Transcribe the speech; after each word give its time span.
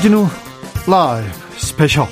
주진우 0.00 0.26
라이브 0.86 1.28
스페셜 1.58 2.06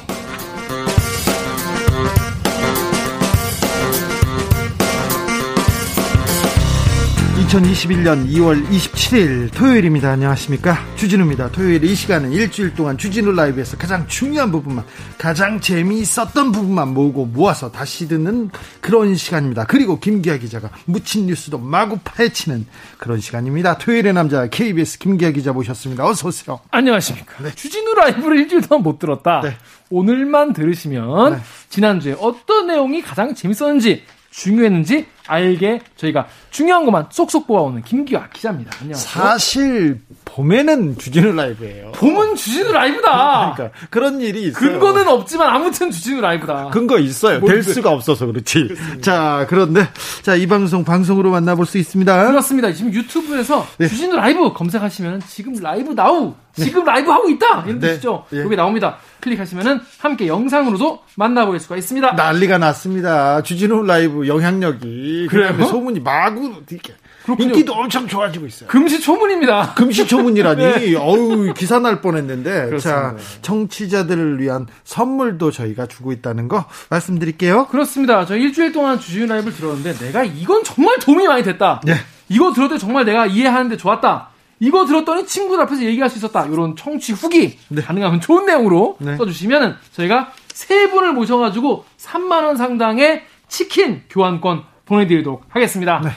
2021년 7.49 8.29
2월 8.29 8.69
27일 8.69 9.51
토요일입니다. 9.55 10.11
안녕하십니까? 10.11 10.77
주진우입니다. 10.97 11.51
토요일 11.51 11.83
이 11.83 11.95
시간은 11.95 12.33
일주일 12.33 12.75
동안 12.75 12.99
주진우 12.99 13.33
라이브에서 13.33 13.79
가장 13.79 14.07
중요한 14.07 14.53
부분만, 14.53 14.85
가장 15.19 15.61
재미있었던 15.61 16.53
부분만 16.53 16.95
모으고 16.95 17.27
모아서 17.27 17.71
다시 17.71 18.09
듣는 18.09 18.51
그런 18.81 19.17
시간입니다. 19.17 19.65
그리고 19.67 19.99
김기아 19.99 20.37
기자가 20.39 20.71
묻힌 20.87 21.27
뉴스도 21.27 21.59
마구 21.59 21.99
파헤치는 22.03 22.67
그런 22.97 23.21
시간입니다. 23.21 23.79
토요일의 23.79 24.13
남자 24.13 24.47
KBS 24.49 24.99
김기아 24.99 25.33
기자 25.33 25.53
모셨습니다. 25.53 26.07
어서 26.07 26.29
오세요. 26.29 26.61
안녕하십니까? 26.71 27.43
네. 27.43 27.55
주진우 27.55 27.95
라이브를 27.95 28.39
일주일 28.39 28.63
동안 28.63 28.83
못 28.85 28.99
들었다. 28.99 29.41
네. 29.43 29.57
오늘만 29.91 30.53
들으시면 30.53 31.33
네. 31.35 31.41
지난주에 31.69 32.17
어떤 32.21 32.69
내용이 32.69 33.03
가장 33.03 33.35
재밌었는지 33.35 34.05
중요했는지 34.31 35.07
알게 35.29 35.81
저희가 35.97 36.27
중요한 36.51 36.85
것만 36.85 37.07
쏙쏙 37.11 37.47
뽑아오는 37.47 37.83
김기화 37.83 38.29
기자입니다. 38.31 38.73
안녕하세요. 38.81 39.09
사실 39.23 40.01
봄에는 40.25 40.99
주진우 40.99 41.33
라이브예요. 41.33 41.93
봄은 41.93 42.35
주진우 42.37 42.73
라이브다. 42.73 43.55
그러니까 43.57 43.79
그런 43.91 44.21
일이 44.21 44.45
있어요. 44.49 44.55
근거는 44.73 45.07
없지만 45.09 45.49
아무튼 45.55 45.91
주진우 45.91 46.21
라이브다. 46.21 46.71
근거 46.71 46.99
있어요. 46.99 47.41
될 47.45 47.63
수가 47.63 47.91
없어서 47.91 48.27
그렇지. 48.27 48.65
그렇습니다. 48.69 49.01
자 49.01 49.47
그런데 49.49 49.87
자 50.23 50.39
이 50.39 50.47
방송 50.47 50.85
방송으로 50.85 51.31
만나볼 51.31 51.67
수 51.67 51.79
있습니다. 51.79 52.29
그렇습니다. 52.29 52.73
지금 52.73 52.93
유튜브에서 52.95 53.67
네. 53.79 53.89
주진우 53.89 54.15
라이브 54.17 54.53
검색하시면 54.53 55.23
지금 55.29 55.55
live 55.61 55.95
now 55.95 56.27
네. 56.27 56.35
지금 56.65 56.85
네. 56.85 56.93
라이브 56.93 57.11
하고 57.11 57.29
있다 57.29 57.63
이런 57.67 57.79
네. 57.81 57.89
뜻이죠. 57.89 58.25
네. 58.31 58.41
여기 58.41 58.57
나옵니다. 58.57 58.97
클릭하시면은 59.21 59.81
함께 59.99 60.27
영상으로도 60.29 61.01
만나볼 61.17 61.59
수가 61.61 61.77
있습니다. 61.77 62.13
난리가 62.13 62.59
났습니다. 62.59 63.43
주진우 63.43 63.85
라이브 63.85 64.27
영향력이 64.27 65.29
그래요? 65.31 65.65
소문이 65.67 66.01
마구 66.01 66.53
이렇게 66.71 66.95
그렇군요. 67.29 67.49
인기도 67.49 67.75
엄청 67.75 68.09
좋아지고 68.09 68.47
있어요. 68.47 68.69
금시초문입니다. 68.71 69.75
금시초문이라니. 69.75 70.63
네. 70.81 70.97
어우, 70.97 71.53
기사 71.53 71.79
날 71.79 72.01
뻔했는데. 72.01 72.67
그렇습니다. 72.67 72.79
자, 72.79 73.17
청취자들을 73.43 74.41
위한 74.41 74.67
선물도 74.85 75.51
저희가 75.51 75.87
주고 75.87 76.13
있다는 76.13 76.49
거 76.49 76.65
말씀드릴게요. 76.89 77.67
그렇습니다. 77.67 78.25
저 78.25 78.35
일주일 78.35 78.73
동안 78.73 78.99
주진우 78.99 79.27
라이브를 79.27 79.55
들었는데 79.55 80.07
내가 80.07 80.25
이건 80.25 80.65
정말 80.65 80.99
도움이 81.01 81.27
많이 81.27 81.43
됐다. 81.43 81.83
네. 81.85 81.97
이거 82.31 82.53
들었더니 82.55 82.79
정말 82.81 83.05
내가 83.05 83.27
이해하는데 83.27 83.77
좋았다. 83.77 84.31
이거 84.61 84.85
들었더니 84.87 85.27
친구들 85.27 85.63
앞에서 85.65 85.83
얘기할 85.85 86.11
수 86.11 86.19
있었다. 86.19 86.47
이런 86.47 86.75
청취 86.77 87.13
후기 87.13 87.59
네. 87.69 87.83
가능하면 87.83 88.21
좋은 88.21 88.47
내용으로 88.47 88.97
네. 89.01 89.17
써주시면 89.17 89.77
저희가 89.93 90.33
세 90.53 90.91
분을 90.91 91.13
모셔가지고 91.13 91.85
3만 91.99 92.45
원 92.45 92.57
상당의 92.57 93.25
치킨 93.49 94.03
교환권 94.11 94.65
보내드리도록 94.87 95.45
하겠습니다. 95.49 96.01
네. 96.03 96.11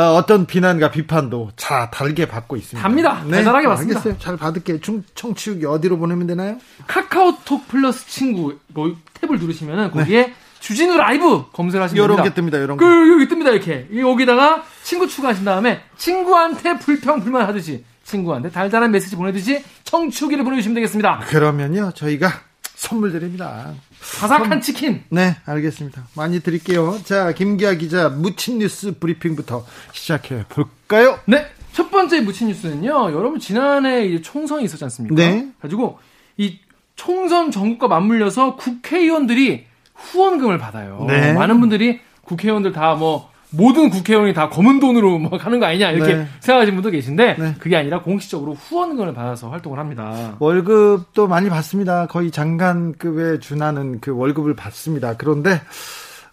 어, 0.00 0.24
떤 0.26 0.46
비난과 0.46 0.90
비판도 0.90 1.50
자 1.56 1.90
달게 1.90 2.26
받고 2.26 2.56
있습니다. 2.56 2.82
답니다. 2.82 3.22
네, 3.24 3.36
달달하게 3.36 3.66
받습니다. 3.68 3.98
알겠어요. 4.00 4.18
잘 4.20 4.36
받을게. 4.36 4.80
중, 4.80 5.02
청취육이 5.14 5.64
어디로 5.66 5.98
보내면 5.98 6.26
되나요? 6.26 6.58
카카오톡 6.86 7.66
플러스 7.68 8.06
친구 8.06 8.56
뭐 8.68 8.94
탭을 9.20 9.40
누르시면은 9.40 9.90
거기에 9.90 10.26
네. 10.26 10.34
주진우 10.60 10.96
라이브 10.96 11.44
검색하시면 11.52 12.08
됩니다. 12.08 12.22
이런 12.22 12.34
게 12.34 12.40
뜹니다. 12.40 12.64
이런 12.64 12.76
거. 12.76 12.84
그, 12.84 13.12
여기 13.12 13.26
뜹니다. 13.28 13.52
이렇게 13.52 13.88
여기다가 13.96 14.64
친구 14.82 15.06
추가하신 15.06 15.44
다음에 15.44 15.80
친구한테 15.96 16.78
불평 16.78 17.20
불만 17.20 17.46
하듯이 17.46 17.84
친구한테 18.04 18.50
달달한 18.50 18.90
메시지 18.90 19.16
보내듯이 19.16 19.64
청취후기를 19.84 20.44
보내주시면 20.44 20.74
되겠습니다. 20.76 21.20
그러면요 21.26 21.92
저희가 21.94 22.30
선물 22.74 23.12
드립니다. 23.12 23.72
바삭한 24.20 24.48
선... 24.48 24.60
치킨. 24.60 25.02
네, 25.08 25.36
알겠습니다. 25.44 26.06
많이 26.14 26.40
드릴게요. 26.40 27.00
자, 27.04 27.32
김기아 27.32 27.74
기자 27.74 28.08
무친 28.08 28.58
뉴스 28.58 28.98
브리핑부터 28.98 29.64
시작해 29.92 30.44
볼까요? 30.48 31.18
네. 31.24 31.46
첫 31.72 31.90
번째 31.90 32.20
무친 32.20 32.48
뉴스는요. 32.48 33.12
여러분 33.12 33.38
지난해 33.38 34.20
총선이 34.22 34.64
있었지 34.64 34.84
않습니까? 34.84 35.14
네. 35.14 35.48
가지고 35.60 35.98
이 36.36 36.58
총선 36.94 37.50
전국과 37.50 37.88
맞물려서 37.88 38.56
국회의원들이 38.56 39.66
후원금을 39.96 40.58
받아요. 40.58 41.04
네. 41.06 41.32
많은 41.32 41.60
분들이 41.60 42.00
국회의원들 42.22 42.72
다 42.72 42.94
뭐 42.94 43.30
모든 43.50 43.90
국회의원이 43.90 44.34
다 44.34 44.48
검은 44.48 44.80
돈으로 44.80 45.18
뭐 45.18 45.38
가는 45.38 45.60
거 45.60 45.66
아니냐 45.66 45.92
이렇게 45.92 46.14
네. 46.14 46.28
생각하시는 46.40 46.74
분도 46.74 46.90
계신데 46.90 47.36
네. 47.38 47.54
그게 47.58 47.76
아니라 47.76 48.02
공식적으로 48.02 48.54
후원금을 48.54 49.14
받아서 49.14 49.50
활동을 49.50 49.78
합니다. 49.78 50.34
월급도 50.40 51.28
많이 51.28 51.48
받습니다. 51.48 52.06
거의 52.06 52.30
장관급에 52.30 53.38
준하는 53.38 54.00
그 54.00 54.14
월급을 54.14 54.54
받습니다. 54.56 55.16
그런데 55.16 55.60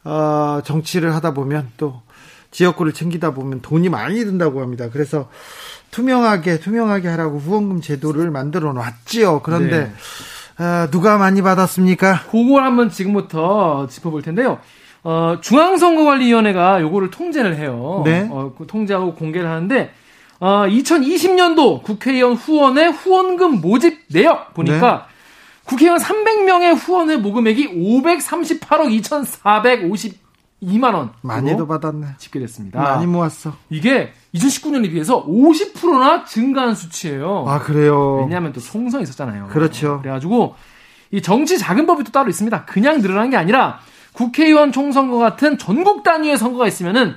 어, 0.04 0.62
정치를 0.64 1.14
하다 1.16 1.34
보면 1.34 1.70
또 1.78 2.02
지역구를 2.52 2.94
챙기다 2.94 3.34
보면 3.34 3.62
돈이 3.62 3.90
많이 3.90 4.20
든다고 4.26 4.62
합니다. 4.62 4.90
그래서 4.92 5.30
투명하게 5.92 6.60
투명하게 6.60 7.08
하라고 7.10 7.38
후원금 7.38 7.82
제도를 7.82 8.32
만들어 8.32 8.74
놨지요. 8.74 9.42
그런데 9.44 9.86
네. 9.86 9.94
어, 10.60 10.88
누가 10.92 11.18
많이 11.18 11.42
받았습니까? 11.42 12.22
그걸 12.30 12.64
한번 12.64 12.90
지금부터 12.90 13.88
짚어볼 13.88 14.22
텐데요. 14.22 14.60
어, 15.04 15.38
중앙선거관리위원회가 15.42 16.82
요거를 16.82 17.10
통제를 17.12 17.58
해요. 17.58 18.04
네. 18.06 18.28
어, 18.32 18.54
그 18.58 18.68
통제하고 18.68 19.16
공개를 19.16 19.50
하는데 19.50 19.92
어, 20.40 20.66
2020년도 20.68 21.84
국회의원 21.84 22.34
후원의 22.34 22.92
후원금 22.92 23.62
모집 23.62 24.02
내역 24.10 24.54
보니까 24.54 25.08
네. 25.08 25.14
국회의원 25.66 26.00
300명의 26.00 26.76
후원의 26.76 27.18
모금액이 27.20 27.70
538억 27.70 28.90
2,452만 30.64 30.94
원. 30.94 31.12
많이도 31.22 31.68
받았네. 31.68 32.08
집계됐습니다. 32.18 32.82
많이 32.82 33.06
모았어. 33.06 33.54
이게 33.70 34.14
2019년에 34.34 34.90
비해서 34.90 35.26
50%나 35.26 36.26
증가한 36.26 36.76
수치예요. 36.76 37.46
아 37.48 37.60
그래요. 37.60 38.22
왜냐하면 38.22 38.54
또 38.54 38.60
총선이 38.60 39.04
있었잖아요. 39.04 39.48
그렇죠. 39.48 40.00
그래가지고 40.02 40.56
이 41.12 41.22
정치 41.22 41.58
자금법이 41.58 42.04
또 42.04 42.12
따로 42.12 42.30
있습니다. 42.30 42.66
그냥 42.66 43.02
늘어난 43.02 43.30
게 43.30 43.38
아니라 43.38 43.80
국회의원 44.14 44.72
총선거 44.72 45.18
같은 45.18 45.58
전국 45.58 46.04
단위의 46.04 46.38
선거가 46.38 46.68
있으면은 46.68 47.16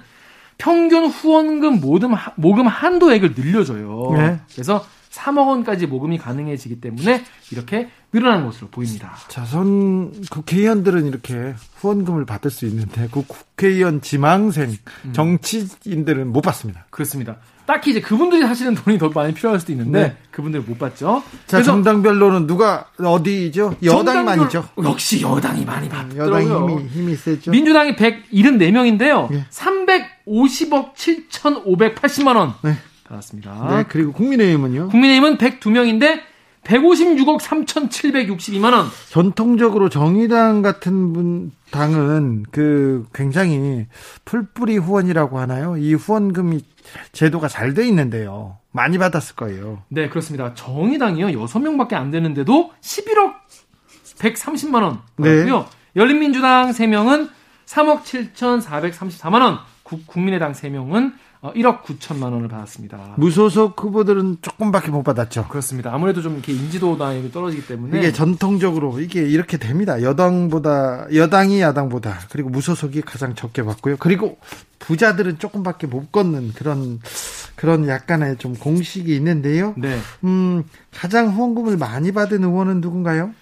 평균 0.58 1.06
후원금 1.06 1.80
모금, 1.80 2.14
모금 2.36 2.66
한도액을 2.66 3.34
늘려줘요. 3.36 4.12
네. 4.14 4.40
그래서 4.52 4.84
3억 5.16 5.48
원까지 5.48 5.86
모금이 5.86 6.18
가능해지기 6.18 6.80
때문에 6.80 7.24
이렇게 7.50 7.88
늘어나는 8.12 8.46
것으로 8.46 8.68
보입니다. 8.68 9.16
자선 9.28 10.12
국회의원들은 10.30 11.06
이렇게 11.06 11.54
후원금을 11.76 12.24
받을 12.26 12.50
수 12.50 12.66
있는데 12.66 13.08
그 13.10 13.22
국회의원 13.26 14.00
지망생 14.00 14.76
음. 15.04 15.12
정치인들은 15.12 16.32
못 16.32 16.42
받습니다. 16.42 16.86
그렇습니다. 16.90 17.36
딱히 17.66 17.90
이제 17.90 18.00
그분들이 18.00 18.42
하시는 18.42 18.74
돈이 18.76 18.96
더 18.96 19.08
많이 19.08 19.34
필요할 19.34 19.58
수도 19.58 19.72
있는데 19.72 20.00
네. 20.00 20.16
그분들 20.30 20.60
못 20.60 20.78
받죠. 20.78 21.24
자, 21.46 21.62
정당별로는 21.64 22.46
누가 22.46 22.86
어디죠? 22.96 23.76
여당이 23.82 24.24
많이죠. 24.24 24.68
역시 24.84 25.20
여당이 25.20 25.64
많이 25.64 25.88
받더라고요. 25.88 26.54
여당이 26.54 26.76
힘이, 26.76 26.88
힘이 26.88 27.16
세죠. 27.16 27.50
민주당이 27.50 27.96
174명인데요. 27.96 29.32
네. 29.32 29.44
350억 29.50 30.94
7,580만 30.94 32.36
원 32.36 32.54
네. 32.62 32.76
받았습니다. 33.08 33.76
네, 33.76 33.84
그리고 33.88 34.12
국민의힘은요? 34.12 34.88
국민의힘은 34.88 35.38
102명인데 35.38 36.20
156억 36.64 37.40
3,762만 37.40 38.72
원. 38.72 38.86
전통적으로 39.10 39.88
정의당 39.88 40.62
같은 40.62 41.12
분 41.12 41.52
당은 41.70 42.44
그 42.50 43.06
굉장히 43.14 43.86
풀뿌리 44.24 44.76
후원이라고 44.78 45.38
하나요? 45.38 45.76
이 45.76 45.94
후원금이 45.94 46.60
제도가 47.12 47.46
잘 47.48 47.74
돼 47.74 47.86
있는데요. 47.86 48.58
많이 48.72 48.98
받았을 48.98 49.36
거예요. 49.36 49.82
네, 49.88 50.08
그렇습니다. 50.08 50.54
정의당이요. 50.54 51.28
6명밖에 51.28 51.94
안 51.94 52.10
되는데도 52.10 52.72
11억 52.80 53.34
130만 54.18 54.82
원 54.82 55.00
받았고요. 55.16 55.58
네. 55.58 55.66
열린민주당 55.94 56.70
3명은 56.70 57.30
3억 57.66 58.02
7,434만 58.02 59.42
원, 59.42 59.58
국민의당 60.06 60.52
3명은 60.52 61.12
1억 61.54 61.66
어, 61.66 61.82
9천만 61.82 62.32
원을 62.32 62.48
받았습니다. 62.48 63.14
무소속 63.16 63.82
후보들은 63.82 64.38
조금밖에 64.42 64.90
못 64.90 65.02
받았죠. 65.02 65.48
그렇습니다. 65.48 65.92
아무래도 65.92 66.22
좀 66.22 66.34
이렇게 66.34 66.52
인지도나 66.52 67.12
떨어지기 67.32 67.66
때문에 67.66 67.98
이게 67.98 68.12
전통적으로 68.12 69.00
이게 69.00 69.22
이렇게 69.22 69.56
됩니다. 69.56 70.02
여당보다 70.02 71.06
여당이 71.14 71.60
야당보다 71.60 72.20
그리고 72.30 72.48
무소속이 72.50 73.02
가장 73.02 73.34
적게 73.34 73.62
받고요. 73.62 73.96
그리고 73.98 74.38
부자들은 74.78 75.38
조금밖에 75.38 75.86
못 75.86 76.12
걷는 76.12 76.52
그런 76.54 77.00
그런 77.54 77.88
약간의 77.88 78.36
좀 78.36 78.54
공식이 78.54 79.14
있는데요. 79.16 79.74
네. 79.76 79.98
음, 80.24 80.62
가장 80.94 81.28
후원금을 81.28 81.76
많이 81.76 82.12
받은 82.12 82.44
의원은 82.44 82.80
누군가요? 82.80 83.32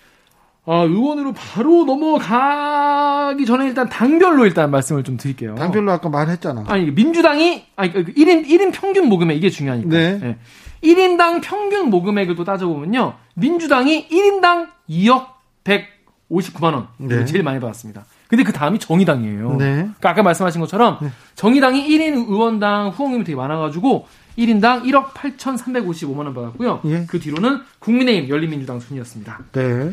아, 0.67 0.83
의원으로 0.83 1.33
바로 1.33 1.85
넘어가기 1.85 3.45
전에 3.45 3.67
일단 3.67 3.89
당별로 3.89 4.47
일단 4.47 4.71
말씀을 4.71 5.03
좀 5.03 5.17
드릴게요. 5.19 5.55
당별로 5.57 5.93
아까 5.93 6.09
말했잖아. 6.09 6.65
아니, 6.69 6.91
민주당이, 6.91 7.67
아니, 7.77 7.93
1인, 7.93 8.07
그 8.07 8.13
1인 8.13 8.73
평균 8.73 9.09
모금액 9.09 9.37
이게 9.37 9.51
중요하니까. 9.51 9.91
네. 9.91 10.19
네. 10.19 10.39
1인당 10.83 11.41
평균 11.43 11.91
모금액을 11.91 12.35
또 12.35 12.45
따져보면요. 12.45 13.15
민주당이 13.35 14.09
1인당 14.09 14.69
2억 14.89 15.27
159만 15.65 16.75
원. 16.75 16.89
네. 16.99 17.25
제일 17.27 17.43
많이 17.43 17.61
받았습니다. 17.61 18.05
근데 18.29 18.43
그 18.43 18.53
다음이 18.53 18.79
정의당이에요. 18.79 19.57
네. 19.57 19.75
그러니까 19.75 20.11
아까 20.11 20.23
말씀하신 20.23 20.61
것처럼 20.63 20.99
네. 21.03 21.09
정의당이 21.35 21.87
1인 21.89 22.29
의원당 22.29 22.89
후원금이 22.89 23.25
되게 23.25 23.37
많아가지고 23.37 24.07
1인당 24.39 24.85
1억 24.85 25.13
8,355만 25.13 26.19
원 26.19 26.35
받았고요. 26.35 26.81
예. 26.87 27.05
그 27.07 27.21
뒤로는 27.21 27.61
국민의힘, 27.79 28.29
열린민주당 28.29 28.81
순이었습니다. 28.81 29.41
네. 29.53 29.91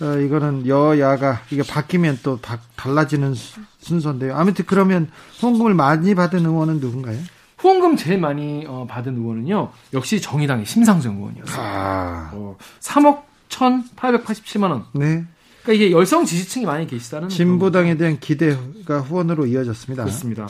어, 0.00 0.18
이거는 0.18 0.66
여야가 0.66 1.42
이게 1.50 1.62
바뀌면 1.62 2.20
또 2.22 2.38
바, 2.38 2.58
달라지는 2.76 3.34
순서인데요. 3.78 4.36
아무튼 4.36 4.64
그러면 4.66 5.10
후원금을 5.40 5.74
많이 5.74 6.14
받은 6.14 6.44
의원은 6.44 6.80
누군가요? 6.80 7.18
후원금 7.58 7.96
제일 7.96 8.18
많이 8.18 8.64
어, 8.66 8.86
받은 8.88 9.16
의원은요. 9.16 9.70
역시 9.94 10.20
정의당의 10.20 10.66
심상정 10.66 11.16
의원이었어요. 11.16 11.56
아. 11.58 12.30
어, 12.34 12.56
3억 12.80 13.22
1,887만 13.48 14.70
원. 14.70 14.84
네. 14.92 15.24
그러니까 15.62 15.72
이게 15.72 15.90
열성 15.90 16.24
지지층이 16.24 16.66
많이 16.66 16.86
계시다는 16.86 17.28
진보당에 17.28 17.96
대한 17.96 18.20
기대가 18.20 19.00
후원으로 19.00 19.46
이어졌습니다. 19.46 20.04
그렇습니다. 20.04 20.48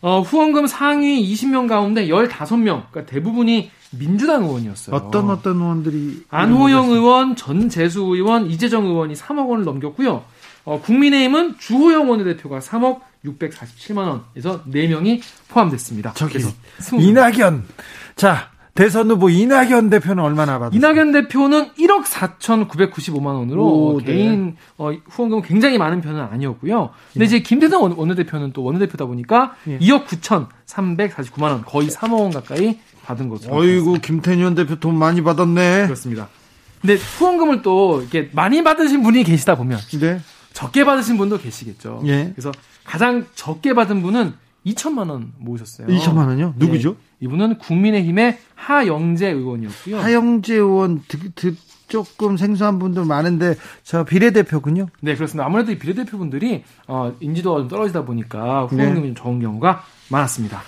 어, 0.00 0.20
후원금 0.20 0.66
상위 0.66 1.32
20명 1.32 1.68
가운데 1.68 2.06
15명, 2.06 2.90
그러니까 2.90 3.06
대부분이 3.06 3.70
민주당 3.90 4.44
의원이었어요. 4.44 4.94
어떤 4.94 5.30
어떤 5.30 5.56
의원들이 5.56 6.24
안호영 6.28 6.90
의원, 6.90 7.36
전재수 7.36 8.02
의원, 8.02 8.50
이재정 8.50 8.86
의원이 8.86 9.14
3억 9.14 9.48
원을 9.48 9.64
넘겼고요. 9.64 10.24
어, 10.64 10.80
국민의힘은 10.82 11.56
주호영 11.58 12.10
원내대표가 12.10 12.58
3억 12.58 13.00
647만 13.24 13.98
원에서 13.98 14.62
4명이 14.64 15.22
포함됐습니다. 15.48 16.12
저기 16.14 16.38
이낙연. 16.92 17.64
자, 18.16 18.50
대선 18.78 19.10
후보 19.10 19.28
이낙연 19.28 19.90
대표는 19.90 20.22
얼마나 20.22 20.60
받았어요? 20.60 20.76
이낙연 20.76 21.10
대표는 21.10 21.72
1억 21.72 22.04
4,995만 22.04 23.26
원으로 23.26 23.64
오, 23.66 23.98
네. 23.98 24.04
개인 24.04 24.44
네. 24.46 24.54
어, 24.76 24.92
후원금 25.08 25.42
굉장히 25.42 25.78
많은 25.78 26.00
편은 26.00 26.20
아니었고요. 26.20 26.90
근데 27.12 27.24
예. 27.24 27.26
이제 27.26 27.40
김대성 27.40 27.82
원내대표는 27.96 28.52
또 28.52 28.62
원내대표다 28.62 29.06
보니까 29.06 29.56
예. 29.66 29.80
2억 29.80 30.04
9,349만 30.06 31.42
원, 31.42 31.64
거의 31.64 31.88
3억 31.88 32.20
원 32.20 32.30
가까이 32.30 32.78
받은 33.08 33.30
거죠. 33.30 33.50
어이구 33.50 34.00
김태년 34.00 34.54
대표 34.54 34.76
돈 34.76 34.94
많이 34.94 35.22
받았네. 35.22 35.84
그렇습니다. 35.84 36.28
근데 36.80 36.94
후원금을 36.94 37.62
또 37.62 38.02
이렇게 38.02 38.28
많이 38.32 38.62
받으신 38.62 39.02
분이 39.02 39.24
계시다 39.24 39.56
보면 39.56 39.78
네. 39.98 40.20
적게 40.52 40.84
받으신 40.84 41.16
분도 41.16 41.38
계시겠죠. 41.38 42.02
예. 42.04 42.32
그래서 42.34 42.52
가장 42.84 43.26
적게 43.34 43.72
받은 43.72 44.02
분은 44.02 44.34
2천만 44.66 45.10
원 45.10 45.32
모으셨어요. 45.38 45.86
2천만 45.88 46.28
원요? 46.28 46.52
누구죠? 46.56 46.90
네. 46.90 46.96
이분은 47.20 47.58
국민의힘의 47.58 48.38
하영재 48.54 49.28
의원이었고요. 49.28 49.98
하영재 49.98 50.54
의원 50.54 51.02
드, 51.08 51.32
드, 51.32 51.54
조금 51.88 52.36
생소한 52.36 52.78
분들 52.78 53.06
많은데 53.06 53.56
저 53.82 54.04
비례대표군요. 54.04 54.88
네, 55.00 55.14
그렇습니다. 55.14 55.46
아무래도 55.46 55.72
이 55.72 55.78
비례대표분들이 55.78 56.62
어, 56.86 57.14
인지도가 57.20 57.60
좀 57.60 57.68
떨어지다 57.68 58.04
보니까 58.04 58.66
후원금이 58.66 59.00
네. 59.00 59.06
좀 59.06 59.14
적은 59.14 59.40
경우가 59.40 59.82
많았습니다. 60.10 60.62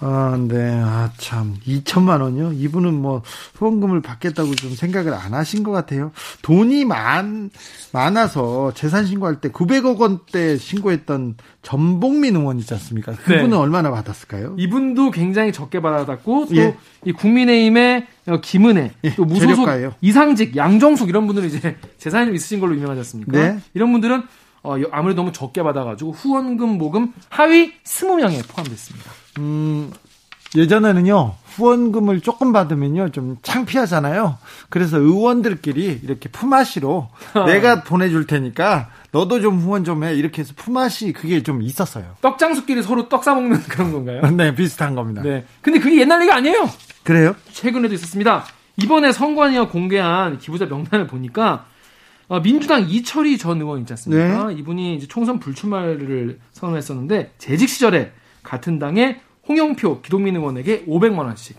아, 0.00 0.36
네. 0.48 0.80
아, 0.82 1.10
참. 1.18 1.56
2천만 1.66 2.20
원요? 2.20 2.52
이분은 2.52 2.94
뭐 2.94 3.22
후원금을 3.54 4.02
받겠다고 4.02 4.54
좀 4.54 4.74
생각을 4.74 5.14
안 5.14 5.34
하신 5.34 5.62
것 5.62 5.70
같아요. 5.70 6.12
돈이 6.42 6.84
많, 6.84 7.50
많아서 7.92 8.72
재산 8.74 9.06
신고할 9.06 9.40
때 9.40 9.50
900억 9.50 9.98
원대 9.98 10.56
신고했던 10.56 11.36
전복민 11.62 12.36
의원 12.36 12.58
있지 12.58 12.74
않습니까? 12.74 13.12
그분은 13.12 13.50
네. 13.50 13.56
얼마나 13.56 13.90
받았을까요? 13.90 14.56
이분도 14.58 15.10
굉장히 15.10 15.52
적게 15.52 15.80
받았고 15.80 16.46
또이 16.46 16.58
예. 17.06 17.12
국민의힘의 17.12 18.06
김은혜, 18.42 18.92
예, 19.04 19.14
또 19.14 19.24
무소속 19.24 19.56
재력가예요. 19.56 19.94
이상직, 20.00 20.56
양정숙 20.56 21.08
이런 21.08 21.26
분들은 21.26 21.48
이제 21.48 21.76
재산이 21.98 22.26
좀 22.26 22.34
있으신 22.34 22.60
걸로 22.60 22.74
유명하지 22.74 23.00
않습니까? 23.00 23.32
네. 23.32 23.58
이런 23.74 23.92
분들은 23.92 24.22
어, 24.62 24.76
아무래도 24.92 25.20
너무 25.20 25.32
적게 25.32 25.62
받아가지고 25.62 26.12
후원금 26.12 26.78
모금 26.78 27.12
하위 27.28 27.72
20명에 27.84 28.48
포함됐습니다. 28.48 29.23
음, 29.38 29.90
예전에는요, 30.56 31.34
후원금을 31.56 32.20
조금 32.20 32.52
받으면요, 32.52 33.10
좀 33.10 33.36
창피하잖아요. 33.42 34.38
그래서 34.70 34.98
의원들끼리 34.98 36.00
이렇게 36.04 36.28
품앗이로 36.28 37.08
내가 37.46 37.82
보내줄 37.82 38.26
테니까 38.26 38.90
너도 39.10 39.40
좀 39.40 39.58
후원 39.58 39.84
좀 39.84 40.04
해. 40.04 40.14
이렇게 40.14 40.42
해서 40.42 40.52
품앗이 40.56 41.12
그게 41.12 41.42
좀 41.42 41.62
있었어요. 41.62 42.04
떡장수끼리 42.20 42.82
서로 42.82 43.08
떡 43.08 43.24
싸먹는 43.24 43.62
그런 43.68 43.92
건가요? 43.92 44.22
네, 44.36 44.54
비슷한 44.54 44.94
겁니다. 44.94 45.22
네. 45.22 45.44
근데 45.60 45.78
그게 45.80 46.00
옛날 46.00 46.20
얘기 46.22 46.30
아니에요? 46.32 46.68
그래요? 47.02 47.34
최근에도 47.52 47.94
있었습니다. 47.94 48.44
이번에 48.76 49.12
선관위가 49.12 49.68
공개한 49.68 50.38
기부자 50.38 50.66
명단을 50.66 51.06
보니까 51.06 51.66
어, 52.26 52.40
민주당 52.40 52.88
이철희 52.88 53.38
전 53.38 53.60
의원 53.60 53.80
있지 53.80 53.92
않습니까? 53.92 54.48
네. 54.48 54.54
이분이 54.54 54.96
이제 54.96 55.06
총선 55.06 55.38
불출마를 55.38 56.38
선언했었는데 56.52 57.34
재직 57.38 57.68
시절에 57.68 58.12
같은 58.44 58.78
당의 58.78 59.20
홍영표 59.48 60.02
기동민 60.02 60.36
의원에게 60.36 60.84
500만 60.84 61.18
원씩 61.18 61.56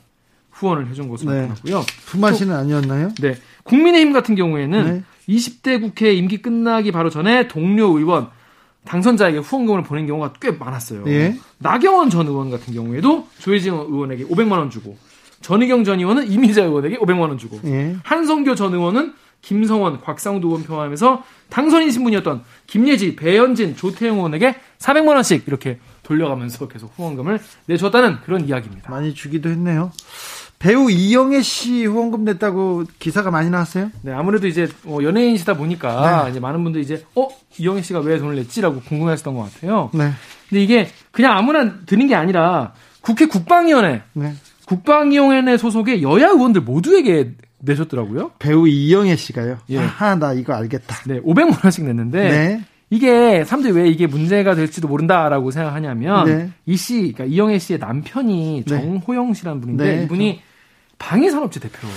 후원을 0.52 0.88
해준 0.88 1.10
것으로 1.10 1.32
네. 1.32 1.42
나타났고요. 1.42 1.84
품앗이는 2.06 2.56
아니었나요? 2.56 3.12
네. 3.20 3.36
국민의힘 3.64 4.14
같은 4.14 4.36
경우에는 4.36 4.86
네. 4.86 5.04
20대 5.28 5.82
국회 5.82 6.14
임기 6.14 6.42
끝나기 6.42 6.92
바로 6.92 7.10
전에 7.10 7.48
동료 7.48 7.98
의원 7.98 8.30
당선자에게 8.86 9.40
후원금을 9.40 9.84
보낸 9.84 10.06
경우가 10.08 10.34
꽤 10.40 10.52
많았어요. 10.52 11.04
예. 11.08 11.36
나경원 11.58 12.10
전 12.10 12.28
의원 12.28 12.52
같은 12.52 12.74
경우에도 12.74 13.28
조혜진 13.40 13.74
의원에게 13.74 14.26
500만 14.26 14.52
원 14.52 14.70
주고 14.70 14.96
전희경 15.42 15.84
전 15.84 16.00
의원은 16.00 16.32
이미자 16.32 16.64
의원에게 16.64 16.98
500만 17.00 17.22
원 17.22 17.38
주고 17.38 17.60
예. 17.66 17.96
한성교 18.04 18.56
전 18.56 18.74
의원은 18.74 19.14
김성원, 19.42 20.02
곽상도 20.02 20.48
의원 20.48 20.64
포함해서 20.64 21.24
당선인 21.50 21.92
신분이었던 21.92 22.44
김예지, 22.66 23.16
배현진, 23.16 23.76
조태영 23.76 24.18
의원에게 24.18 24.56
400만 24.80 25.10
원씩 25.10 25.44
이렇게 25.48 25.80
돌려가면서 26.06 26.68
계속 26.68 26.94
후원금을 26.96 27.40
내줬다는 27.66 28.22
그런 28.22 28.48
이야기입니다. 28.48 28.90
많이 28.90 29.14
주기도 29.14 29.50
했네요. 29.50 29.92
배우 30.58 30.90
이영애 30.90 31.42
씨 31.42 31.86
후원금 31.86 32.24
냈다고 32.24 32.86
기사가 32.98 33.30
많이 33.30 33.50
나왔어요? 33.50 33.92
네, 34.04 34.14
아무래도 34.14 34.48
이제 34.48 34.70
어, 34.86 35.00
연예인이시다 35.02 35.58
보니까 35.58 36.24
네. 36.24 36.32
이제 36.32 36.40
많은 36.40 36.64
분들이 36.64 36.84
이제 36.84 37.06
어 37.16 37.28
이영애 37.58 37.82
씨가 37.82 38.00
왜 38.00 38.18
돈을 38.18 38.36
냈지라고 38.36 38.82
궁금해했던 38.82 39.36
것 39.36 39.54
같아요. 39.54 39.90
네. 39.94 40.12
근데 40.50 40.64
이게 40.64 40.88
그냥 41.12 41.38
아무나 41.38 41.80
드는 41.86 42.08
게 42.08 42.16
아니라 42.16 42.74
국회 43.02 43.26
국방위원회, 43.26 44.04
네. 44.14 44.34
국방위원회 44.66 45.58
소속의 45.58 46.02
여야 46.02 46.30
의원들 46.30 46.62
모두에게 46.62 47.34
내셨더라고요. 47.60 48.32
배우 48.40 48.68
이영애 48.68 49.16
씨가요. 49.16 49.58
예. 49.70 49.80
아, 49.80 50.16
나 50.16 50.34
이거 50.34 50.54
알겠다. 50.54 50.96
네, 51.06 51.20
500만 51.22 51.64
원씩 51.64 51.84
냈는데 51.86 52.30
네. 52.30 52.66
이게 52.90 53.44
사람들이 53.44 53.74
왜 53.74 53.90
이게 53.90 54.08
문제가 54.08 54.56
될지도 54.56 54.88
모른다라고 54.88 55.52
생각하냐면 55.52 56.26
네. 56.26 56.50
이 56.66 56.78
씨, 56.78 57.14
그러니까 57.14 57.26
이영애 57.26 57.60
씨의 57.60 57.80
남편이 57.80 58.64
네. 58.68 58.70
정호영 58.70 59.34
씨라는 59.34 59.62
분인데 59.62 59.96
네. 59.96 60.04
이분이 60.04 60.42
방위산업체 60.98 61.60
대표. 61.60 61.88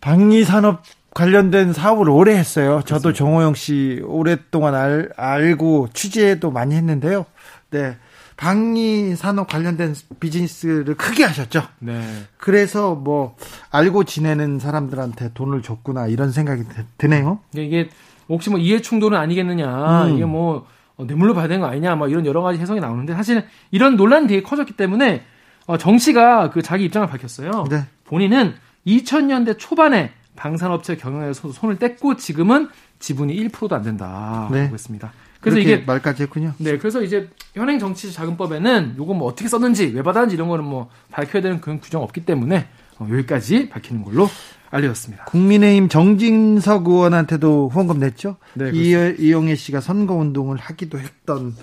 방위산업 0.00 0.82
관련된 1.14 1.72
사업을 1.72 2.08
오래 2.08 2.36
했어요. 2.36 2.82
저도 2.84 3.12
정호영 3.12 3.54
씨 3.54 4.02
오랫동안 4.04 4.74
알, 4.74 5.10
알고 5.16 5.88
취재도 5.92 6.50
많이 6.50 6.74
했는데요. 6.74 7.26
네. 7.70 7.96
방위 8.36 9.14
산업 9.14 9.48
관련된 9.48 9.94
비즈니스를 10.18 10.96
크게 10.96 11.22
하셨죠. 11.24 11.62
네. 11.78 12.02
그래서 12.36 12.96
뭐 12.96 13.36
알고 13.70 14.04
지내는 14.04 14.58
사람들한테 14.58 15.30
돈을 15.34 15.62
줬구나 15.62 16.08
이런 16.08 16.32
생각이 16.32 16.62
드네요. 16.98 17.38
이게 17.54 17.88
혹시 18.28 18.50
뭐 18.50 18.58
이해 18.58 18.80
충돌은 18.80 19.18
아니겠느냐. 19.18 20.06
음. 20.06 20.14
이게 20.14 20.24
뭐 20.24 20.66
어, 20.96 21.04
뇌물로 21.04 21.34
봐야 21.34 21.48
되는 21.48 21.60
거 21.60 21.66
아니냐. 21.66 21.96
뭐 21.96 22.08
이런 22.08 22.26
여러 22.26 22.42
가지 22.42 22.58
해석이 22.58 22.80
나오는데 22.80 23.14
사실 23.14 23.44
이런 23.70 23.96
논란이 23.96 24.26
되게 24.26 24.42
커졌기 24.42 24.74
때문에 24.74 25.22
어, 25.66 25.78
정 25.78 25.98
씨가 25.98 26.50
그 26.50 26.62
자기 26.62 26.84
입장을 26.84 27.06
밝혔어요. 27.08 27.66
네. 27.70 27.84
본인은 28.04 28.54
2000년대 28.86 29.58
초반에 29.58 30.12
방산업체 30.36 30.96
경영에서 30.96 31.52
손을 31.52 31.76
뗐고 31.76 32.18
지금은 32.18 32.68
지분이 32.98 33.34
1%도 33.48 33.74
안 33.74 33.82
된다고 33.82 34.54
네. 34.54 34.68
했습니다. 34.72 35.12
그래서 35.40 35.58
이게 35.58 35.76
말까지 35.76 36.22
했군요. 36.22 36.54
네, 36.58 36.78
그래서 36.78 37.02
이제 37.02 37.28
현행 37.54 37.78
정치 37.78 38.10
자금법에는 38.12 38.94
요거 38.96 39.12
뭐 39.12 39.28
어떻게 39.28 39.46
썼는지 39.46 39.92
왜 39.94 40.02
받았는지 40.02 40.36
이런 40.36 40.48
거는 40.48 40.64
뭐 40.64 40.88
밝혀야 41.10 41.42
되는 41.42 41.60
그런 41.60 41.80
규정 41.80 42.02
없기 42.02 42.24
때문에 42.24 42.66
어, 42.98 43.06
여기까지 43.10 43.68
밝히는 43.68 44.04
걸로 44.04 44.28
알려졌습니다. 44.74 45.24
국민의힘 45.26 45.88
정진석 45.88 46.86
의원한테도 46.88 47.70
후원금 47.72 47.98
냈죠. 48.00 48.36
네, 48.54 48.70
이, 48.74 49.14
이용혜 49.18 49.54
씨가 49.54 49.80
선거 49.80 50.14
운동을 50.14 50.56
하기도 50.58 50.98
했던 50.98 51.54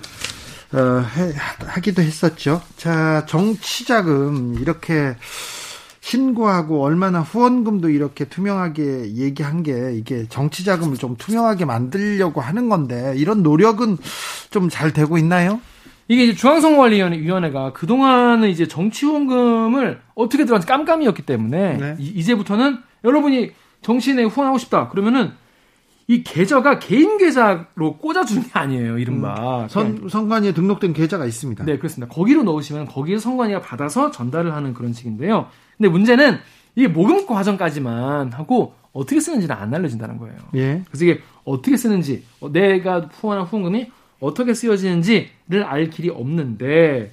어, 0.74 0.78
해, 1.18 1.34
하기도 1.66 2.02
했었죠. 2.02 2.62
자, 2.78 3.26
정치자금 3.28 4.56
이렇게 4.60 5.16
신고하고 6.00 6.84
얼마나 6.84 7.22
후원금도 7.22 7.90
이렇게 7.90 8.26
투명하게 8.26 9.16
얘기한 9.16 9.62
게 9.64 9.94
이게 9.94 10.26
정치 10.30 10.64
자금을 10.64 10.98
좀 10.98 11.16
투명하게 11.16 11.66
만들려고 11.66 12.42
하는 12.42 12.70
건데 12.70 13.14
이런 13.18 13.44
노력은 13.44 13.98
좀 14.50 14.70
잘 14.70 14.94
되고 14.94 15.18
있나요? 15.18 15.60
이게 16.12 16.26
이제 16.26 16.36
중앙선거관리위원회가 16.36 17.72
그동안은 17.72 18.50
이제 18.50 18.68
정치 18.68 19.06
후원금을 19.06 20.02
어떻게 20.14 20.44
들어간지 20.44 20.68
깜깜이었기 20.68 21.22
때문에 21.22 21.78
네. 21.78 21.96
이, 22.00 22.22
제부터는 22.22 22.80
여러분이 23.06 23.52
정치인에 23.82 24.26
후원하고 24.26 24.58
싶다. 24.58 24.90
그러면은 24.90 25.32
이 26.08 26.22
계좌가 26.22 26.80
개인 26.80 27.18
계좌로 27.18 27.96
꽂아주는 28.02 28.44
게 28.44 28.50
아니에요, 28.52 28.98
이른바. 28.98 29.62
음, 29.64 29.68
선, 29.70 30.10
선관위에 30.10 30.52
등록된 30.52 30.92
계좌가 30.92 31.26
있습니다. 31.26 31.64
네, 31.64 31.78
그렇습니다. 31.78 32.14
거기로 32.14 32.44
넣으시면 32.44 32.88
거기에서 32.88 33.22
선관위가 33.22 33.62
받아서 33.62 34.12
전달을 34.12 34.54
하는 34.54 34.74
그런 34.74 34.92
식인데요. 34.92 35.48
근데 35.78 35.88
문제는 35.88 36.40
이게 36.76 36.90
모금 36.90 37.26
과정까지만 37.26 38.34
하고 38.34 38.74
어떻게 38.92 39.22
쓰는지는 39.22 39.56
안 39.56 39.74
알려진다는 39.74 40.18
거예요. 40.18 40.36
예. 40.56 40.84
그래서 40.90 41.06
이게 41.06 41.22
어떻게 41.46 41.78
쓰는지, 41.78 42.26
어, 42.42 42.52
내가 42.52 43.08
후원한 43.14 43.46
후원금이 43.46 43.90
어떻게 44.22 44.54
쓰여지는지를 44.54 45.64
알 45.66 45.90
길이 45.90 46.10
없는데, 46.10 47.12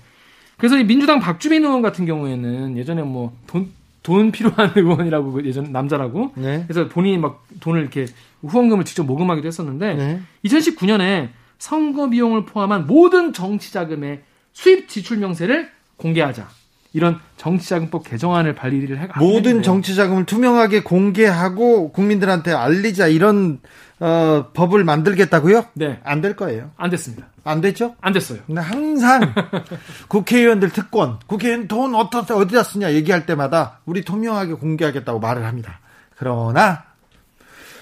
그래서 0.58 0.78
이 0.78 0.84
민주당 0.84 1.20
박주민 1.20 1.64
의원 1.64 1.82
같은 1.82 2.04
경우에는 2.04 2.76
예전에 2.76 3.02
뭐 3.02 3.36
돈, 3.46 3.70
돈 4.02 4.30
필요한 4.30 4.72
의원이라고 4.76 5.32
그 5.32 5.46
예전 5.46 5.72
남자라고 5.72 6.32
네. 6.36 6.64
그래서 6.66 6.88
본인이 6.88 7.18
막 7.18 7.44
돈을 7.60 7.80
이렇게 7.80 8.06
후원금을 8.42 8.84
직접 8.84 9.04
모금하기도 9.04 9.46
했었는데 9.46 9.94
네. 9.94 10.20
2019년에 10.44 11.28
선거 11.58 12.08
비용을 12.08 12.44
포함한 12.44 12.86
모든 12.86 13.32
정치 13.32 13.72
자금의 13.72 14.22
수입 14.52 14.88
지출 14.88 15.18
명세를 15.18 15.70
공개하자. 15.96 16.48
이런 16.94 17.20
정치자금법 17.36 18.08
개정안을 18.08 18.54
발의를 18.54 18.98
해 18.98 19.08
모든 19.18 19.62
정치자금을 19.62 20.24
투명하게 20.24 20.82
공개하고 20.82 21.92
국민들한테 21.92 22.52
알리자 22.52 23.08
이런 23.08 23.60
어, 24.00 24.50
법을 24.54 24.84
만들겠다고요? 24.84 25.64
네. 25.74 26.00
안 26.04 26.20
될 26.20 26.36
거예요. 26.36 26.70
안 26.76 26.90
됐습니다. 26.90 27.26
안 27.44 27.60
됐죠? 27.60 27.96
안 28.00 28.12
됐어요. 28.12 28.38
근데 28.46 28.60
항상 28.60 29.34
국회의원들 30.08 30.70
특권, 30.70 31.18
국회의원 31.26 31.66
돈 31.68 31.94
어떻게 31.94 32.32
어디다 32.32 32.62
쓰냐 32.62 32.92
얘기할 32.92 33.26
때마다 33.26 33.80
우리 33.86 34.04
투명하게 34.04 34.54
공개하겠다고 34.54 35.18
말을 35.18 35.44
합니다. 35.46 35.80
그러나 36.16 36.84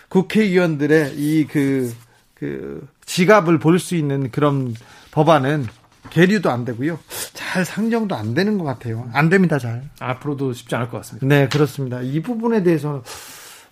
국회의원들의 0.09 1.15
이그그 1.17 2.89
지갑을 3.05 3.59
볼 3.59 3.79
수 3.79 3.95
있는 3.97 4.31
그런 4.31 4.75
법안은 5.11 5.67
계류도 6.11 6.51
안 6.51 6.65
되고요. 6.65 6.99
잘 7.35 7.65
상정도 7.65 8.15
안 8.15 8.33
되는 8.35 8.59
것 8.59 8.65
같아요. 8.65 9.09
안 9.13 9.29
됩니다, 9.29 9.59
잘. 9.59 9.83
앞으로도 10.01 10.53
쉽지 10.53 10.75
않을 10.77 10.89
것 10.89 10.99
같습니다. 10.99 11.27
네, 11.27 11.49
그렇습니다. 11.49 12.01
이 12.01 12.21
부분에 12.23 12.63
대해서 12.63 13.03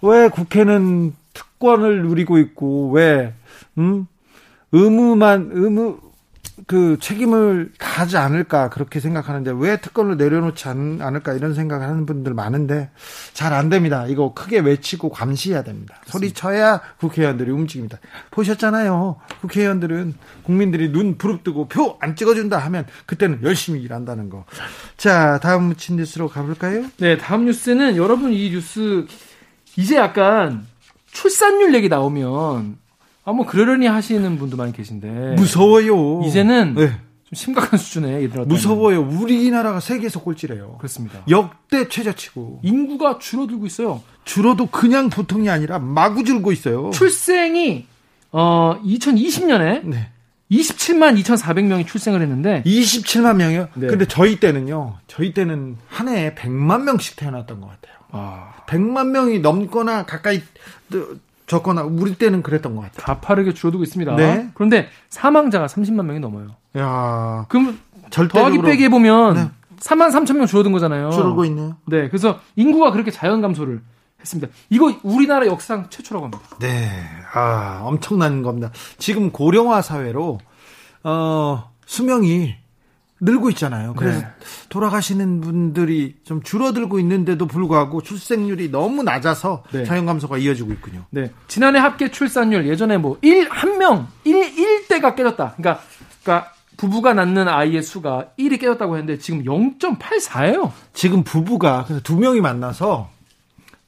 왜 0.02 0.28
국회는 0.28 1.14
특권을 1.64 2.02
누리고 2.02 2.38
있고 2.38 2.90
왜 2.90 3.32
음? 3.78 4.06
의무만 4.72 5.50
의무 5.52 5.98
그 6.66 6.98
책임을 7.00 7.72
다하지 7.78 8.16
않을까 8.16 8.70
그렇게 8.70 9.00
생각하는데 9.00 9.52
왜 9.56 9.80
특권을 9.80 10.16
내려놓지 10.16 10.68
않, 10.68 10.98
않을까 11.00 11.32
이런 11.32 11.52
생각을 11.54 11.86
하는 11.86 12.06
분들 12.06 12.32
많은데 12.34 12.90
잘 13.32 13.52
안 13.54 13.70
됩니다. 13.70 14.06
이거 14.06 14.34
크게 14.34 14.60
외치고 14.60 15.08
감시해야 15.10 15.62
됩니다. 15.62 15.96
소리쳐야 16.06 16.80
국회의원들이 16.98 17.50
움직입니다. 17.50 17.98
보셨잖아요. 18.30 19.16
국회의원들은 19.40 20.14
국민들이 20.44 20.92
눈 20.92 21.16
부릅뜨고 21.18 21.68
표 21.68 21.96
안 22.00 22.14
찍어준다 22.14 22.58
하면 22.58 22.86
그때는 23.06 23.40
열심히 23.42 23.80
일한다는 23.82 24.28
거. 24.28 24.44
자 24.96 25.40
다음 25.42 25.74
뉴스로 25.90 26.28
가볼까요? 26.28 26.84
네 26.98 27.16
다음 27.16 27.46
뉴스는 27.46 27.96
여러분 27.96 28.32
이 28.32 28.50
뉴스 28.50 29.06
이제 29.76 29.96
약간 29.96 30.66
출산율 31.14 31.74
얘기 31.74 31.88
나오면 31.88 32.76
아, 33.24 33.32
뭐, 33.32 33.46
그러려니 33.46 33.86
하시는 33.86 34.36
분도 34.38 34.58
많이 34.58 34.72
계신데. 34.72 35.36
무서워요. 35.36 36.20
이제는 36.26 36.74
네. 36.74 36.88
좀 36.88 37.32
심각한 37.32 37.78
수준에 37.78 38.20
이르렀다. 38.20 38.44
무서워요. 38.44 39.00
우리나라가 39.00 39.80
세계에서 39.80 40.20
꼴찌래요. 40.20 40.76
그렇습니다. 40.76 41.20
역대 41.30 41.88
최저치고. 41.88 42.60
인구가 42.62 43.18
줄어들고 43.18 43.64
있어요. 43.64 44.02
줄어도 44.26 44.66
그냥 44.66 45.08
보통이 45.08 45.48
아니라 45.48 45.78
마구 45.78 46.22
줄고 46.22 46.52
있어요. 46.52 46.90
출생이, 46.90 47.86
어, 48.30 48.78
2020년에. 48.84 49.84
네. 49.84 50.10
27만 50.54 51.20
2,400명이 51.22 51.86
출생을 51.86 52.22
했는데 52.22 52.62
27만 52.64 53.36
명이요? 53.36 53.68
네. 53.74 53.86
근데 53.88 54.06
저희 54.06 54.38
때는요. 54.38 54.98
저희 55.06 55.34
때는 55.34 55.76
한 55.88 56.08
해에 56.08 56.34
100만 56.34 56.82
명씩 56.82 57.16
태어났던 57.16 57.60
것 57.60 57.68
같아요. 57.68 57.96
아. 58.10 58.52
100만 58.66 59.08
명이 59.08 59.40
넘거나 59.40 60.04
가까이 60.06 60.42
적거나 61.46 61.82
우리 61.82 62.14
때는 62.14 62.42
그랬던 62.42 62.74
것 62.76 62.82
같아요. 62.82 63.04
가파르게 63.04 63.52
줄어들고 63.54 63.82
있습니다. 63.84 64.16
네. 64.16 64.48
그런데 64.54 64.88
사망자가 65.10 65.66
30만 65.66 66.04
명이 66.04 66.20
넘어요. 66.20 66.56
야. 66.78 67.46
그럼 67.48 67.78
더하기 68.10 68.62
빼기 68.62 68.84
해보면 68.84 69.34
네. 69.34 69.50
3만 69.80 70.10
3천 70.10 70.36
명 70.36 70.46
줄어든 70.46 70.72
거잖아요. 70.72 71.10
줄어들고 71.10 71.44
있네요. 71.46 71.76
네. 71.86 72.08
그래서 72.08 72.40
인구가 72.56 72.92
그렇게 72.92 73.10
자연 73.10 73.42
감소를 73.42 73.82
했습니다. 74.24 74.52
이거 74.70 74.94
우리나라 75.02 75.46
역사상 75.46 75.88
최초라고 75.90 76.26
합니다. 76.26 76.44
네. 76.58 76.90
아, 77.32 77.82
엄청난 77.84 78.42
겁니다. 78.42 78.70
지금 78.98 79.30
고령화 79.30 79.82
사회로 79.82 80.40
어, 81.04 81.70
수명이 81.86 82.56
늘고 83.20 83.50
있잖아요. 83.50 83.94
그래서 83.94 84.20
네. 84.20 84.26
돌아가시는 84.68 85.40
분들이 85.40 86.16
좀 86.24 86.42
줄어들고 86.42 86.98
있는데도 87.00 87.46
불구하고 87.46 88.02
출생률이 88.02 88.70
너무 88.70 89.02
낮아서 89.02 89.62
네. 89.72 89.84
자연 89.84 90.04
감소가 90.04 90.36
이어지고 90.36 90.72
있군요. 90.72 91.06
네. 91.10 91.30
지난해 91.48 91.78
합계 91.78 92.10
출산율 92.10 92.66
예전에 92.66 92.98
뭐 92.98 93.18
1, 93.22 93.48
한 93.50 93.78
명, 93.78 94.08
1, 94.24 94.88
1대가 94.88 95.14
깨졌다. 95.14 95.54
그러니까, 95.56 95.82
그러니까 96.22 96.52
부부가 96.76 97.14
낳는 97.14 97.48
아이의 97.48 97.82
수가 97.82 98.30
1이 98.38 98.60
깨졌다고 98.60 98.96
했는데 98.96 99.18
지금 99.18 99.44
0.84예요. 99.44 100.72
지금 100.92 101.22
부부가 101.22 101.84
그래서 101.84 102.02
두 102.02 102.16
명이 102.16 102.40
만나서 102.40 103.13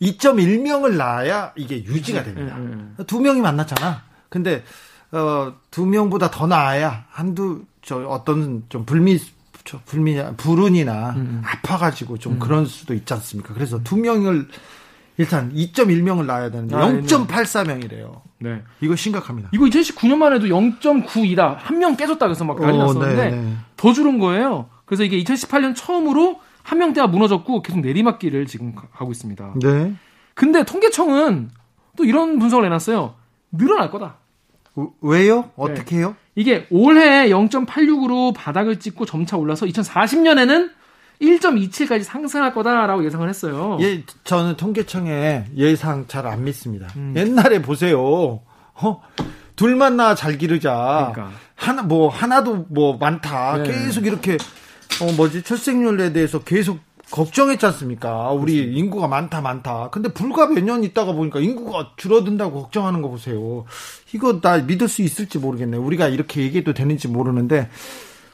2.1명을 0.00 0.96
낳아야 0.96 1.52
이게 1.56 1.82
유지가 1.84 2.22
네, 2.22 2.34
됩니다. 2.34 2.56
네, 2.58 2.76
네. 2.98 3.04
두 3.06 3.20
명이 3.20 3.40
만났잖아. 3.40 4.02
근데 4.28 4.62
어, 5.12 5.54
두 5.70 5.86
명보다 5.86 6.30
더 6.30 6.46
나아야 6.46 7.04
한두 7.10 7.64
저 7.82 8.04
어떤 8.06 8.64
좀 8.68 8.84
불미 8.84 9.18
저 9.64 9.80
불미 9.86 10.16
불운이나 10.36 11.10
음, 11.10 11.16
음. 11.16 11.42
아파가지고 11.44 12.18
좀 12.18 12.34
음. 12.34 12.38
그런 12.38 12.66
수도 12.66 12.94
있지 12.94 13.12
않습니까? 13.14 13.54
그래서 13.54 13.82
두 13.82 13.96
명을 13.96 14.48
일단 15.18 15.52
2.1명을 15.54 16.26
낳아야 16.26 16.50
되는데 16.50 16.76
아, 16.76 16.88
0.84명이래요. 16.88 18.20
네. 18.38 18.62
이거 18.80 18.94
심각합니다. 18.96 19.48
이거 19.52 19.64
2019년만 19.64 20.34
해도 20.34 20.46
0.92다. 20.46 21.56
한 21.58 21.78
명 21.78 21.96
깨졌다 21.96 22.24
그래서 22.26 22.44
막 22.44 22.60
난리 22.60 22.76
어, 22.76 22.82
났었는데 22.82 23.30
네, 23.30 23.30
네. 23.36 23.56
더 23.76 23.92
줄은 23.94 24.18
거예요. 24.18 24.68
그래서 24.84 25.04
이게 25.04 25.22
2018년 25.22 25.74
처음으로 25.74 26.40
한 26.66 26.78
명대가 26.78 27.06
무너졌고 27.06 27.62
계속 27.62 27.78
내리막길을 27.80 28.46
지금 28.46 28.74
가고 28.74 29.12
있습니다. 29.12 29.54
네. 29.62 29.94
근데 30.34 30.64
통계청은 30.64 31.50
또 31.96 32.04
이런 32.04 32.40
분석을 32.40 32.64
내놨어요. 32.64 33.14
늘어날 33.52 33.90
거다. 33.92 34.16
왜요? 35.00 35.50
어떻게 35.56 35.98
해요? 35.98 36.08
네. 36.08 36.42
이게 36.42 36.66
올해 36.70 37.28
0.86으로 37.28 38.34
바닥을 38.34 38.80
찍고 38.80 39.06
점차 39.06 39.36
올라서 39.36 39.64
2040년에는 39.66 40.70
1.27까지 41.22 42.02
상승할 42.02 42.52
거다라고 42.52 43.04
예상을 43.04 43.26
했어요. 43.28 43.78
예, 43.80 44.02
저는 44.24 44.56
통계청의 44.56 45.46
예상 45.56 46.06
잘 46.08 46.26
안 46.26 46.42
믿습니다. 46.44 46.88
음. 46.96 47.14
옛날에 47.16 47.62
보세요. 47.62 48.40
어? 48.74 49.00
둘만 49.54 49.96
나 49.96 50.14
잘 50.16 50.36
기르자. 50.36 51.12
그러니까. 51.14 51.34
하나 51.54 51.82
뭐 51.82 52.08
하나도 52.10 52.66
뭐 52.68 52.98
많다. 52.98 53.62
네. 53.62 53.70
계속 53.70 54.04
이렇게 54.04 54.36
어 55.02 55.12
뭐지 55.12 55.42
출생률에 55.42 56.12
대해서 56.12 56.40
계속 56.40 56.78
걱정했지 57.10 57.64
않습니까? 57.66 58.30
우리 58.32 58.54
그렇습니다. 58.54 58.78
인구가 58.80 59.08
많다 59.08 59.40
많다. 59.40 59.90
근데 59.92 60.08
불과 60.12 60.46
몇 60.48 60.64
년 60.64 60.82
있다가 60.84 61.12
보니까 61.12 61.38
인구가 61.40 61.92
줄어든다고 61.96 62.62
걱정하는 62.62 63.00
거 63.02 63.08
보세요. 63.08 63.64
이거 64.12 64.40
나 64.40 64.58
믿을 64.58 64.88
수 64.88 65.02
있을지 65.02 65.38
모르겠네. 65.38 65.76
우리가 65.76 66.08
이렇게 66.08 66.42
얘기해도 66.42 66.74
되는지 66.74 67.06
모르는데 67.08 67.68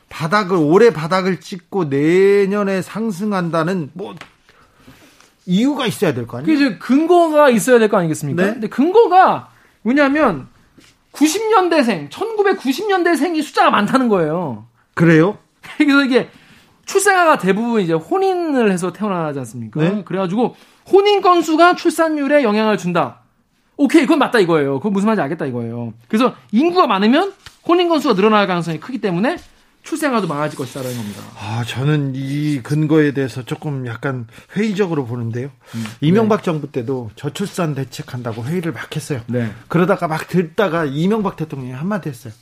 바닥을 0.09 0.57
올해 0.57 0.91
바닥을 0.93 1.41
찍고 1.41 1.85
내년에 1.85 2.81
상승한다는 2.83 3.91
뭐 3.95 4.15
이유가 5.45 5.87
있어야 5.87 6.15
될 6.15 6.27
거 6.27 6.39
아니에요? 6.39 6.59
그게 6.59 6.79
근거가 6.79 7.51
있어야 7.51 7.79
될 7.79 7.89
거 7.89 7.99
아니겠습니까? 7.99 8.43
네? 8.43 8.53
근데 8.53 8.69
근거가 8.69 9.51
왜냐하면 9.85 10.49
90년대생, 11.13 12.09
1990년대생이 12.11 13.43
숫자가 13.43 13.71
많다는 13.71 14.09
거예요. 14.09 14.67
그래요? 14.95 15.37
그래서 15.77 16.05
이게 16.05 16.31
출생아가 16.93 17.39
대부분 17.39 17.81
이제 17.81 17.95
혼인을 17.95 18.71
해서 18.71 18.93
태어나지 18.93 19.39
않습니까? 19.39 19.81
네? 19.81 20.03
그래가지고 20.05 20.55
혼인 20.91 21.23
건수가 21.23 21.75
출산율에 21.75 22.43
영향을 22.43 22.77
준다. 22.77 23.21
오케이, 23.79 24.03
그건 24.03 24.19
맞다 24.19 24.39
이거예요. 24.41 24.79
그건 24.79 24.93
무슨 24.93 25.07
말인지 25.07 25.23
알겠다 25.23 25.47
이거예요. 25.47 25.95
그래서 26.09 26.35
인구가 26.51 26.87
많으면 26.87 27.33
혼인 27.67 27.89
건수가 27.89 28.15
늘어날 28.15 28.47
가능성이 28.47 28.79
크기 28.79 28.99
때문에 29.01 29.39
출생아도 29.83 30.29
많아질 30.29 30.59
것이다라는 30.59 30.95
겁니다. 30.95 31.23
아, 31.39 31.65
저는 31.67 32.13
이 32.15 32.61
근거에 32.63 33.13
대해서 33.13 33.43
조금 33.43 33.87
약간 33.87 34.27
회의적으로 34.55 35.07
보는데요. 35.07 35.51
음, 35.75 35.85
이명박 36.03 36.39
네. 36.39 36.45
정부 36.45 36.71
때도 36.71 37.11
저출산 37.17 37.75
대책한다고 37.75 38.45
회의를 38.45 38.73
막 38.73 38.95
했어요. 38.95 39.23
네. 39.27 39.51
그러다가 39.69 40.07
막 40.09 40.29
듣다가 40.29 40.85
이명박 40.85 41.37
대통령이 41.37 41.73
한마디 41.73 42.11
했어요. 42.11 42.35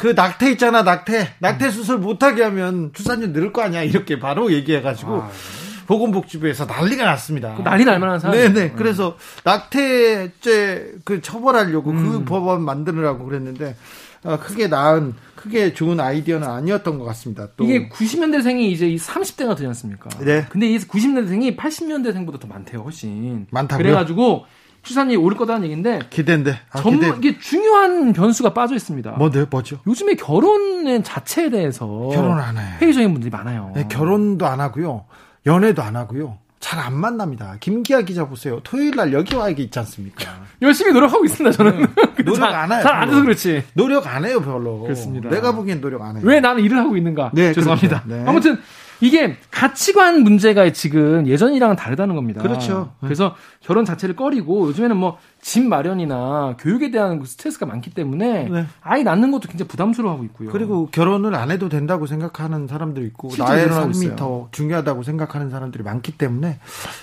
그 0.00 0.14
낙태 0.16 0.50
있잖아 0.52 0.82
낙태 0.82 1.34
낙태 1.40 1.70
수술 1.70 1.98
못하게 1.98 2.42
하면 2.44 2.90
출산율 2.94 3.32
늘을 3.32 3.52
거 3.52 3.60
아니야 3.60 3.82
이렇게 3.82 4.18
바로 4.18 4.50
얘기해가지고 4.50 5.16
아, 5.16 5.30
보건복지부에서 5.86 6.64
난리가 6.64 7.04
났습니다. 7.04 7.54
그 7.54 7.62
난리 7.62 7.84
날만한 7.84 8.18
사람. 8.18 8.34
네네. 8.34 8.72
그래서 8.76 9.18
낙태죄 9.44 10.92
그 11.04 11.20
처벌하려고 11.20 11.92
그 11.92 11.98
음. 11.98 12.10
그 12.10 12.24
법안 12.24 12.62
만드느라고 12.62 13.26
그랬는데 13.26 13.76
어, 14.24 14.38
크게 14.38 14.68
나은 14.68 15.14
크게 15.34 15.74
좋은 15.74 16.00
아이디어는 16.00 16.48
아니었던 16.48 16.98
것 16.98 17.04
같습니다. 17.04 17.48
또 17.58 17.64
이게 17.64 17.90
90년대생이 17.90 18.70
이제 18.70 18.86
30대가 18.86 19.54
되지 19.54 19.66
않습니까? 19.66 20.08
네. 20.20 20.46
근데 20.48 20.66
이 20.66 20.78
90년대생이 20.78 21.58
80년대생보다 21.58 22.40
더 22.40 22.46
많대요, 22.46 22.80
훨씬. 22.80 23.46
많다고요? 23.50 23.82
그래가지고 23.84 24.46
출산율이 24.82 25.16
오를 25.16 25.36
거다는 25.36 25.64
얘기인데 25.64 26.00
기대인데 26.10 26.58
아, 26.72 26.80
전 26.80 26.92
기대. 26.98 27.12
이게 27.18 27.38
중요한 27.38 28.12
변수가 28.12 28.54
빠져 28.54 28.74
있습니다. 28.74 29.12
뭐죠? 29.12 29.46
뭐죠? 29.50 29.78
요즘에 29.86 30.14
결혼 30.14 31.02
자체에 31.02 31.50
대해서 31.50 31.86
결혼 32.12 32.38
안 32.40 32.56
해요. 32.58 32.76
회의적인 32.80 33.12
분들이 33.12 33.30
많아요. 33.30 33.72
네, 33.74 33.86
결혼도 33.88 34.46
안 34.46 34.60
하고요, 34.60 35.04
연애도 35.46 35.82
안 35.82 35.96
하고요. 35.96 36.38
잘 36.60 36.78
안 36.78 36.94
만납니다. 36.94 37.56
김기아 37.58 38.02
기자 38.02 38.28
보세요. 38.28 38.60
토요일 38.62 38.94
날 38.94 39.14
여기 39.14 39.34
와 39.34 39.48
있지 39.48 39.78
않습니까? 39.78 40.24
열심히 40.60 40.92
노력하고 40.92 41.24
있습니다. 41.24 41.56
저는 41.56 41.80
네. 41.80 41.86
노력 42.22 42.42
안 42.54 42.70
해요. 42.70 42.80
잘 42.82 42.94
안 42.94 43.08
해서 43.08 43.22
그렇지. 43.22 43.64
노력 43.72 44.06
안 44.06 44.24
해요, 44.26 44.40
별로. 44.42 44.80
그렇습니다. 44.82 45.30
내가 45.30 45.52
보기엔 45.52 45.80
노력 45.80 46.02
안 46.02 46.16
해요. 46.16 46.22
왜 46.24 46.38
나는 46.40 46.62
일을 46.62 46.76
하고 46.78 46.96
있는가? 46.98 47.30
네, 47.32 47.54
죄송합니다. 47.54 48.02
네. 48.04 48.24
아무튼 48.26 48.60
이게 49.00 49.36
가치관 49.50 50.22
문제가 50.22 50.70
지금 50.72 51.26
예전이랑은 51.26 51.76
다르다는 51.76 52.14
겁니다. 52.14 52.42
그렇죠. 52.42 52.92
그래서 53.00 53.34
결혼 53.60 53.84
자체를 53.84 54.16
꺼리고 54.16 54.68
요즘에는 54.68 54.96
뭐 54.96 55.18
집 55.42 55.64
마련이나 55.64 56.56
교육에 56.58 56.90
대한 56.90 57.18
그 57.18 57.26
스트레스가 57.26 57.66
많기 57.66 57.90
때문에 57.90 58.48
네. 58.48 58.66
아이 58.82 59.02
낳는 59.02 59.30
것도 59.30 59.48
굉장히 59.48 59.68
부담스러워하고 59.68 60.24
있고요. 60.24 60.50
그리고 60.50 60.88
결혼을 60.90 61.34
안 61.34 61.50
해도 61.50 61.68
된다고 61.68 62.06
생각하는 62.06 62.66
사람도 62.66 63.02
있고 63.04 63.30
나의 63.38 63.68
삶이 63.68 63.90
있어요. 63.96 64.16
더 64.16 64.48
중요하다고 64.52 65.02
생각하는 65.02 65.50
사람들이 65.50 65.82
많기 65.82 66.12
때문에 66.16 66.58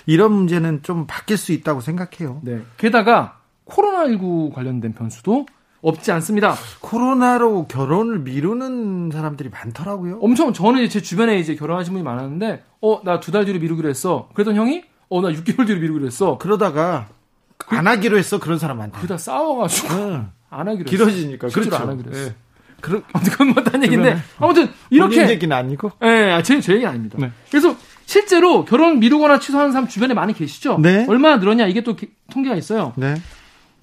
이런 0.05 0.31
문제는 0.33 0.83
좀 0.83 1.05
바뀔 1.07 1.37
수 1.37 1.51
있다고 1.51 1.81
생각해요. 1.81 2.39
네. 2.43 2.61
게다가 2.77 3.39
코로나19 3.65 4.53
관련된 4.53 4.93
변수도 4.93 5.45
없지 5.81 6.11
않습니다. 6.11 6.55
코로나로 6.81 7.67
결혼을 7.67 8.19
미루는 8.19 9.11
사람들이 9.13 9.49
많더라고요. 9.49 10.19
엄청 10.21 10.51
저는 10.53 10.89
제 10.89 11.01
주변에 11.01 11.39
이제 11.39 11.55
결혼하신 11.55 11.93
분이 11.93 12.03
많았는데 12.03 12.63
어 12.81 13.01
나 13.03 13.19
두 13.19 13.31
달 13.31 13.45
뒤로 13.45 13.59
미루기로 13.59 13.87
했어. 13.89 14.29
그랬던 14.33 14.55
형이 14.55 14.83
어 15.09 15.21
나 15.21 15.29
6개월 15.29 15.67
뒤로 15.67 15.79
미루기로 15.79 16.05
했어. 16.05 16.37
그러다가 16.37 17.07
그, 17.57 17.75
안 17.75 17.87
하기로 17.87 18.17
했어 18.17 18.39
그런 18.39 18.57
사람 18.59 18.77
많다. 18.77 18.97
그러다 18.99 19.17
싸워가지고 19.17 19.93
응. 19.95 20.29
안 20.49 20.67
하기로 20.67 20.85
길어지니까 20.89 21.47
그렇죠. 21.49 21.75
안 21.75 21.89
하기로 21.89 22.11
했어. 22.11 22.29
네. 22.29 22.35
그런 22.81 23.03
그건 23.11 23.53
뭐딴 23.53 23.83
얘기인데 23.83 24.17
아무튼 24.39 24.69
이렇게 24.91 25.27
얘기는 25.29 25.55
아니고. 25.55 25.91
네, 25.99 26.41
제, 26.43 26.59
제 26.61 26.73
얘기 26.75 26.85
아닙니다. 26.85 27.17
네. 27.19 27.31
그래서 27.49 27.75
실제로 28.05 28.65
결혼 28.65 28.99
미루거나 28.99 29.39
취소하는 29.39 29.71
사람 29.71 29.87
주변에 29.87 30.13
많이 30.13 30.33
계시죠? 30.33 30.77
네. 30.79 31.05
얼마나 31.09 31.37
늘었냐 31.37 31.65
이게 31.67 31.81
또 31.83 31.95
통계가 32.31 32.55
있어요. 32.55 32.93
네. 32.95 33.15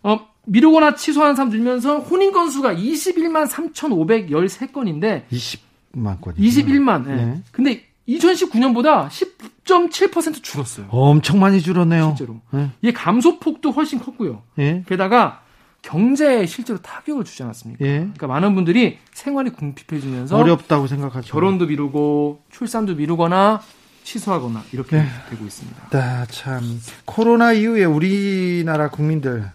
어, 0.04 0.20
미루거나 0.46 0.94
취소한 0.94 1.34
사람 1.34 1.50
들면서 1.50 1.98
혼인 1.98 2.32
건수가 2.32 2.74
21만 2.74 3.48
3,513건인데 3.48 5.24
20만 5.30 6.20
건. 6.20 6.34
21만. 6.36 7.06
네. 7.06 7.16
네. 7.16 7.42
근데 7.52 7.84
2019년보다 8.08 9.08
10.7% 9.08 10.42
줄었어요. 10.42 10.86
엄청 10.90 11.40
많이 11.40 11.60
줄었네요. 11.60 12.14
실제로. 12.16 12.40
네. 12.50 12.70
이 12.82 12.92
감소폭도 12.92 13.70
훨씬 13.70 13.98
컸고요. 13.98 14.42
네. 14.56 14.84
게다가 14.86 15.40
경제에 15.82 16.46
실제로 16.46 16.78
타격을 16.80 17.24
주지 17.24 17.42
않았습니까? 17.42 17.84
예. 17.84 17.98
그러니까 17.98 18.26
많은 18.26 18.54
분들이 18.54 18.98
생활이 19.12 19.50
궁핍해지면서 19.50 20.36
어렵다고 20.36 20.86
생각하죠. 20.86 21.30
결혼도 21.30 21.66
미루고 21.66 22.42
출산도 22.50 22.94
미루거나 22.94 23.60
취소하거나 24.04 24.62
이렇게 24.72 24.98
네. 24.98 25.06
되고 25.30 25.44
있습니다. 25.44 25.88
아, 25.92 26.26
참 26.30 26.80
코로나 27.04 27.52
이후에 27.52 27.84
우리나라 27.84 28.88
국민들 28.90 29.50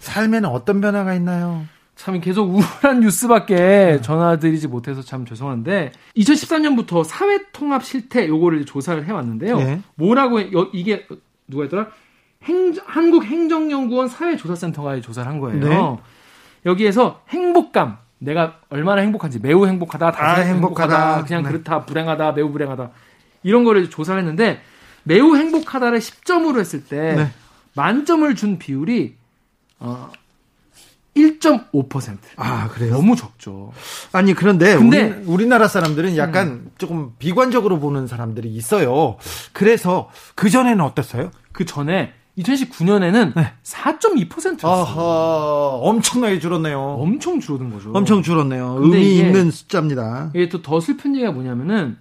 삶에는 0.00 0.48
어떤 0.48 0.80
변화가 0.80 1.14
있나요? 1.14 1.64
참 1.96 2.20
계속 2.20 2.50
우울한 2.50 3.00
뉴스밖에 3.00 3.56
네. 3.56 4.00
전화드리지 4.00 4.68
못해서 4.68 5.00
참 5.00 5.24
죄송한데 5.24 5.92
2014년부터 6.16 7.02
사회 7.02 7.40
통합 7.52 7.84
실태 7.84 8.28
요거를 8.28 8.66
조사를 8.66 9.04
해왔는데요. 9.04 9.56
네. 9.58 9.80
뭐라고 9.94 10.40
이게 10.72 11.06
누가 11.48 11.64
했더라? 11.64 11.88
행, 12.44 12.74
한국행정연구원 12.84 14.08
사회조사센터가 14.08 15.00
조사를 15.00 15.28
한 15.30 15.40
거예요. 15.40 15.60
네. 15.60 15.96
여기에서 16.66 17.22
행복감 17.30 17.98
내가 18.18 18.58
얼마나 18.70 19.02
행복한지 19.02 19.38
매우 19.38 19.66
행복하다, 19.66 20.12
다소 20.12 20.22
아, 20.22 20.44
행복하다, 20.44 20.94
행복하다, 20.94 21.24
그냥 21.24 21.42
네. 21.42 21.48
그렇다, 21.50 21.84
불행하다, 21.84 22.32
매우 22.32 22.50
불행하다 22.50 22.90
이런 23.44 23.62
거를 23.62 23.88
조사를 23.88 24.18
했는데 24.20 24.60
매우 25.04 25.36
행복하다를 25.36 26.00
10점으로 26.00 26.58
했을 26.58 26.84
때 26.84 27.14
네. 27.14 27.30
만점을 27.74 28.34
준 28.34 28.58
비율이 28.58 29.14
어 29.78 30.10
1.5%. 31.16 32.18
아, 32.36 32.68
그래요? 32.68 32.94
너무 32.94 33.14
적죠. 33.14 33.72
아니, 34.10 34.34
그런데 34.34 34.76
근데, 34.76 35.22
우리, 35.26 35.46
나라 35.46 35.68
사람들은 35.68 36.16
약간 36.16 36.48
음. 36.48 36.70
조금 36.76 37.12
비관적으로 37.20 37.78
보는 37.78 38.08
사람들이 38.08 38.48
있어요. 38.48 39.16
그래서 39.52 40.10
그 40.34 40.50
전에는 40.50 40.80
어땠어요? 40.80 41.30
그 41.52 41.64
전에 41.66 42.12
2019년에는 42.38 43.32
네. 43.36 43.52
4.2%였어요. 43.62 44.72
아하, 44.72 45.02
엄청나게 45.82 46.40
줄었네요. 46.40 46.80
엄청 46.80 47.38
줄어든 47.38 47.70
거죠. 47.72 47.92
엄청 47.94 48.22
줄었네요. 48.22 48.78
의미 48.80 49.14
있는 49.16 49.52
숫자입니다. 49.52 50.30
이게 50.34 50.48
또 50.48 50.62
더 50.62 50.80
슬픈 50.80 51.14
얘기가 51.14 51.30
뭐냐면은 51.30 51.96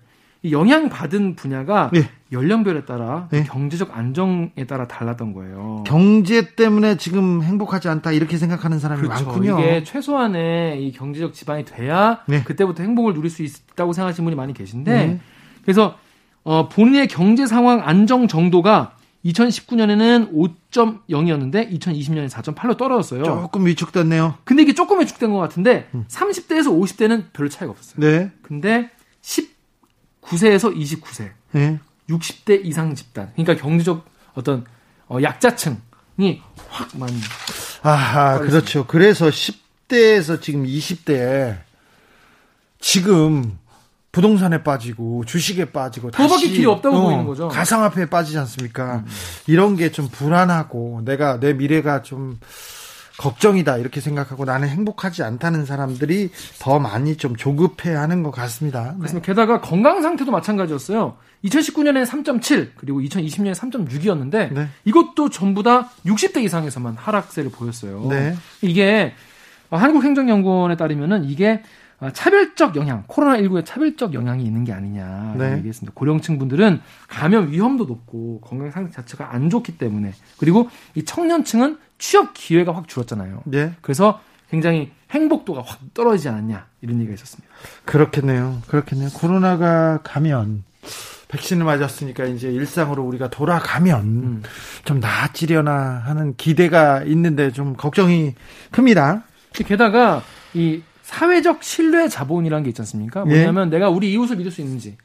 영향 0.51 0.89
받은 0.89 1.35
분야가 1.35 1.89
네. 1.93 2.09
연령별에 2.31 2.85
따라 2.85 3.27
네. 3.31 3.43
경제적 3.43 3.95
안정에 3.97 4.65
따라 4.67 4.87
달랐던 4.87 5.33
거예요. 5.33 5.83
경제 5.85 6.53
때문에 6.55 6.97
지금 6.97 7.41
행복하지 7.41 7.87
않다 7.87 8.11
이렇게 8.11 8.37
생각하는 8.37 8.79
사람이 8.79 9.01
그렇죠. 9.01 9.25
많군요. 9.25 9.59
이게 9.59 9.83
최소한의 9.83 10.85
이 10.85 10.91
경제적 10.91 11.33
지반이 11.33 11.63
돼야 11.63 12.21
네. 12.27 12.43
그때부터 12.43 12.83
행복을 12.83 13.13
누릴 13.13 13.29
수 13.29 13.43
있다고 13.43 13.93
생각하시는 13.93 14.25
분이 14.25 14.35
많이 14.35 14.53
계신데 14.53 14.91
네. 14.91 15.19
그래서 15.61 15.97
어, 16.43 16.67
본인의 16.67 17.07
경제 17.07 17.45
상황 17.45 17.81
안정 17.87 18.27
정도가 18.27 18.97
2019년에는 19.23 20.33
5.0이었는데 20.33 21.71
2020년에 21.71 22.29
4.8로 22.29 22.75
떨어졌어요. 22.75 23.23
조금 23.23 23.65
위축됐네요. 23.65 24.35
근데 24.43 24.63
이게 24.63 24.73
조금 24.73 24.99
위축된 24.99 25.31
것 25.31 25.37
같은데 25.37 25.87
음. 25.93 26.03
30대에서 26.09 26.65
50대는 26.67 27.25
별 27.31 27.49
차이가 27.49 27.71
없었어요. 27.71 28.05
네. 28.05 28.31
근데 28.41 28.89
10 29.21 29.52
9세에서 30.25 30.75
29세. 30.75 31.31
네. 31.51 31.79
60대 32.09 32.63
이상 32.65 32.95
집단. 32.95 33.31
그러니까 33.35 33.55
경제적 33.61 34.05
어떤 34.33 34.65
어, 35.07 35.17
약자층이 35.21 36.41
확 36.69 36.89
많이. 36.97 37.13
아, 37.83 38.39
그렇죠. 38.39 38.85
그래서 38.87 39.27
10대에서 39.27 40.41
지금 40.41 40.63
20대에 40.65 41.57
지금 42.79 43.57
부동산에 44.11 44.61
빠지고 44.63 45.23
주식에 45.25 45.71
빠지고 45.71 46.11
더밖에 46.11 46.47
길이 46.49 46.65
없다고 46.65 46.95
어, 46.95 47.01
보이는 47.01 47.25
거죠. 47.25 47.47
가상화폐에 47.47 48.05
빠지지 48.07 48.37
않습니까? 48.39 48.97
음. 48.97 49.05
이런 49.47 49.75
게 49.75 49.89
좀 49.91 50.07
불안하고 50.09 51.01
내가 51.03 51.39
내 51.39 51.53
미래가 51.53 52.03
좀 52.03 52.39
걱정이다 53.17 53.77
이렇게 53.77 54.01
생각하고 54.01 54.45
나는 54.45 54.67
행복하지 54.67 55.23
않다는 55.23 55.65
사람들이 55.65 56.31
더 56.59 56.79
많이 56.79 57.15
좀 57.15 57.35
조급해하는 57.35 58.23
것 58.23 58.31
같습니다. 58.31 58.95
네. 58.99 59.21
게다가 59.21 59.61
건강 59.61 60.01
상태도 60.01 60.31
마찬가지였어요. 60.31 61.17
2019년에 61.45 62.05
3.7 62.05 62.71
그리고 62.77 63.01
2020년에 63.01 63.53
3.6이었는데 63.53 64.53
네. 64.53 64.67
이것도 64.85 65.29
전부 65.29 65.61
다 65.61 65.89
60대 66.05 66.43
이상에서만 66.43 66.95
하락세를 66.95 67.51
보였어요. 67.51 68.07
네. 68.09 68.35
이게 68.61 69.13
한국행정연구원에 69.69 70.77
따르면은 70.77 71.25
이게 71.25 71.61
차별적 72.11 72.75
영향, 72.75 73.03
코로나19의 73.07 73.65
차별적 73.65 74.13
영향이 74.13 74.43
있는 74.43 74.63
게 74.63 74.73
아니냐 74.73 75.35
네. 75.37 75.57
얘기했습니다. 75.57 75.93
고령층 75.95 76.39
분들은 76.39 76.81
감염 77.07 77.51
위험도 77.51 77.85
높고 77.85 78.41
건강 78.41 78.71
상태 78.71 78.91
자체가 78.91 79.33
안 79.33 79.49
좋기 79.49 79.77
때문에 79.77 80.13
그리고 80.37 80.69
이 80.95 81.05
청년층은 81.05 81.77
취업 81.99 82.33
기회가 82.33 82.75
확 82.75 82.87
줄었잖아요. 82.87 83.43
네. 83.45 83.73
그래서 83.81 84.19
굉장히 84.49 84.91
행복도가 85.11 85.63
확 85.65 85.79
떨어지지 85.93 86.29
않았냐 86.29 86.65
이런 86.81 86.97
얘기가 86.97 87.13
있었습니다. 87.13 87.51
그렇겠네요. 87.85 88.61
그렇겠네요. 88.67 89.09
코로나가 89.09 89.99
가면 90.03 90.63
백신을 91.29 91.65
맞았으니까 91.65 92.25
이제 92.25 92.51
일상으로 92.51 93.03
우리가 93.03 93.29
돌아가면 93.29 94.01
음. 94.01 94.43
좀 94.85 94.99
나아지려나 94.99 96.03
하는 96.05 96.35
기대가 96.35 97.01
있는데 97.03 97.51
좀 97.51 97.75
걱정이 97.75 98.35
큽니다. 98.71 99.23
게다가 99.53 100.21
이 100.53 100.83
사회적 101.13 101.63
신뢰 101.63 102.07
자본이라는 102.07 102.63
게 102.63 102.69
있지 102.69 102.81
않습니까? 102.81 103.23
예. 103.27 103.29
뭐냐면 103.29 103.67
예. 103.67 103.71
내가 103.71 103.89
우리 103.89 104.11
이웃을 104.11 104.35
믿을 104.35 104.51
수 104.51 104.61
있는지, 104.61 104.97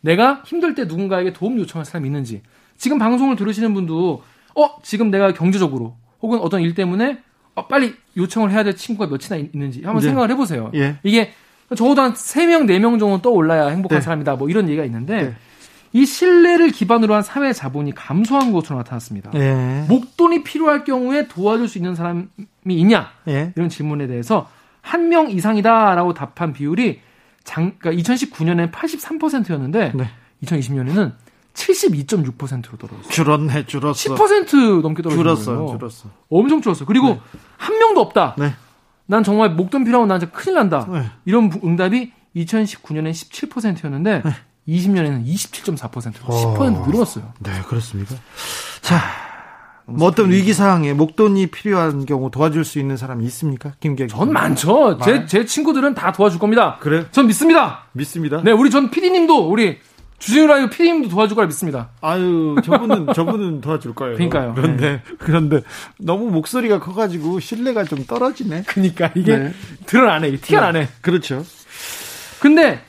내가 0.00 0.42
힘들 0.46 0.74
때 0.76 0.84
누군가에게 0.84 1.32
도움 1.32 1.58
요청할 1.58 1.84
사람이 1.84 2.06
있는지, 2.06 2.42
지금 2.76 2.98
방송을 2.98 3.34
들으시는 3.34 3.74
분도 3.74 4.22
어 4.54 4.80
지금 4.82 5.10
내가 5.10 5.32
경제적으로 5.32 5.96
혹은 6.22 6.38
어떤 6.38 6.62
일 6.62 6.74
때문에 6.74 7.18
어, 7.56 7.66
빨리 7.66 7.94
요청을 8.16 8.52
해야 8.52 8.62
될 8.62 8.76
친구가 8.76 9.08
몇이나 9.08 9.36
있는지 9.52 9.82
한번 9.82 10.02
네. 10.02 10.08
생각을 10.08 10.30
해보세요. 10.30 10.70
예. 10.74 10.98
이게 11.02 11.32
적어도 11.76 12.00
한 12.00 12.12
3명, 12.12 12.66
4명 12.66 13.00
정도 13.00 13.20
떠올라야 13.20 13.66
행복한 13.68 13.98
네. 13.98 14.02
사람이다. 14.02 14.36
뭐 14.36 14.48
이런 14.48 14.68
얘기가 14.68 14.84
있는데 14.84 15.22
네. 15.22 15.34
이 15.92 16.06
신뢰를 16.06 16.70
기반으로 16.70 17.14
한 17.14 17.22
사회 17.22 17.52
자본이 17.52 17.92
감소한 17.94 18.52
것으로 18.52 18.76
나타났습니다. 18.78 19.32
예. 19.34 19.84
목돈이 19.88 20.44
필요할 20.44 20.84
경우에 20.84 21.26
도와줄 21.26 21.68
수 21.68 21.78
있는 21.78 21.94
사람이 21.94 22.26
있냐? 22.66 23.10
예. 23.28 23.52
이런 23.56 23.68
질문에 23.68 24.06
대해서 24.06 24.48
한 24.86 25.08
명 25.08 25.28
이상이다라고 25.30 26.14
답한 26.14 26.52
비율이 26.52 27.00
장, 27.42 27.74
그러니까 27.78 28.02
2019년에 28.02 28.70
83%였는데 28.70 29.92
네. 29.94 30.10
2020년에는 30.44 31.12
72.6%로 31.54 32.76
떨어졌어요. 32.76 33.08
줄었네, 33.10 33.66
줄었어. 33.66 34.14
10% 34.14 34.82
넘게 34.82 35.02
떨어졌어요. 35.02 35.66
줄었어, 35.66 35.78
줄었어. 35.78 36.08
엄청 36.28 36.60
줄었어. 36.60 36.84
그리고 36.84 37.08
네. 37.08 37.20
한 37.56 37.78
명도 37.78 38.00
없다. 38.00 38.36
네. 38.38 38.54
난 39.06 39.22
정말 39.24 39.50
목돈 39.50 39.84
필요하고 39.84 40.06
난 40.06 40.20
진짜 40.20 40.32
큰일 40.32 40.54
난다. 40.56 40.86
네. 40.90 41.06
이런 41.24 41.50
응답이 41.64 42.12
2019년에 42.36 43.10
17%였는데 43.12 44.22
네. 44.24 44.30
20년에는 44.68 45.24
27.4%로 45.26 46.56
10% 46.58 46.86
늘었어요. 46.90 47.32
네, 47.40 47.52
그렇습니까? 47.66 48.14
자, 48.82 49.00
뭐 49.88 50.08
어떤 50.08 50.30
위기 50.30 50.52
상황에 50.52 50.92
목돈이 50.92 51.46
필요한 51.48 52.06
경우 52.06 52.30
도와줄 52.30 52.64
수 52.64 52.78
있는 52.78 52.96
사람이 52.96 53.24
있습니까? 53.26 53.72
김객. 53.80 54.08
전 54.08 54.32
많죠. 54.32 54.98
제, 54.98 55.26
제 55.26 55.44
친구들은 55.44 55.94
다 55.94 56.12
도와줄 56.12 56.40
겁니다. 56.40 56.76
그래? 56.80 57.06
전 57.12 57.26
믿습니다. 57.28 57.84
믿습니다. 57.92 58.42
네, 58.42 58.50
우리 58.50 58.70
전 58.70 58.90
PD님도 58.90 59.48
우리 59.48 59.78
주진우 60.18 60.46
라이브 60.46 60.70
PD님도 60.70 61.08
도와줄 61.08 61.36
거라 61.36 61.46
믿습니다. 61.46 61.90
아유, 62.00 62.56
저분은 62.64 63.08
저분은 63.14 63.60
도와줄 63.60 63.94
거예요. 63.94 64.14
그러니까요. 64.14 64.54
그런데 64.56 64.90
네. 64.90 65.02
그런데 65.18 65.62
너무 65.98 66.30
목소리가 66.30 66.80
커가지고 66.80 67.38
신뢰가 67.38 67.84
좀 67.84 68.04
떨어지네. 68.06 68.64
그러니까 68.66 69.12
이게 69.14 69.36
네. 69.36 69.52
드러나네, 69.86 70.36
티가 70.36 70.60
네. 70.60 70.66
나네. 70.66 70.88
그렇죠. 71.00 71.44
근데 72.40 72.80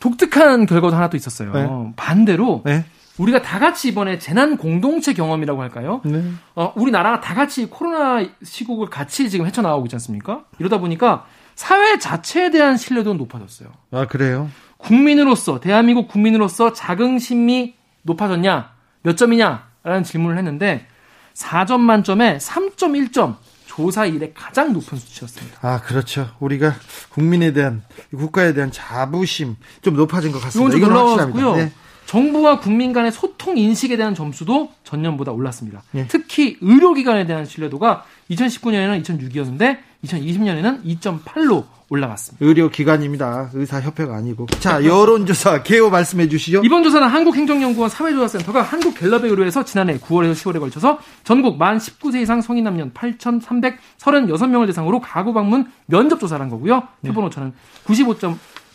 독특한 0.00 0.66
결과도 0.66 0.96
하나 0.96 1.10
또 1.10 1.16
있었어요. 1.16 1.52
네. 1.52 1.68
반대로 1.96 2.62
네. 2.64 2.84
우리가 3.18 3.42
다 3.42 3.58
같이 3.58 3.88
이번에 3.88 4.18
재난 4.18 4.56
공동체 4.56 5.12
경험이라고 5.12 5.60
할까요? 5.60 6.00
네. 6.04 6.22
어, 6.54 6.72
우리나라가 6.76 7.20
다 7.20 7.34
같이 7.34 7.66
코로나 7.66 8.26
시국을 8.42 8.88
같이 8.88 9.28
지금 9.28 9.46
헤쳐나가고 9.46 9.84
있지 9.86 9.96
않습니까? 9.96 10.44
이러다 10.58 10.78
보니까 10.78 11.26
사회 11.54 11.98
자체에 11.98 12.50
대한 12.50 12.76
신뢰도는 12.76 13.18
높아졌어요. 13.18 13.68
아, 13.90 14.06
그래요? 14.06 14.50
국민으로서, 14.78 15.60
대한민국 15.60 16.08
국민으로서 16.08 16.72
자긍심이 16.72 17.74
높아졌냐? 18.02 18.72
몇 19.02 19.16
점이냐? 19.16 19.68
라는 19.84 20.04
질문을 20.04 20.38
했는데 20.38 20.86
4점 21.34 21.80
만점에 21.80 22.38
3.1점. 22.38 23.36
조사 23.66 24.04
이래 24.04 24.30
가장 24.34 24.74
높은 24.74 24.98
수치였습니다. 24.98 25.58
아, 25.62 25.80
그렇죠. 25.80 26.28
우리가 26.40 26.74
국민에 27.08 27.54
대한 27.54 27.82
국가에 28.14 28.52
대한 28.52 28.70
자부심 28.70 29.56
좀 29.80 29.96
높아진 29.96 30.30
것 30.30 30.42
같습니다. 30.42 30.76
이건 30.76 30.92
놀라웠고요. 30.92 31.56
네. 31.56 31.72
정부와 32.12 32.60
국민 32.60 32.92
간의 32.92 33.10
소통 33.10 33.56
인식에 33.56 33.96
대한 33.96 34.14
점수도 34.14 34.70
전년보다 34.84 35.32
올랐습니다. 35.32 35.82
네. 35.92 36.06
특히 36.08 36.58
의료기관에 36.60 37.24
대한 37.24 37.46
신뢰도가 37.46 38.04
2019년에는 38.30 39.02
2.6이었는데 39.02 39.78
2020년에는 40.04 40.84
2.8로 40.84 41.64
올라갔습니다. 41.88 42.44
의료기관입니다. 42.44 43.52
의사협회가 43.54 44.14
아니고. 44.14 44.44
자, 44.60 44.84
여론조사 44.84 45.62
개요 45.62 45.88
말씀해 45.88 46.28
주시죠. 46.28 46.60
이번 46.64 46.82
조사는 46.82 47.08
한국행정연구원 47.08 47.88
사회조사센터가 47.88 48.60
한국갤럽에 48.60 49.28
의뢰해서 49.28 49.64
지난해 49.64 49.96
9월에서 49.98 50.32
10월에 50.32 50.60
걸쳐서 50.60 50.98
전국 51.24 51.56
만 51.56 51.78
19세 51.78 52.20
이상 52.20 52.42
성인 52.42 52.64
남녀 52.64 52.90
8,336명을 52.90 54.66
대상으로 54.66 55.00
가구 55.00 55.32
방문 55.32 55.70
면접 55.86 56.20
조사를 56.20 56.42
한 56.42 56.50
거고요. 56.50 56.82
표본 57.06 57.24
오차는 57.24 57.54
95. 57.84 58.16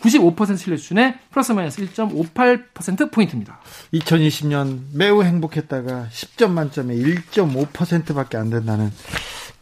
95% 0.01 0.57
신뢰 0.57 0.77
수준에 0.77 1.19
플러스 1.31 1.51
마이너스 1.51 1.81
1.58% 1.85 3.11
포인트입니다. 3.11 3.59
2020년 3.93 4.81
매우 4.93 5.23
행복했다가 5.23 6.07
10점 6.11 6.51
만점에 6.51 6.95
1.5%밖에 6.95 8.37
안 8.37 8.49
된다는 8.49 8.91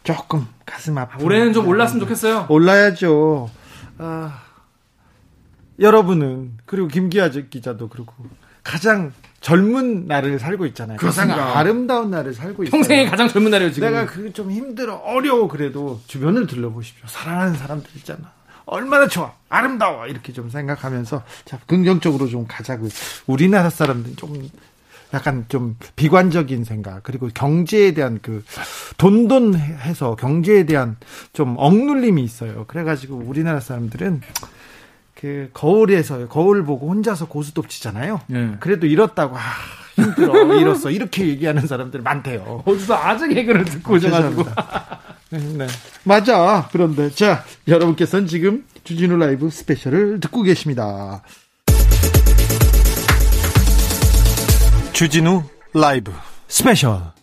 조금 0.02 0.46
가슴 0.64 0.98
아프. 0.98 1.24
올해는 1.24 1.52
좀 1.52 1.66
올랐으면 1.66 2.00
좋겠어요. 2.00 2.46
올라야죠. 2.48 3.50
아, 3.98 4.42
여러분은 5.80 6.58
그리고 6.64 6.88
김기아 6.88 7.30
기자도 7.30 7.88
그렇고 7.88 8.14
가장 8.62 9.12
젊은 9.40 10.06
날을 10.06 10.38
살고 10.38 10.66
있잖아요. 10.66 10.98
그렇습니다. 10.98 11.36
가장 11.36 11.56
아름다운 11.56 12.10
날을 12.10 12.34
살고 12.34 12.64
있어요. 12.64 12.70
평생의 12.72 13.08
가장 13.08 13.28
젊은 13.28 13.50
날이에요, 13.50 13.72
지금. 13.72 13.88
내가 13.88 14.06
그게 14.06 14.32
좀 14.32 14.50
힘들어, 14.50 14.96
어려워 14.96 15.46
그래도 15.46 16.00
주변을 16.06 16.46
둘러보십시오. 16.46 17.06
사랑하는 17.06 17.54
사람들 17.54 17.88
있잖아. 17.96 18.32
얼마나 18.66 19.06
좋아, 19.08 19.32
아름다워 19.48 20.06
이렇게 20.08 20.32
좀 20.32 20.50
생각하면서 20.50 21.22
자 21.44 21.58
긍정적으로 21.66 22.28
좀 22.28 22.46
가자고. 22.46 22.88
우리나라 23.26 23.70
사람들 23.70 24.16
좀 24.16 24.50
약간 25.14 25.46
좀 25.48 25.76
비관적인 25.94 26.64
생각 26.64 27.04
그리고 27.04 27.28
경제에 27.32 27.94
대한 27.94 28.18
그 28.20 28.44
돈돈해서 28.98 30.16
경제에 30.16 30.66
대한 30.66 30.96
좀 31.32 31.54
억눌림이 31.56 32.22
있어요. 32.22 32.64
그래가지고 32.66 33.22
우리나라 33.24 33.60
사람들은 33.60 34.20
그 35.16 35.48
거울에서 35.54 36.28
거울 36.28 36.62
보고 36.64 36.90
혼자서 36.90 37.26
고스톱 37.26 37.68
치잖아요. 37.70 38.20
네. 38.26 38.56
그래도 38.60 38.86
잃었다고 38.86 39.36
아, 39.36 39.40
힘들어 39.96 40.54
잃었어 40.60 40.90
이렇게 40.90 41.26
얘기하는 41.26 41.66
사람들 41.66 42.02
많대요. 42.02 42.62
어디서 42.66 42.94
아직 42.94 43.28
개그를 43.28 43.64
듣고 43.64 43.94
오셔가지고. 43.94 44.44
네, 45.30 45.38
네. 45.38 45.66
맞아. 46.04 46.68
그런데 46.70 47.10
자 47.10 47.44
여러분께서는 47.66 48.26
지금 48.26 48.64
주진우 48.84 49.16
라이브 49.16 49.48
스페셜을 49.48 50.20
듣고 50.20 50.42
계십니다. 50.42 51.22
주진우 54.92 55.42
라이브 55.72 56.12
스페셜 56.46 57.15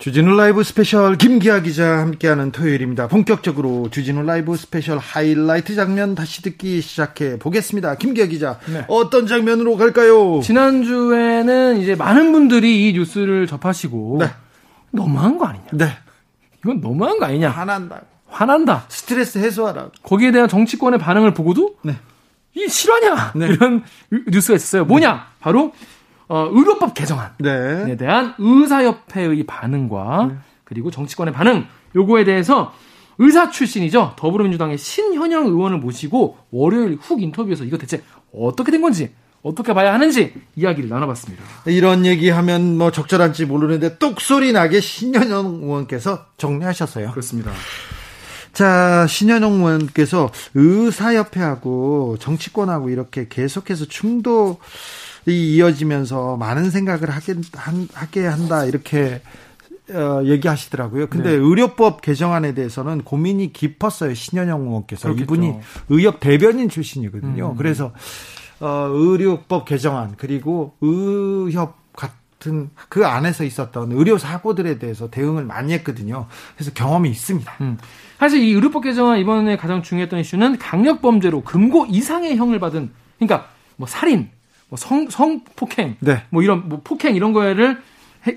주진우 0.00 0.34
라이브 0.34 0.64
스페셜 0.64 1.18
김기아 1.18 1.60
기자 1.60 1.98
함께하는 1.98 2.52
토요일입니다. 2.52 3.06
본격적으로 3.08 3.90
주진우 3.90 4.22
라이브 4.22 4.56
스페셜 4.56 4.96
하이라이트 4.96 5.74
장면 5.74 6.14
다시 6.14 6.40
듣기 6.40 6.80
시작해 6.80 7.38
보겠습니다. 7.38 7.96
김기아 7.96 8.24
기자 8.24 8.58
네. 8.72 8.82
어떤 8.88 9.26
장면으로 9.26 9.76
갈까요? 9.76 10.40
지난주에는 10.42 11.80
이제 11.80 11.96
많은 11.96 12.32
분들이 12.32 12.88
이 12.88 12.94
뉴스를 12.94 13.46
접하시고 13.46 14.16
네. 14.20 14.30
너무한 14.90 15.36
거 15.36 15.44
아니냐? 15.44 15.66
네. 15.72 15.92
이건 16.64 16.80
너무한 16.80 17.18
거 17.18 17.26
아니냐? 17.26 17.50
화난다. 17.50 18.00
화난다. 18.26 18.86
스트레스 18.88 19.36
해소하라. 19.36 19.90
거기에 20.02 20.32
대한 20.32 20.48
정치권의 20.48 20.98
반응을 20.98 21.34
보고도 21.34 21.74
네. 21.82 21.94
이 22.54 22.66
실화냐? 22.66 23.32
네. 23.36 23.48
이런 23.48 23.84
뉴스가 24.28 24.56
있었어요. 24.56 24.86
뭐냐? 24.86 25.12
네. 25.12 25.20
바로 25.40 25.74
어, 26.30 26.48
의료법 26.52 26.94
개정안에 26.94 27.32
네. 27.40 27.96
대한 27.96 28.34
의사협회의 28.38 29.44
반응과 29.46 30.28
네. 30.30 30.36
그리고 30.62 30.88
정치권의 30.92 31.34
반응 31.34 31.66
요거에 31.96 32.22
대해서 32.22 32.72
의사 33.18 33.50
출신이죠 33.50 34.14
더불어민주당의 34.16 34.78
신현영 34.78 35.46
의원을 35.46 35.78
모시고 35.78 36.38
월요일 36.52 36.98
훅 37.00 37.20
인터뷰에서 37.20 37.64
이거 37.64 37.76
대체 37.78 38.04
어떻게 38.32 38.70
된 38.70 38.80
건지 38.80 39.12
어떻게 39.42 39.74
봐야 39.74 39.92
하는지 39.92 40.34
이야기를 40.54 40.88
나눠봤습니다. 40.88 41.42
이런 41.66 42.06
얘기하면 42.06 42.78
뭐 42.78 42.92
적절한지 42.92 43.46
모르는데 43.46 43.98
똑소리 43.98 44.52
나게 44.52 44.80
신현영 44.80 45.62
의원께서 45.62 46.26
정리하셨어요. 46.36 47.10
그렇습니다. 47.10 47.50
자, 48.52 49.06
신현영 49.08 49.54
의원께서 49.54 50.30
의사협회하고 50.54 52.18
정치권하고 52.20 52.90
이렇게 52.90 53.26
계속해서 53.28 53.86
충돌 53.86 54.56
이어지면서 55.26 56.36
많은 56.36 56.70
생각을 56.70 57.10
하게, 57.10 57.34
한, 57.54 57.88
하게 57.92 58.26
한다 58.26 58.64
이렇게 58.64 59.20
어, 59.92 60.22
얘기하시더라고요. 60.24 61.08
근데 61.08 61.30
네. 61.30 61.36
의료법 61.36 62.00
개정안에 62.00 62.54
대해서는 62.54 63.02
고민이 63.02 63.52
깊었어요. 63.52 64.14
신현영 64.14 64.62
의원께서 64.62 65.02
그렇겠죠. 65.08 65.24
이분이 65.24 65.54
의협 65.88 66.20
대변인 66.20 66.68
출신이거든요. 66.68 67.50
음. 67.50 67.56
그래서 67.56 67.92
어, 68.60 68.88
의료법 68.90 69.64
개정안 69.64 70.14
그리고 70.16 70.76
의협 70.80 71.76
같은 71.92 72.70
그 72.88 73.06
안에서 73.06 73.44
있었던 73.44 73.92
의료 73.92 74.16
사고들에 74.16 74.78
대해서 74.78 75.10
대응을 75.10 75.44
많이 75.44 75.72
했거든요. 75.72 76.26
그래서 76.54 76.70
경험이 76.72 77.10
있습니다. 77.10 77.52
음. 77.62 77.78
사실 78.18 78.42
이 78.42 78.52
의료법 78.52 78.84
개정안 78.84 79.18
이번에 79.18 79.56
가장 79.56 79.82
중요했던 79.82 80.20
이슈는 80.20 80.58
강력 80.58 81.02
범죄로 81.02 81.42
금고 81.42 81.86
이상의 81.86 82.36
형을 82.36 82.60
받은 82.60 82.90
그러니까 83.18 83.48
뭐 83.76 83.88
살인, 83.88 84.30
뭐 84.70 84.76
성, 84.78 85.10
성폭행, 85.10 85.96
네. 86.00 86.22
뭐 86.30 86.42
이런, 86.42 86.68
뭐 86.68 86.80
폭행 86.82 87.14
이런 87.16 87.34
거를 87.34 87.82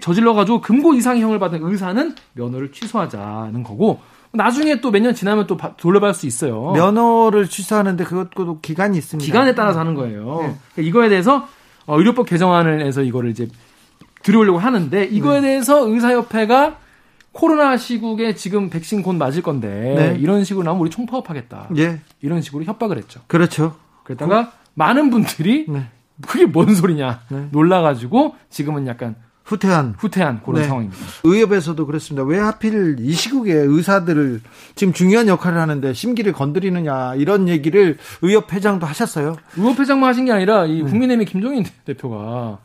저질러가지고 0.01 0.59
금고 0.61 0.93
이상형을 0.93 1.39
받은 1.39 1.59
의사는 1.63 2.15
면허를 2.33 2.71
취소하자는 2.73 3.63
거고, 3.63 4.01
나중에 4.35 4.81
또 4.81 4.89
몇 4.89 4.99
년 5.01 5.13
지나면 5.13 5.45
또 5.45 5.57
돌려받을 5.77 6.13
수 6.15 6.25
있어요. 6.25 6.71
면허를 6.71 7.47
취소하는데 7.47 8.03
그것도 8.03 8.61
기간이 8.61 8.97
있습니다. 8.97 9.23
기간에 9.25 9.53
따라서 9.53 9.79
하는 9.79 9.93
거예요. 9.93 10.25
네. 10.41 10.55
그러니까 10.73 10.81
이거에 10.81 11.09
대해서 11.09 11.47
어, 11.85 11.97
의료법 11.97 12.25
개정안을 12.25 12.83
해서 12.83 13.03
이거를 13.03 13.29
이제 13.29 13.47
들여오려고 14.23 14.57
하는데 14.57 15.03
이거에 15.03 15.41
네. 15.41 15.49
대해서 15.49 15.87
의사협회가 15.87 16.77
코로나 17.31 17.77
시국에 17.77 18.33
지금 18.35 18.69
백신 18.69 19.03
곧 19.03 19.13
맞을 19.13 19.43
건데 19.43 19.95
네. 19.97 20.17
이런 20.19 20.43
식으로 20.43 20.63
나오면 20.63 20.81
우리 20.81 20.89
총파업하겠다. 20.89 21.69
예. 21.77 21.99
이런 22.21 22.41
식으로 22.41 22.63
협박을 22.63 22.97
했죠. 22.97 23.21
그렇죠. 23.27 23.75
그러다가 24.03 24.49
그... 24.49 24.55
많은 24.75 25.09
분들이 25.11 25.65
네. 25.67 25.87
그게 26.21 26.45
뭔 26.45 26.73
소리냐 26.75 27.21
네. 27.29 27.47
놀라가지고 27.51 28.35
지금은 28.49 28.87
약간 28.87 29.15
후퇴한 29.43 29.95
후퇴한 29.97 30.41
그런 30.43 30.61
네. 30.61 30.67
상황입니다. 30.67 31.01
의협에서도 31.23 31.85
그렇습니다. 31.85 32.25
왜 32.25 32.39
하필 32.39 32.95
이 32.99 33.11
시국에 33.11 33.53
의사들을 33.53 34.41
지금 34.75 34.93
중요한 34.93 35.27
역할을 35.27 35.59
하는데 35.59 35.93
심기를 35.93 36.31
건드리느냐 36.31 37.15
이런 37.15 37.49
얘기를 37.49 37.97
의협 38.21 38.53
회장도 38.53 38.85
하셨어요. 38.85 39.35
의협 39.57 39.79
회장만 39.79 40.09
하신 40.09 40.25
게 40.25 40.31
아니라 40.31 40.65
이 40.65 40.81
네. 40.81 40.89
국민의힘 40.89 41.25
김종인 41.25 41.65
대표가 41.85 42.59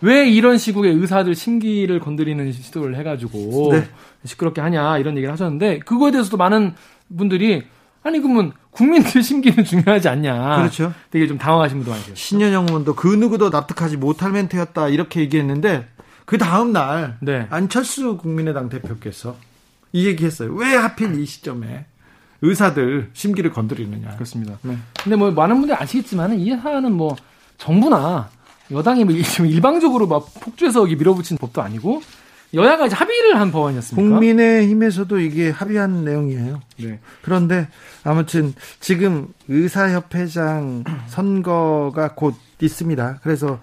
왜 0.00 0.28
이런 0.28 0.58
시국에 0.58 0.88
의사들 0.88 1.34
심기를 1.34 2.00
건드리는 2.00 2.50
시도를 2.50 2.96
해가지고 2.96 3.70
네. 3.72 3.88
시끄럽게 4.24 4.60
하냐 4.60 4.98
이런 4.98 5.16
얘기를 5.16 5.32
하셨는데 5.32 5.80
그거에 5.80 6.10
대해서도 6.10 6.36
많은 6.36 6.74
분들이 7.16 7.62
아니 8.04 8.20
그러면 8.20 8.52
국민들 8.70 9.22
심기는 9.22 9.64
중요하지 9.64 10.08
않냐. 10.08 10.58
그렇죠. 10.58 10.92
되게 11.10 11.26
좀 11.26 11.38
당황하신 11.38 11.78
분도 11.78 11.90
많으세요. 11.90 12.14
신현영 12.14 12.66
의원도 12.68 12.94
그 12.94 13.08
누구도 13.08 13.50
납득하지 13.50 13.96
못할 13.96 14.30
멘트였다 14.32 14.88
이렇게 14.88 15.20
얘기했는데 15.20 15.88
그 16.24 16.38
다음 16.38 16.72
날 16.72 17.16
네. 17.20 17.46
안철수 17.50 18.16
국민의당 18.16 18.68
대표께서 18.68 19.36
이 19.92 20.06
얘기했어요. 20.06 20.52
왜 20.54 20.74
하필 20.74 21.18
이 21.18 21.26
시점에 21.26 21.86
의사들 22.42 23.10
심기를 23.14 23.52
건드리느냐. 23.52 24.10
그렇습니다. 24.10 24.58
네. 24.62 24.76
근데 25.02 25.16
뭐 25.16 25.30
많은 25.30 25.56
분들이 25.56 25.76
아시겠지만 25.76 26.38
이 26.38 26.54
사안은 26.56 26.92
뭐 26.92 27.16
정부나 27.56 28.28
여당이 28.70 29.04
뭐 29.04 29.14
일방적으로 29.14 30.06
막 30.06 30.28
폭주해서 30.40 30.84
밀어붙인 30.84 31.38
법도 31.38 31.62
아니고 31.62 32.02
여야가 32.54 32.86
이제 32.86 32.94
합의를 32.94 33.40
한 33.40 33.50
법안이었습니까? 33.50 34.08
국민의힘에서도 34.08 35.18
이게 35.18 35.50
합의한 35.50 36.04
내용이에요. 36.04 36.60
네. 36.78 37.00
그런데 37.22 37.68
아무튼 38.04 38.54
지금 38.80 39.28
의사협회장 39.48 40.84
선거가 41.08 42.14
곧 42.14 42.34
있습니다. 42.60 43.20
그래서 43.22 43.58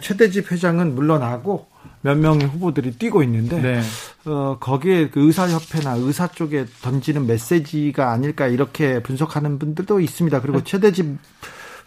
최대집 0.00 0.52
회장은 0.52 0.94
물러나고 0.94 1.66
몇 2.00 2.16
명의 2.16 2.46
후보들이 2.46 2.92
뛰고 2.92 3.22
있는데 3.24 3.60
네. 3.60 3.80
어, 4.26 4.56
거기에 4.60 5.08
그 5.10 5.26
의사협회나 5.26 5.94
의사 5.96 6.28
쪽에 6.28 6.66
던지는 6.82 7.26
메시지가 7.26 8.12
아닐까 8.12 8.46
이렇게 8.46 9.02
분석하는 9.02 9.58
분들도 9.58 10.00
있습니다. 10.00 10.40
그리고 10.40 10.58
네. 10.58 10.64
최대집 10.64 11.18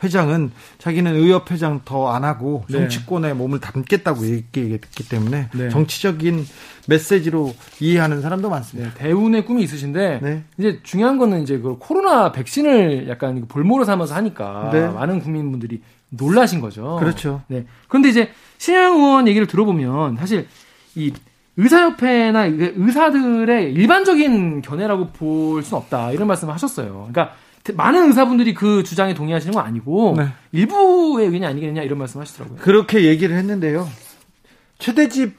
회장은 0.03 0.51
자기는 0.77 1.15
의협 1.15 1.51
회장 1.51 1.81
더 1.85 2.11
안 2.11 2.23
하고 2.23 2.63
네. 2.67 2.79
정치권에 2.79 3.33
몸을 3.33 3.59
담겠다고 3.59 4.25
얘기했기 4.27 5.07
때문에 5.07 5.49
네. 5.53 5.69
정치적인 5.69 6.45
메시지로 6.87 7.53
이해하는 7.79 8.21
사람도 8.21 8.49
많습니다. 8.49 8.89
네, 8.89 8.95
대운의 8.97 9.45
꿈이 9.45 9.63
있으신데 9.63 10.19
네. 10.21 10.43
이제 10.57 10.79
중요한 10.83 11.17
거는 11.17 11.43
이제 11.43 11.57
그 11.59 11.77
코로나 11.79 12.31
백신을 12.31 13.07
약간 13.07 13.45
볼모로 13.47 13.85
삼아서 13.85 14.15
하니까 14.15 14.69
네. 14.73 14.87
많은 14.87 15.21
국민분들이 15.21 15.81
놀라신 16.09 16.59
거죠. 16.59 16.97
그렇죠. 16.99 17.43
네. 17.47 17.65
그런데 17.87 18.09
이제 18.09 18.31
신영 18.57 18.97
의원 18.97 19.27
얘기를 19.27 19.47
들어보면 19.47 20.17
사실 20.17 20.47
이 20.95 21.13
의사협회나 21.57 22.45
의사들의 22.45 23.73
일반적인 23.73 24.61
견해라고 24.61 25.09
볼 25.09 25.63
수는 25.63 25.81
없다 25.81 26.11
이런 26.11 26.27
말씀을 26.27 26.53
하셨어요. 26.53 27.07
그러니까 27.11 27.35
많은 27.73 28.07
의사분들이 28.07 28.53
그 28.53 28.83
주장에 28.83 29.13
동의하시는 29.13 29.53
건 29.53 29.63
아니고 29.65 30.15
네. 30.17 30.29
일부의 30.51 31.27
의견이 31.27 31.45
아니겠느냐 31.45 31.83
이런 31.83 31.99
말씀하시더라고요. 31.99 32.57
그렇게 32.59 33.05
얘기를 33.05 33.35
했는데요. 33.37 33.87
최대집 34.79 35.37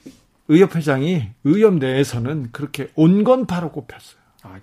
의협 0.49 0.77
회장이 0.77 1.31
의협 1.45 1.75
내에서는 1.75 2.51
그렇게 2.53 2.91
온건파로 2.95 3.73
꼽혔어요. 3.73 4.21
아, 4.43 4.57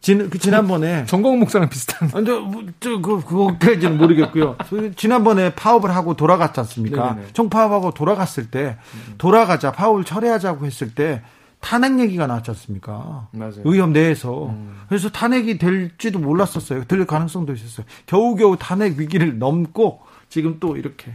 진, 0.00 0.30
그 0.30 0.38
지난번에 0.38 1.04
정광훈 1.06 1.40
목사랑 1.40 1.68
비슷한. 1.68 2.08
아, 2.14 2.22
저, 2.24 2.40
뭐, 2.40 2.64
저, 2.80 2.98
그, 3.00 3.22
그거까지는 3.22 3.98
모르겠고요. 3.98 4.56
지난번에 4.96 5.54
파업을 5.54 5.94
하고 5.94 6.14
돌아갔지 6.14 6.60
않습니까? 6.60 7.14
네네. 7.14 7.26
총파업하고 7.32 7.92
돌아갔을 7.92 8.50
때, 8.50 8.78
돌아가자, 9.18 9.72
파업을 9.72 10.04
철회하자고 10.04 10.64
했을 10.64 10.94
때, 10.94 11.22
탄핵 11.60 11.98
얘기가 11.98 12.26
나왔지 12.26 12.50
않습니까? 12.52 13.28
맞아요. 13.32 13.62
의협 13.64 13.90
내에서. 13.90 14.46
음. 14.46 14.76
그래서 14.88 15.08
탄핵이 15.08 15.58
될지도 15.58 16.18
몰랐었어요. 16.18 16.84
될 16.84 17.06
가능성도 17.06 17.52
있었어요. 17.52 17.84
겨우겨우 18.06 18.56
탄핵 18.58 18.98
위기를 18.98 19.38
넘고 19.38 20.00
지금 20.28 20.58
또 20.60 20.76
이렇게 20.76 21.14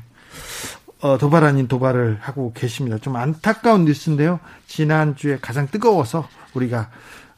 어, 1.02 1.18
도발 1.18 1.44
아닌 1.44 1.68
도발을 1.68 2.18
하고 2.22 2.54
계십니다. 2.54 2.98
좀 2.98 3.16
안타까운 3.16 3.86
뉴스인데요. 3.86 4.40
지난주에 4.68 5.38
가장 5.42 5.68
뜨거워서 5.68 6.28
우리가 6.54 6.90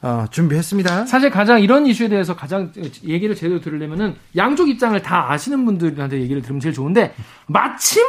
어, 0.02 0.26
준비했습니다. 0.30 1.06
사실 1.06 1.30
가장 1.30 1.60
이런 1.60 1.86
이슈에 1.86 2.08
대해서 2.08 2.36
가장 2.36 2.72
얘기를 3.04 3.34
제대로 3.34 3.60
들으려면은 3.60 4.14
양쪽 4.36 4.68
입장을 4.68 5.00
다 5.02 5.32
아시는 5.32 5.64
분들한테 5.64 6.20
얘기를 6.20 6.42
들으면 6.42 6.60
제일 6.60 6.74
좋은데 6.74 7.14
마침 7.46 8.02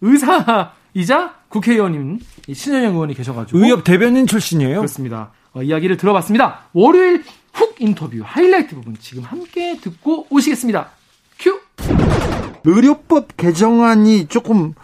의사이자 0.00 1.39
국회의원인 1.50 2.20
신현영 2.50 2.94
의원이 2.94 3.14
계셔가지고 3.14 3.58
의협 3.58 3.84
대변인 3.84 4.26
출신이에요. 4.26 4.76
그렇습니다. 4.76 5.32
어, 5.52 5.62
이야기를 5.62 5.96
들어봤습니다. 5.98 6.68
월요일 6.72 7.24
훅 7.52 7.76
인터뷰 7.80 8.20
하이라이트 8.24 8.74
부분 8.76 8.96
지금 8.98 9.24
함께 9.24 9.76
듣고 9.76 10.26
오시겠습니다. 10.30 10.90
큐. 11.38 11.60
의료법 12.64 13.36
개정안이 13.36 14.28
조금 14.28 14.74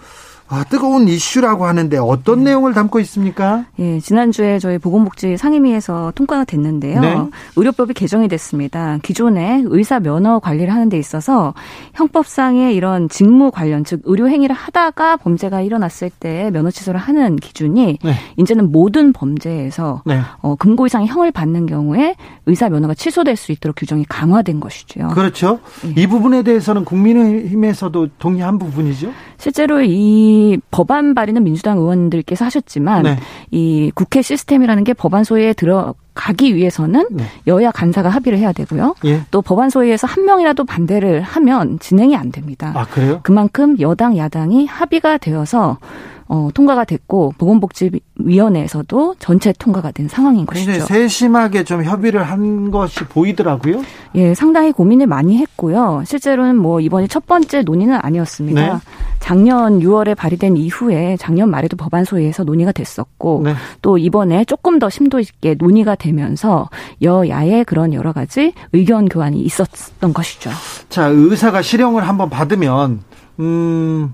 아, 0.49 0.65
뜨거운 0.65 1.09
이슈라고 1.09 1.67
하는데 1.67 1.99
어떤 1.99 2.39
네. 2.39 2.51
내용을 2.51 2.73
담고 2.73 3.01
있습니까? 3.01 3.65
예, 3.81 3.99
지난주에 3.99 4.59
저희 4.61 4.79
보건복지 4.79 5.37
상임위에서 5.37 6.13
통과가 6.15 6.45
됐는데요. 6.45 7.01
네. 7.01 7.17
의료법이 7.57 7.95
개정이 7.95 8.29
됐습니다. 8.29 8.99
기존에 9.03 9.63
의사 9.67 9.99
면허 9.99 10.39
관리를 10.39 10.73
하는 10.73 10.89
데 10.89 10.99
있어서 10.99 11.53
형법상의 11.95 12.77
이런 12.77 13.09
직무 13.09 13.51
관련 13.51 13.85
즉 13.85 14.03
의료 14.05 14.29
행위를 14.29 14.55
하다가 14.55 15.17
범죄가 15.17 15.63
일어났을 15.63 16.11
때 16.11 16.51
면허 16.53 16.71
취소를 16.71 17.01
하는 17.01 17.37
기준이 17.37 17.99
네. 18.05 18.15
이제는 18.37 18.71
모든 18.71 19.13
범죄에서 19.13 20.03
네. 20.07 20.21
어, 20.43 20.55
금고 20.55 20.87
이상의 20.87 21.09
형을 21.09 21.33
받는 21.33 21.67
경우에 21.67 22.15
의사 22.47 22.69
면허가 22.69 22.95
취소될 22.95 23.35
수 23.35 23.51
있도록 23.51 23.77
규정이 23.77 24.05
강화된 24.09 24.61
것이죠. 24.61 25.09
그렇죠. 25.09 25.59
예. 25.87 26.03
이 26.03 26.07
부분에 26.07 26.43
대해서는 26.43 26.85
국민의힘에서도 26.85 28.09
동의한 28.19 28.59
부분이죠. 28.59 29.11
실제로 29.39 29.83
이 29.83 30.36
법안 30.71 31.15
발의는 31.15 31.45
민주당 31.45 31.79
의원들께서 31.79 32.45
하셨지만 32.45 33.03
네. 33.03 33.17
이 33.51 33.91
국회 33.95 34.23
시스템이라는 34.23 34.85
게 34.85 34.93
법안 34.93 35.25
소위에 35.25 35.53
들어 35.53 35.95
가기 36.15 36.55
위해서는 36.55 37.07
네. 37.11 37.25
여야 37.47 37.71
간사가 37.71 38.09
합의를 38.09 38.39
해야 38.39 38.53
되고요. 38.53 38.95
예. 39.05 39.21
또 39.31 39.43
법안 39.43 39.71
소위에서 39.71 40.07
한 40.07 40.25
명이라도 40.25 40.65
반대를 40.65 41.21
하면 41.21 41.79
진행이 41.79 42.17
안 42.17 42.33
됩니다. 42.33 42.73
아, 42.75 42.87
그래요? 42.87 43.21
그만큼 43.23 43.79
여당 43.81 44.17
야당이 44.17 44.67
합의가 44.67 45.19
되어서 45.19 45.79
어, 46.29 46.49
통과가 46.53 46.85
됐고 46.85 47.35
보건복지위원회에서도 47.39 49.17
전체 49.19 49.53
통과가 49.53 49.93
된 49.93 50.09
상황인 50.09 50.45
것이죠. 50.45 50.85
세심하게 50.87 51.65
좀 51.65 51.85
협의를 51.85 52.25
한 52.25 52.71
것이 52.71 53.05
보이더라고요. 53.05 53.83
예, 54.17 54.35
상당히 54.35 54.73
고민을 54.73 55.07
많이 55.07 55.39
했고요. 55.39 56.03
실제로는 56.05 56.57
뭐 56.57 56.81
이번이 56.81 57.09
첫 57.09 57.27
번째 57.27 57.63
논의는 57.63 57.99
아니었습니다. 58.03 58.75
네. 58.75 58.81
작년 59.21 59.81
6월에 59.81 60.17
발의된 60.17 60.57
이후에 60.57 61.17
작년 61.19 61.51
말에도 61.51 61.77
법안 61.77 62.05
소위에서 62.05 62.45
논의가 62.45 62.73
됐었고 62.73 63.43
네. 63.45 63.55
또 63.83 63.99
이번에 63.99 64.45
조금 64.45 64.79
더 64.79 64.91
심도 64.91 65.21
있게 65.21 65.55
논의가 65.59 65.95
되면서 65.95 66.69
여야의 67.03 67.65
그런 67.65 67.95
여러 67.95 68.13
가지 68.13 68.53
의견 68.73 69.09
교환이 69.09 69.41
있었던 69.43 70.13
것이죠. 70.13 70.51
자, 70.89 71.07
의사가 71.07 71.63
실형을 71.63 72.07
한번 72.07 72.31
받으면 72.31 73.01
음, 73.39 74.13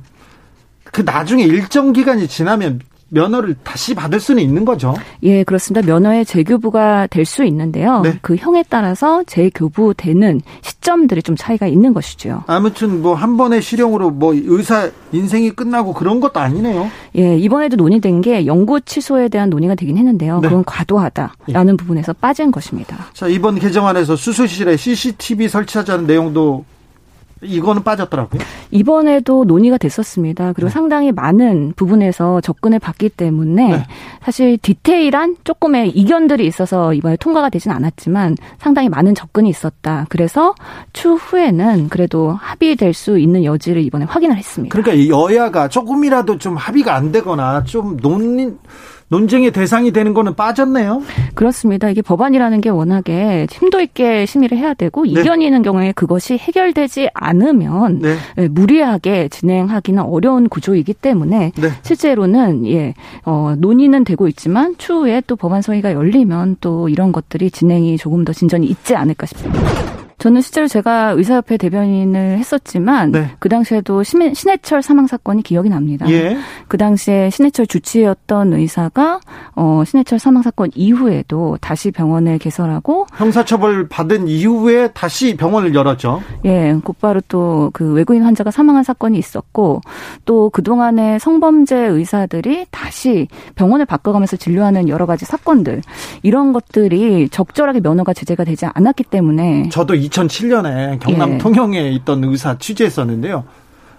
그 0.93 1.01
나중에 1.01 1.43
일정 1.43 1.93
기간이 1.93 2.29
지나면 2.29 2.81
면허를 3.15 3.57
다시 3.63 3.95
받을 3.95 4.21
수는 4.21 4.43
있는 4.43 4.65
거죠. 4.65 4.95
예, 5.23 5.45
그렇습니다. 5.45 5.87
면허의 5.87 6.25
재교부가 6.25 7.07
될 7.09 7.27
수 7.27 7.45
있는데요. 7.45 8.01
네. 8.01 8.19
그 8.23 8.37
형에 8.37 8.65
따라서 8.69 9.23
재교부되는 9.25 10.41
시점들이 10.63 11.23
좀 11.23 11.37
차이가 11.37 11.67
있는 11.67 11.93
것이죠. 11.93 12.43
아무튼 12.47 13.03
뭐 13.03 13.15
한 13.15 13.37
번의 13.37 13.61
실형으로 13.61 14.11
뭐 14.11 14.35
의사 14.35 14.91
인생이 15.13 15.51
끝나고 15.51 15.93
그런 15.93 16.21
것도 16.21 16.41
아니네요. 16.41 16.91
예, 17.17 17.37
이번에도 17.37 17.77
논의된 17.77 18.23
게 18.23 18.47
연구 18.47 18.81
취소에 18.81 19.29
대한 19.29 19.51
논의가 19.51 19.75
되긴 19.75 19.99
했는데요. 19.99 20.41
네. 20.41 20.49
그건 20.49 20.65
과도하다라는 20.65 21.75
예. 21.75 21.77
부분에서 21.77 22.15
빠진 22.15 22.51
것입니다. 22.51 22.97
자, 23.13 23.29
이번 23.29 23.59
개정안에서 23.59 24.17
수술실에 24.17 24.77
CCTV 24.79 25.49
설치하자는 25.49 26.07
내용도 26.07 26.65
이거는 27.43 27.83
빠졌더라고요. 27.83 28.41
이번에도 28.71 29.45
논의가 29.45 29.79
됐었습니다. 29.79 30.53
그리고 30.53 30.69
네. 30.69 30.73
상당히 30.73 31.13
많은 31.13 31.73
부분에서 31.77 32.41
접근을 32.41 32.79
받기 32.79 33.11
때문에 33.11 33.69
네. 33.69 33.83
사실 34.23 34.59
디테일한 34.59 35.37
조금의 35.45 35.91
이견들이 35.91 36.47
있어서 36.47 36.95
이번에 36.95 37.17
통과가 37.17 37.51
되진 37.51 37.73
않았지만 37.73 38.37
상당히 38.59 38.89
많은 38.89 39.15
접근이 39.15 39.49
있었다. 39.51 40.07
그래서 40.09 40.55
추후에는 40.93 41.89
그래도 41.89 42.33
합의될 42.33 42.95
수 42.95 43.19
있는 43.19 43.45
여지를 43.45 43.83
이번에 43.83 44.05
확인을 44.05 44.37
했습니다. 44.37 44.73
그러니까 44.77 45.09
여야가 45.09 45.69
조금이라도 45.69 46.39
좀 46.39 46.57
합의가 46.57 46.95
안 46.95 47.13
되거나 47.13 47.65
좀 47.65 47.97
논의 47.97 48.55
논쟁의 49.13 49.51
대상이 49.51 49.93
되는 49.93 50.15
거는 50.15 50.35
빠졌네요. 50.35 51.03
그렇습니다. 51.35 51.91
이게 51.91 52.01
법안이라는 52.01 52.63
게 52.63 52.71
워낙에 52.71 53.47
심도 53.51 53.79
있게 53.83 54.25
심의를 54.25 54.57
해야 54.57 54.73
되고 54.73 55.05
네. 55.05 55.11
이견이 55.11 55.45
있는 55.45 55.61
경우에 55.61 55.93
그것이 55.93 56.39
해결되지 56.39 57.11
않으면 57.13 57.99
네. 57.99 58.17
예, 58.39 58.49
무리하게 58.49 59.29
진행하기는 59.29 60.03
어려운 60.03 60.49
구조이기 60.49 60.95
때문에 60.95 61.53
네. 61.55 61.69
실제로는 61.83 62.67
예, 62.69 62.95
어, 63.27 63.55
논의는 63.59 64.05
되고 64.05 64.29
있지만 64.29 64.77
추후에 64.79 65.23
또 65.27 65.37
법안 65.37 65.61
소위가 65.61 65.93
열리면 65.93 66.57
또 66.63 66.89
이런 66.89 67.13
것들이 67.13 67.51
진행이 67.51 67.99
조금 67.99 68.25
더 68.25 68.33
진전이 68.33 68.67
있지 68.67 68.97
않을까 68.97 69.27
싶습니다. 69.27 70.02
저는 70.23 70.41
실제로 70.41 70.69
제가 70.69 71.11
의사협회 71.17 71.57
대변인을 71.57 72.39
했었지만 72.39 73.11
네. 73.11 73.31
그 73.41 73.49
당시에도 73.49 74.05
신, 74.05 74.33
신해철 74.33 74.81
사망 74.81 75.09
사건이 75.09 75.43
기억이 75.43 75.69
납니다. 75.69 76.09
예. 76.09 76.37
그 76.69 76.77
당시에 76.79 77.29
신해철 77.31 77.67
주치의였던 77.67 78.53
의사가 78.53 79.19
어, 79.57 79.83
신해철 79.85 80.21
사망 80.21 80.45
사건 80.45 80.71
이후에도 80.77 81.59
다시 81.61 81.91
병원을 81.91 82.39
개설하고 82.39 83.07
형사처벌 83.17 83.89
받은 83.89 84.29
이후에 84.29 84.93
다시 84.93 85.37
병원을 85.37 85.75
열었죠. 85.75 86.23
예, 86.45 86.77
곧바로 86.85 87.21
또 87.27 87.71
그 87.73 87.93
외국인 87.93 88.23
환자가 88.23 88.51
사망한 88.53 88.85
사건이 88.85 89.19
있었고 89.19 89.81
또 90.25 90.51
그 90.53 90.63
동안의 90.63 91.19
성범죄 91.19 91.77
의사들이 91.77 92.67
다시 92.71 93.27
병원을 93.55 93.87
바꿔가면서 93.87 94.37
진료하는 94.37 94.89
여러 94.89 95.07
가지 95.07 95.25
사건들 95.25 95.81
이런 96.23 96.53
것들이 96.53 97.29
적절하게 97.31 97.81
면허가 97.81 98.13
제재가 98.13 98.45
되지 98.45 98.67
않았기 98.67 99.05
때문에 99.05 99.71
저도 99.71 99.95
2007년에 100.13 101.01
경남 101.01 101.35
예. 101.35 101.39
통영에 101.39 101.91
있던 101.91 102.25
의사 102.25 102.59
취재했었는데요. 102.59 103.45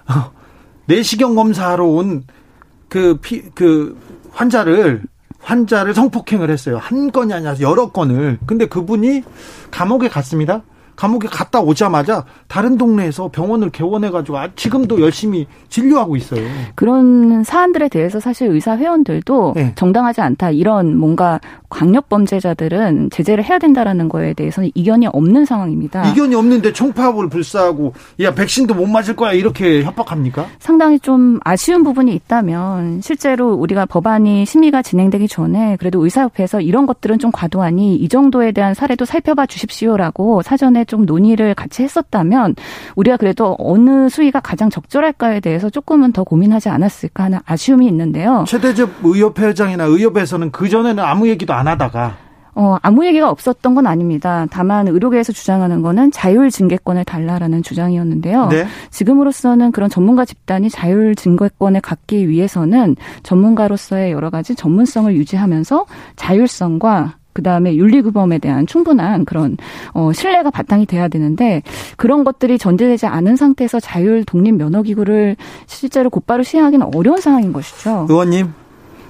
내시경 0.85 1.35
검사하러 1.35 1.85
온그 1.85 3.17
피, 3.21 3.41
그 3.55 3.97
환자를 4.31 5.03
환자를 5.39 5.93
성폭행을 5.93 6.49
했어요. 6.49 6.77
한 6.77 7.11
건이 7.11 7.33
아니라 7.33 7.55
여러 7.59 7.91
건을. 7.91 8.39
근데 8.45 8.65
그분이 8.65 9.23
감옥에 9.71 10.07
갔습니다. 10.07 10.61
감옥에 11.03 11.27
갔다 11.27 11.59
오자마자 11.59 12.23
다른 12.47 12.77
동네에서 12.77 13.27
병원을 13.27 13.71
개원해가지고 13.71 14.37
아, 14.37 14.47
지금도 14.55 15.01
열심히 15.01 15.47
진료하고 15.67 16.15
있어요. 16.15 16.41
그런 16.75 17.43
사안들에 17.43 17.89
대해서 17.89 18.21
사실 18.21 18.47
의사 18.47 18.77
회원들도 18.77 19.51
네. 19.53 19.73
정당하지 19.75 20.21
않다 20.21 20.51
이런 20.51 20.97
뭔가 20.97 21.41
강력 21.69 22.07
범죄자들은 22.07 23.09
제재를 23.09 23.43
해야 23.43 23.59
된다라는 23.59 24.07
거에 24.07 24.33
대해서는 24.33 24.69
이견이 24.75 25.07
없는 25.07 25.43
상황입니다. 25.43 26.07
이견이 26.11 26.35
없는데 26.35 26.71
총파업을 26.71 27.27
불사하고 27.27 27.93
야 28.21 28.33
백신도 28.33 28.73
못 28.73 28.85
맞을 28.85 29.17
거야 29.17 29.33
이렇게 29.33 29.83
협박합니까? 29.83 30.45
상당히 30.59 30.99
좀 30.99 31.39
아쉬운 31.43 31.83
부분이 31.83 32.13
있다면 32.13 33.01
실제로 33.01 33.53
우리가 33.55 33.87
법안이 33.87 34.45
심의가 34.45 34.81
진행되기 34.81 35.27
전에 35.27 35.75
그래도 35.77 36.01
의사협회에서 36.01 36.61
이런 36.61 36.85
것들은 36.85 37.19
좀 37.19 37.31
과도하니 37.31 37.95
이 37.95 38.07
정도에 38.07 38.53
대한 38.53 38.73
사례도 38.73 39.03
살펴봐 39.03 39.47
주십시오라고 39.47 40.43
사전에 40.43 40.85
좀 40.93 41.07
논의를 41.07 41.55
같이 41.55 41.81
했었다면 41.81 42.53
우리가 42.95 43.17
그래도 43.17 43.55
어느 43.57 44.09
수위가 44.09 44.41
가장 44.41 44.69
적절할까에 44.69 45.39
대해서 45.39 45.71
조금은 45.71 46.11
더 46.11 46.23
고민하지 46.23 46.69
않았을까 46.69 47.23
하는 47.23 47.39
아쉬움이 47.47 47.87
있는데요. 47.87 48.43
최대접 48.47 48.91
의협회 49.03 49.47
회장이나 49.47 49.85
의협에서는 49.85 50.51
그 50.51 50.69
전에는 50.69 51.03
아무 51.03 51.27
얘기도 51.27 51.55
안 51.55 51.67
하다가 51.67 52.17
어, 52.53 52.77
아무 52.83 53.07
얘기가 53.07 53.31
없었던 53.31 53.73
건 53.73 53.87
아닙니다. 53.87 54.45
다만 54.51 54.87
의료계에서 54.87 55.33
주장하는 55.33 55.81
거는 55.81 56.11
자율 56.11 56.51
징계권을 56.51 57.05
달라라는 57.05 57.63
주장이었는데요. 57.63 58.49
네. 58.49 58.67
지금으로서는 58.91 59.71
그런 59.71 59.89
전문가 59.89 60.25
집단이 60.25 60.69
자율 60.69 61.15
징계권을 61.15 61.81
갖기 61.81 62.29
위해서는 62.29 62.97
전문가로서의 63.23 64.11
여러 64.11 64.29
가지 64.29 64.53
전문성을 64.53 65.15
유지하면서 65.15 65.87
자율성과 66.15 67.15
그 67.33 67.41
다음에 67.43 67.75
윤리규범에 67.75 68.39
대한 68.39 68.65
충분한 68.67 69.25
그런 69.25 69.57
어, 69.93 70.11
신뢰가 70.13 70.51
바탕이 70.51 70.85
돼야 70.85 71.07
되는데 71.07 71.61
그런 71.97 72.23
것들이 72.23 72.57
전제되지 72.57 73.07
않은 73.07 73.35
상태에서 73.35 73.79
자율 73.79 74.23
독립 74.23 74.53
면허 74.53 74.81
기구를 74.83 75.35
실제로 75.65 76.09
곧바로 76.09 76.43
시행하기는 76.43 76.95
어려운 76.95 77.19
상황인 77.19 77.53
것이죠. 77.53 78.07
의원님, 78.09 78.53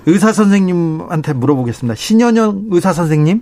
의사 0.05 0.33
선생님한테 0.33 1.33
물어보겠습니다. 1.33 1.95
신현영 1.95 2.65
의사 2.71 2.93
선생님, 2.93 3.41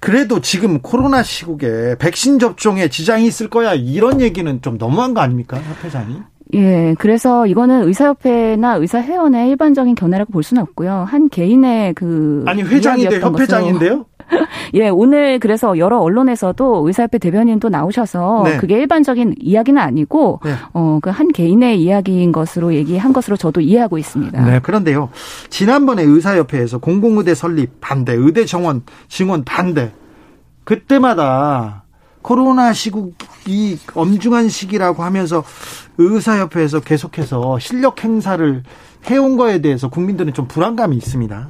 그래도 0.00 0.40
지금 0.40 0.80
코로나 0.80 1.22
시국에 1.22 1.96
백신 1.98 2.38
접종에 2.38 2.88
지장이 2.88 3.26
있을 3.26 3.48
거야 3.48 3.74
이런 3.74 4.20
얘기는 4.20 4.62
좀 4.62 4.78
너무한 4.78 5.14
거 5.14 5.20
아닙니까, 5.20 5.58
협회장이? 5.58 6.16
예, 6.54 6.94
그래서 6.98 7.46
이거는 7.46 7.86
의사협회나 7.86 8.76
의사회원의 8.76 9.50
일반적인 9.50 9.94
견해라고 9.94 10.32
볼 10.32 10.42
수는 10.42 10.62
없고요. 10.62 11.04
한 11.06 11.28
개인의 11.28 11.94
그 11.94 12.44
아니 12.46 12.62
회장인데 12.62 13.20
협회장인데요? 13.20 14.06
예, 14.74 14.88
오늘 14.88 15.38
그래서 15.38 15.78
여러 15.78 15.98
언론에서도 15.98 16.86
의사협회 16.86 17.18
대변인도 17.18 17.68
나오셔서 17.68 18.42
네. 18.44 18.56
그게 18.58 18.78
일반적인 18.78 19.36
이야기는 19.38 19.80
아니고 19.80 20.40
네. 20.44 20.52
어그 20.72 21.10
한 21.10 21.32
개인의 21.32 21.80
이야기인 21.82 22.32
것으로 22.32 22.74
얘기한 22.74 23.12
것으로 23.12 23.36
저도 23.36 23.60
이해하고 23.60 23.98
있습니다. 23.98 24.44
네, 24.44 24.60
그런데요. 24.60 25.10
지난번에 25.48 26.02
의사협회에서 26.02 26.78
공공의대 26.78 27.34
설립 27.34 27.80
반대, 27.80 28.14
의대 28.14 28.44
정원 28.44 28.82
증원 29.08 29.44
반대. 29.44 29.92
그때마다 30.64 31.84
코로나 32.22 32.72
시국이 32.72 33.78
엄중한 33.94 34.48
시기라고 34.48 35.02
하면서 35.02 35.44
의사협회에서 35.98 36.80
계속해서 36.80 37.58
실력 37.58 38.04
행사를 38.04 38.62
해온 39.06 39.36
거에 39.36 39.60
대해서 39.60 39.88
국민들은 39.88 40.34
좀 40.34 40.48
불안감이 40.48 40.96
있습니다. 40.96 41.48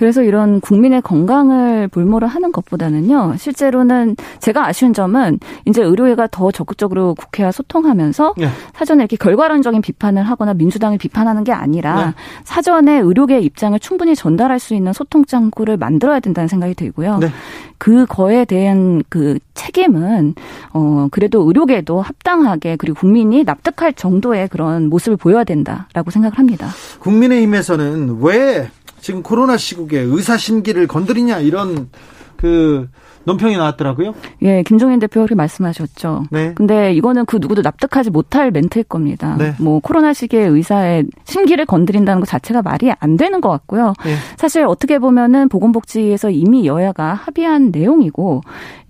그래서 0.00 0.22
이런 0.22 0.62
국민의 0.62 1.02
건강을 1.02 1.88
볼모로 1.88 2.26
하는 2.26 2.52
것보다는요, 2.52 3.34
실제로는 3.36 4.16
제가 4.38 4.66
아쉬운 4.66 4.94
점은 4.94 5.38
이제 5.66 5.82
의료회가 5.82 6.28
더 6.30 6.50
적극적으로 6.50 7.14
국회와 7.14 7.52
소통하면서 7.52 8.32
네. 8.38 8.48
사전에 8.72 9.02
이렇게 9.02 9.18
결과론적인 9.18 9.82
비판을 9.82 10.22
하거나 10.22 10.54
민주당을 10.54 10.96
비판하는 10.96 11.44
게 11.44 11.52
아니라 11.52 12.06
네. 12.06 12.12
사전에 12.44 12.98
의료계 13.00 13.40
입장을 13.40 13.78
충분히 13.78 14.16
전달할 14.16 14.58
수 14.58 14.74
있는 14.74 14.94
소통 14.94 15.26
창구를 15.26 15.76
만들어야 15.76 16.20
된다는 16.20 16.48
생각이 16.48 16.72
들고요. 16.72 17.18
네. 17.18 17.28
그 17.76 18.06
거에 18.06 18.46
대한 18.46 19.02
그 19.10 19.38
책임은 19.52 20.34
어 20.72 21.08
그래도 21.10 21.42
의료계도 21.42 22.00
합당하게 22.00 22.76
그리고 22.76 22.98
국민이 23.00 23.44
납득할 23.44 23.92
정도의 23.92 24.48
그런 24.48 24.88
모습을 24.88 25.18
보여야 25.18 25.44
된다라고 25.44 26.10
생각을 26.10 26.38
합니다. 26.38 26.68
국민의힘에서는 27.00 28.18
왜 28.22 28.70
지금 29.00 29.22
코로나 29.22 29.56
시국에 29.56 29.98
의사 29.98 30.36
심기를 30.36 30.86
건드리냐 30.86 31.38
이런 31.38 31.88
그 32.36 32.88
논평이 33.24 33.56
나왔더라고요. 33.56 34.14
예, 34.42 34.62
김종인 34.62 34.98
대표 34.98 35.20
그렇게 35.20 35.34
말씀하셨죠. 35.34 36.24
네. 36.30 36.54
근데 36.54 36.92
이거는 36.94 37.26
그 37.26 37.36
누구도 37.40 37.62
납득하지 37.62 38.10
못할 38.10 38.50
멘트일 38.50 38.84
겁니다. 38.84 39.36
네. 39.38 39.54
뭐 39.58 39.80
코로나 39.80 40.12
시기에 40.12 40.40
의사의 40.46 41.04
심기를 41.24 41.66
건드린다는 41.66 42.20
것 42.20 42.26
자체가 42.26 42.62
말이 42.62 42.90
안 42.98 43.16
되는 43.16 43.40
것 43.40 43.50
같고요. 43.50 43.92
네. 44.04 44.14
사실 44.36 44.64
어떻게 44.64 44.98
보면은 44.98 45.48
보건복지에서 45.48 46.30
이미 46.30 46.66
여야가 46.66 47.12
합의한 47.12 47.70
내용이고 47.72 48.40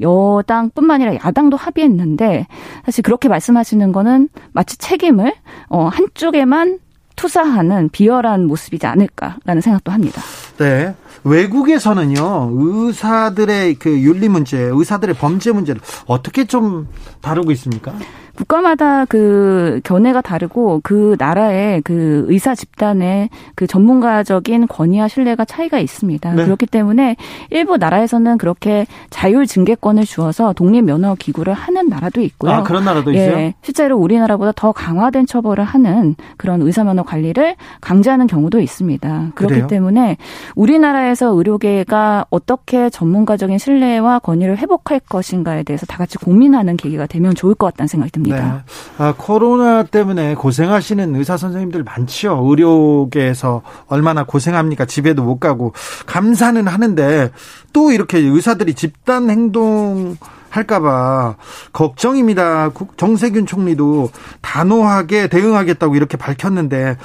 여당뿐만 0.00 1.02
아니라 1.02 1.14
야당도 1.24 1.56
합의했는데 1.56 2.46
사실 2.84 3.02
그렇게 3.02 3.28
말씀하시는 3.28 3.90
거는 3.92 4.28
마치 4.52 4.78
책임을 4.78 5.34
어 5.68 5.86
한쪽에만 5.86 6.78
투사하는 7.20 7.90
비열한 7.90 8.46
모습이지 8.46 8.86
않을까라는 8.86 9.60
생각도 9.60 9.92
합니다. 9.92 10.22
네. 10.56 10.94
외국에서는요, 11.22 12.50
의사들의 12.54 13.74
그 13.74 13.90
윤리 13.90 14.30
문제, 14.30 14.58
의사들의 14.58 15.16
범죄 15.16 15.52
문제를 15.52 15.82
어떻게 16.06 16.46
좀 16.46 16.88
다루고 17.20 17.50
있습니까? 17.52 17.92
국가마다 18.40 19.04
그 19.04 19.80
견해가 19.84 20.22
다르고 20.22 20.80
그 20.82 21.14
나라의 21.18 21.82
그 21.82 22.24
의사 22.28 22.54
집단의 22.54 23.28
그 23.54 23.66
전문가적인 23.66 24.66
권위와 24.66 25.08
신뢰가 25.08 25.44
차이가 25.44 25.78
있습니다. 25.78 26.32
네. 26.32 26.44
그렇기 26.44 26.64
때문에 26.64 27.16
일부 27.50 27.76
나라에서는 27.76 28.38
그렇게 28.38 28.86
자율 29.10 29.46
징계권을 29.46 30.04
주어서 30.04 30.54
독립 30.54 30.82
면허 30.84 31.14
기구를 31.16 31.52
하는 31.52 31.88
나라도 31.88 32.22
있고요. 32.22 32.52
아, 32.52 32.62
그런 32.62 32.84
나라도 32.84 33.14
예, 33.14 33.26
있어요? 33.26 33.52
실제로 33.60 33.98
우리나라보다 33.98 34.52
더 34.56 34.72
강화된 34.72 35.26
처벌을 35.26 35.64
하는 35.64 36.16
그런 36.38 36.62
의사 36.62 36.82
면허 36.82 37.02
관리를 37.02 37.56
강제하는 37.82 38.26
경우도 38.26 38.60
있습니다. 38.60 39.32
그렇기 39.34 39.54
그래요? 39.54 39.66
때문에 39.66 40.16
우리나라에서 40.54 41.34
의료계가 41.34 42.24
어떻게 42.30 42.88
전문가적인 42.88 43.58
신뢰와 43.58 44.20
권위를 44.20 44.56
회복할 44.56 45.00
것인가에 45.00 45.62
대해서 45.62 45.84
다 45.84 45.98
같이 45.98 46.16
고민하는 46.16 46.78
계기가 46.78 47.06
되면 47.06 47.34
좋을 47.34 47.54
것 47.54 47.66
같다는 47.66 47.88
생각이 47.88 48.10
듭니다. 48.12 48.29
네. 48.36 48.62
아, 48.98 49.14
코로나 49.16 49.82
때문에 49.82 50.34
고생하시는 50.34 51.16
의사 51.16 51.36
선생님들 51.36 51.82
많지요. 51.84 52.44
의료계에서 52.44 53.62
얼마나 53.88 54.24
고생합니까? 54.24 54.84
집에도 54.84 55.22
못 55.22 55.38
가고 55.38 55.72
감사는 56.06 56.66
하는데 56.66 57.30
또 57.72 57.92
이렇게 57.92 58.18
의사들이 58.18 58.74
집단 58.74 59.30
행동 59.30 60.16
할까봐 60.50 61.36
걱정입니다. 61.72 62.70
정세균 62.96 63.46
총리도 63.46 64.10
단호하게 64.40 65.28
대응하겠다고 65.28 65.94
이렇게 65.94 66.16
밝혔는데 66.16 66.96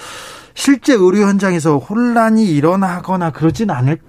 실제 0.55 0.93
의료 0.93 1.27
현장에서 1.27 1.77
혼란이 1.77 2.45
일어나거나 2.45 3.31
그러진 3.31 3.69
않을 3.69 3.99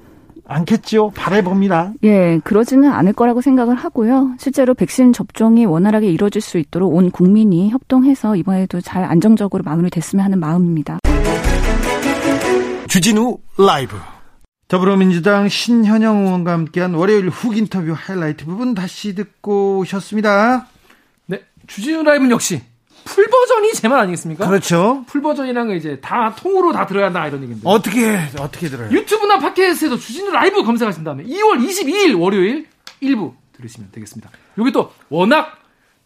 않겠죠. 0.49 1.11
바래봅니다. 1.15 1.93
예, 2.05 2.41
그러지는 2.45 2.91
않을 2.91 3.13
거라고 3.13 3.41
생각을 3.41 3.75
하고요. 3.75 4.35
실제로 4.39 4.75
백신 4.75 5.13
접종이 5.13 5.67
원활하게 5.67 6.09
이루어질 6.09 6.41
수 6.41 6.59
있도록 6.59 6.95
온 6.95 7.11
국민이 7.11 7.71
협동해서 7.71 8.37
이번에도 8.37 8.81
잘 8.81 9.05
안정적으로 9.05 9.63
마무리됐으면 9.65 10.25
하는 10.25 10.39
마음입니다. 10.39 10.99
주진우 12.89 13.39
라이브. 13.59 13.97
더불어민주당 14.69 15.49
신현영 15.49 16.25
의원과 16.25 16.53
함께한 16.53 16.95
월요일 16.95 17.29
훅 17.29 17.57
인터뷰 17.57 17.95
하이라이트 17.97 18.47
부분 18.47 18.75
다시 18.75 19.15
듣고 19.15 19.79
오셨습니다. 19.79 20.67
네, 21.27 21.43
주진우 21.67 22.03
라이브는 22.03 22.31
역시 22.33 22.63
full 23.07 23.27
버전이 23.29 23.73
제 23.75 23.89
맛 23.89 24.01
아니겠습니까? 24.01 24.47
그렇죠. 24.49 25.05
full 25.07 25.23
버전이란 25.23 25.69
건 25.69 25.77
이제 25.77 25.99
다 26.01 26.35
통으로 26.37 26.73
다 26.73 26.87
들어야 26.87 27.07
한다 27.07 27.27
이런 27.27 27.43
얘기인데. 27.43 27.63
어떻게 27.65 28.19
어떻게 28.39 28.69
들어요? 28.69 28.91
유튜브나 28.91 29.39
팟캐스트에서 29.39 29.97
주진우 29.97 30.31
라이브 30.31 30.63
검색하신 30.63 31.05
다음에 31.05 31.25
2월 31.25 31.65
22일 31.67 32.21
월요일 32.21 32.67
1부 33.03 33.35
들으시면 33.53 33.91
되겠습니다. 33.93 34.31
여기 34.59 34.73
또 34.73 34.93
워낙 35.09 35.59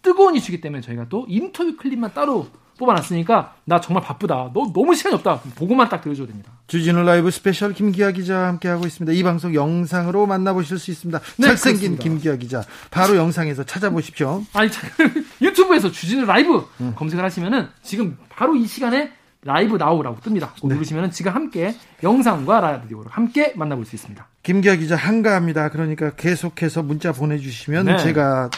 뜨거운 0.03 0.35
이슈기 0.37 0.61
때문에 0.61 0.81
저희가 0.83 1.07
또 1.09 1.27
인터뷰 1.29 1.77
클립만 1.77 2.13
따로 2.15 2.47
뽑아놨으니까 2.79 3.55
나 3.65 3.81
정말 3.81 4.03
바쁘다. 4.03 4.51
너 4.55 4.73
너무 4.73 4.95
시간이 4.95 5.15
없다. 5.17 5.41
보고만 5.57 5.89
딱 5.89 6.01
들어줘야 6.01 6.27
됩니다. 6.27 6.53
주진우 6.71 7.03
라이브 7.03 7.33
스페셜 7.33 7.73
김기아 7.73 8.13
기자와 8.13 8.47
함께하고 8.47 8.87
있습니다. 8.87 9.13
이 9.13 9.25
방송 9.25 9.53
영상으로 9.53 10.27
만나보실 10.27 10.79
수 10.79 10.93
있습니다. 10.93 11.19
네, 11.39 11.47
잘생긴 11.49 11.97
그렇습니다. 11.97 12.03
김기아 12.05 12.37
기자. 12.37 12.63
바로 12.93 13.17
영상에서 13.17 13.65
찾아보십시오. 13.65 14.45
아니, 14.53 14.71
유튜브에서 15.43 15.91
주진우 15.91 16.27
라이브 16.27 16.65
음. 16.81 16.93
검색을 16.95 17.25
하시면은 17.25 17.67
지금 17.83 18.17
바로 18.29 18.55
이 18.55 18.69
시간에 18.69 19.11
live 19.43 19.79
now라고 19.79 20.21
뜹니다. 20.21 20.51
네. 20.63 20.75
누르시면 20.75 21.11
지금 21.11 21.33
함께 21.33 21.75
영상과 22.05 22.61
라디오로 22.61 23.11
함께 23.11 23.53
만나볼 23.57 23.85
수 23.85 23.97
있습니다. 23.97 24.25
김기아 24.45 24.77
기자 24.77 24.95
한가합니다. 24.95 25.71
그러니까 25.71 26.11
계속해서 26.11 26.85
문자 26.85 27.11
보내주시면 27.11 27.87
네. 27.87 27.99
제가 27.99 28.49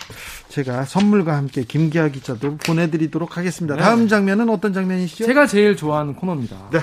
제가 0.48 0.84
선물과 0.84 1.34
함께 1.34 1.62
김기아 1.62 2.08
기자도 2.08 2.58
보내드리도록 2.58 3.38
하겠습니다. 3.38 3.76
네. 3.76 3.80
다음 3.80 4.06
장면은 4.06 4.50
어떤 4.50 4.74
장면이시죠? 4.74 5.24
제가 5.24 5.46
제일 5.46 5.76
좋아하는 5.76 6.14
코너입니다. 6.14 6.68
네. 6.72 6.80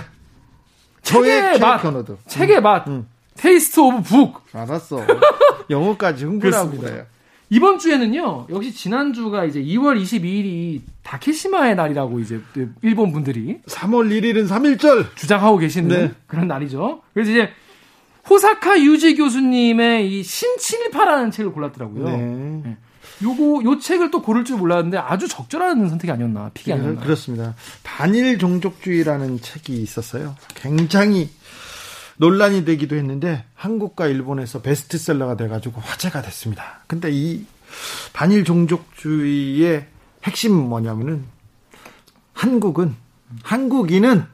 책의 1.02 1.60
맛 1.60 1.82
코너도. 1.82 2.18
책의 2.28 2.58
음. 2.58 2.64
맛. 2.64 2.88
음. 2.88 3.08
taste 3.36 3.80
of 3.80 4.02
book. 4.04 4.42
알았어. 4.54 5.06
영어까지 5.70 6.26
흥분합니다. 6.26 7.06
이번 7.52 7.80
주에는요, 7.80 8.48
역시 8.52 8.72
지난주가 8.74 9.46
이제 9.46 9.60
2월 9.62 10.00
22일이 10.00 10.82
다케시마의 11.02 11.76
날이라고 11.76 12.20
이제 12.20 12.42
일본 12.84 13.12
분들이 13.12 13.60
3월 13.66 14.10
1일은 14.12 14.48
3일절 14.48 15.16
주장하고 15.16 15.58
계시는 15.58 15.88
네. 15.88 16.12
그런 16.28 16.48
날이죠. 16.48 17.02
그래서 17.14 17.32
이제 17.32 17.50
호사카 18.30 18.80
유지 18.82 19.16
교수님의 19.16 20.12
이 20.12 20.22
신친일파라는 20.22 21.32
책을 21.32 21.52
골랐더라고요. 21.52 22.06
네. 22.06 22.18
네. 22.66 22.78
요거 23.22 23.64
요 23.64 23.80
책을 23.80 24.12
또 24.12 24.22
고를 24.22 24.46
줄 24.46 24.58
몰랐는데 24.58 24.98
아주 24.98 25.28
적절한 25.28 25.90
선택이 25.90 26.12
아니었나 26.12 26.52
픽이 26.54 26.72
네, 26.72 26.78
아니었나 26.78 27.02
그렇습니다. 27.02 27.56
반일 27.84 28.38
종족주의라는 28.38 29.42
책이 29.42 29.82
있었어요. 29.82 30.36
굉장히 30.56 31.30
논란이 32.18 32.66
되기도 32.66 32.96
했는데 32.96 33.46
한국과 33.56 34.08
일본에서 34.08 34.62
베스트셀러가 34.62 35.38
돼가지고 35.38 35.82
화제가 35.82 36.22
됐습니다. 36.22 36.82
근데 36.88 37.10
이 37.12 37.46
반일 38.14 38.44
종족주의의 38.44 39.88
핵심 40.24 40.54
뭐냐면은 40.54 41.26
한국은 42.34 42.96
한국인은 43.44 44.26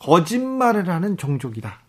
거짓말을 0.00 0.88
하는 0.88 1.16
종족이다. 1.16 1.80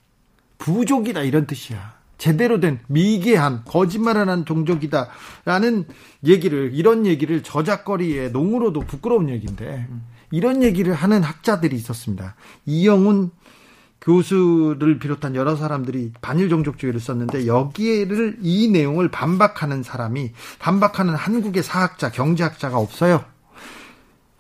부족이다 0.58 1.22
이런 1.24 1.48
뜻이야. 1.48 2.01
제대로 2.22 2.60
된 2.60 2.78
미개한 2.86 3.64
거짓말을 3.66 4.30
하는 4.30 4.46
종족이다라는 4.46 5.88
얘기를 6.28 6.70
이런 6.72 7.08
얘기를 7.08 7.42
저작거리에 7.42 8.30
농으로도 8.30 8.82
부끄러운 8.82 9.28
얘기인데 9.28 9.88
이런 10.30 10.62
얘기를 10.62 10.94
하는 10.94 11.24
학자들이 11.24 11.76
있었습니다. 11.76 12.36
이영훈 12.68 13.32
교수를 14.02 15.00
비롯한 15.00 15.36
여러 15.36 15.56
사람들이 15.56 16.12
반일 16.22 16.50
종족주의를 16.50 17.00
썼는데 17.00 17.48
여기에를 17.48 18.38
이 18.44 18.70
내용을 18.70 19.10
반박하는 19.10 19.82
사람이 19.82 20.32
반박하는 20.60 21.16
한국의 21.16 21.64
사학자 21.64 22.12
경제학자가 22.12 22.78
없어요. 22.78 23.26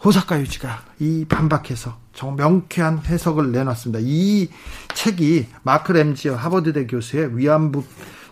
호사카 0.04 0.40
유지가 0.40 0.82
이 1.00 1.26
반박해서 1.30 1.98
정 2.14 2.36
명쾌한 2.36 3.04
해석을 3.06 3.52
내놨습니다. 3.52 4.00
이 4.02 4.50
책이 4.96 5.48
마크 5.64 5.92
램지어 5.92 6.36
하버드대 6.36 6.88
교수의 6.88 7.38
위안부 7.38 7.84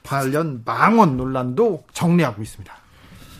관련 0.04 0.64
망언 0.66 1.18
논란도 1.18 1.84
정리하고 1.94 2.42
있습니다. 2.42 2.74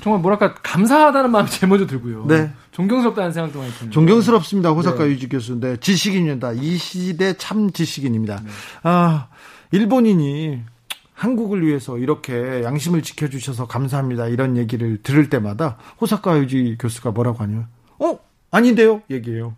정말 0.02 0.22
뭐랄까 0.22 0.54
감사하다는 0.56 1.32
마음이 1.32 1.50
제일 1.50 1.70
먼저 1.70 1.86
들고요. 1.88 2.26
네. 2.28 2.52
존경스럽다는 2.72 3.32
생각도 3.32 3.60
많이 3.60 3.72
듭니다. 3.72 3.94
존경스럽습니다. 3.94 4.72
호사카 4.72 5.04
네. 5.04 5.10
유지 5.10 5.28
교수인데 5.28 5.78
지식인입니다. 5.78 6.54
이 6.54 6.78
시대 6.78 7.34
참 7.34 7.72
지식인입니다. 7.72 8.42
네. 8.44 8.50
아 8.84 9.28
일본인이 9.72 10.62
한국을 11.14 11.66
위해서 11.66 11.98
이렇게 11.98 12.64
양심을 12.64 13.02
지켜주셔서 13.02 13.68
감사합니다. 13.68 14.28
이런 14.28 14.56
얘기를 14.56 15.02
들을 15.04 15.30
때마다 15.30 15.78
호사카 16.00 16.40
유지 16.40 16.78
교수가 16.80 17.12
뭐라고 17.12 17.40
하냐면 17.40 17.68
어 18.00 18.20
아닌데요 18.52 19.02
얘기해요. 19.10 19.56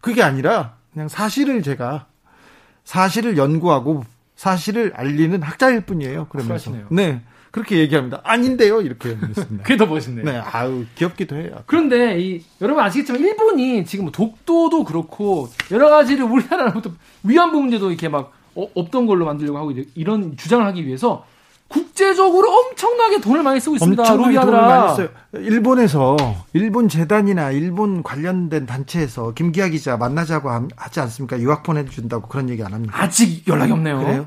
그게 0.00 0.22
아니라 0.22 0.76
그냥 0.92 1.08
사실을 1.08 1.62
제가 1.62 2.06
사실을 2.84 3.36
연구하고 3.36 4.04
사실을 4.34 4.92
알리는 4.96 5.42
학자일 5.42 5.82
뿐이에요. 5.82 6.26
그러면서 6.28 6.70
그러시네요. 6.70 6.86
네. 6.90 7.22
그렇게 7.50 7.78
얘기합니다. 7.78 8.20
아닌데요? 8.24 8.80
이렇게 8.80 9.10
했습니다. 9.22 9.62
그게 9.64 9.76
더 9.76 9.86
멋있네요. 9.86 10.24
네, 10.24 10.36
아유, 10.38 10.86
귀엽기도 10.94 11.36
해요. 11.36 11.62
그런데, 11.66 12.18
이, 12.20 12.42
여러분 12.60 12.82
아시겠지만, 12.84 13.20
일본이 13.20 13.84
지금 13.84 14.04
뭐 14.06 14.12
독도도 14.12 14.84
그렇고, 14.84 15.48
여러 15.72 15.90
가지를 15.90 16.24
우리나라부터 16.24 16.92
위안부 17.24 17.60
문제도 17.60 17.88
이렇게 17.90 18.08
막, 18.08 18.32
어, 18.54 18.68
없던 18.74 19.06
걸로 19.06 19.26
만들려고 19.26 19.58
하고, 19.58 19.72
이런 19.94 20.36
주장을 20.36 20.64
하기 20.64 20.86
위해서, 20.86 21.26
국제적으로 21.70 22.50
엄청나게 22.50 23.20
돈을 23.20 23.42
많이 23.42 23.60
쓰고 23.60 23.76
있습니다. 23.76 24.02
엄청나게 24.02 24.40
돈을 24.40 24.52
많이 24.60 24.96
써요. 24.96 25.08
일본에서 25.34 26.16
일본 26.52 26.88
재단이나 26.88 27.52
일본 27.52 28.02
관련된 28.02 28.66
단체에서 28.66 29.32
김기아 29.32 29.68
기자 29.68 29.96
만나자고 29.96 30.50
하지 30.76 31.00
않습니까? 31.00 31.38
유학 31.40 31.62
보내준다고 31.62 32.28
그런 32.28 32.50
얘기 32.50 32.62
안 32.62 32.74
합니까? 32.74 33.00
아직 33.02 33.46
연락이 33.48 33.72
없네요. 33.72 33.98
그래요? 33.98 34.26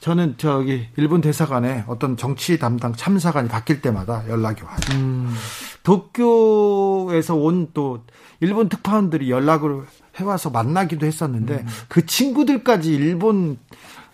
저는 0.00 0.36
저기 0.38 0.86
일본 0.96 1.20
대사관에 1.20 1.84
어떤 1.88 2.16
정치 2.16 2.58
담당 2.58 2.94
참사관이 2.94 3.48
바뀔 3.48 3.82
때마다 3.82 4.22
연락이 4.28 4.62
와요. 4.62 4.76
음. 4.92 5.34
도쿄에서 5.82 7.34
온 7.34 7.68
또 7.74 8.04
일본 8.40 8.68
특파원들이 8.68 9.30
연락을 9.30 9.82
해와서 10.20 10.50
만나기도 10.50 11.06
했었는데 11.06 11.54
음. 11.54 11.66
그 11.88 12.06
친구들까지 12.06 12.94
일본 12.94 13.58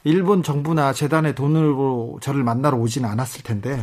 일본 0.05 0.43
정부나 0.43 0.93
재단의 0.93 1.35
돈으로 1.35 2.19
저를 2.23 2.45
만나러 2.45 2.77
오지는 2.77 3.09
않았을 3.09 3.43
텐데 3.43 3.83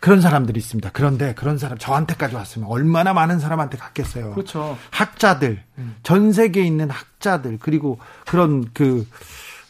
그런 0.00 0.20
사람들이 0.20 0.58
있습니다. 0.58 0.90
그런데 0.92 1.34
그런 1.34 1.58
사람 1.58 1.78
저한테까지 1.78 2.34
왔으면 2.34 2.68
얼마나 2.68 3.12
많은 3.12 3.38
사람한테 3.38 3.76
갔겠어요. 3.78 4.32
그렇죠. 4.32 4.78
학자들, 4.90 5.62
음. 5.78 5.96
전 6.02 6.32
세계에 6.32 6.64
있는 6.64 6.90
학자들 6.90 7.58
그리고 7.60 7.98
그런 8.24 8.72
그 8.72 9.06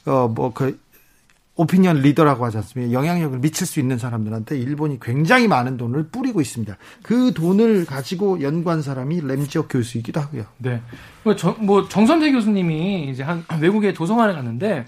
어 0.07 0.28
뭐그 0.28 0.78
오피니언 1.57 1.97
리더라고 1.97 2.44
하지 2.44 2.59
않습니까? 2.59 2.92
영향력을 2.92 3.38
미칠 3.38 3.66
수 3.66 3.80
있는 3.80 3.99
사람들한테 3.99 4.59
일본이 4.59 5.01
굉장히 5.01 5.49
많은 5.49 5.78
돈을 5.78 6.09
뿌리고 6.09 6.40
있습니다. 6.40 6.76
그 7.03 7.32
돈을 7.32 7.86
가지고 7.86 8.42
연구한 8.42 8.82
사람이 8.82 9.22
램지어 9.22 9.66
교수이기도 9.66 10.20
하고요. 10.20 10.44
네. 10.59 10.82
뭐, 11.24 11.34
정, 11.34 11.57
뭐 11.61 11.88
정선재 11.88 12.30
교수님이 12.30 13.09
이제 13.11 13.22
한 13.22 13.44
외국의 13.59 13.94
도서관에 13.94 14.34
갔는데 14.34 14.86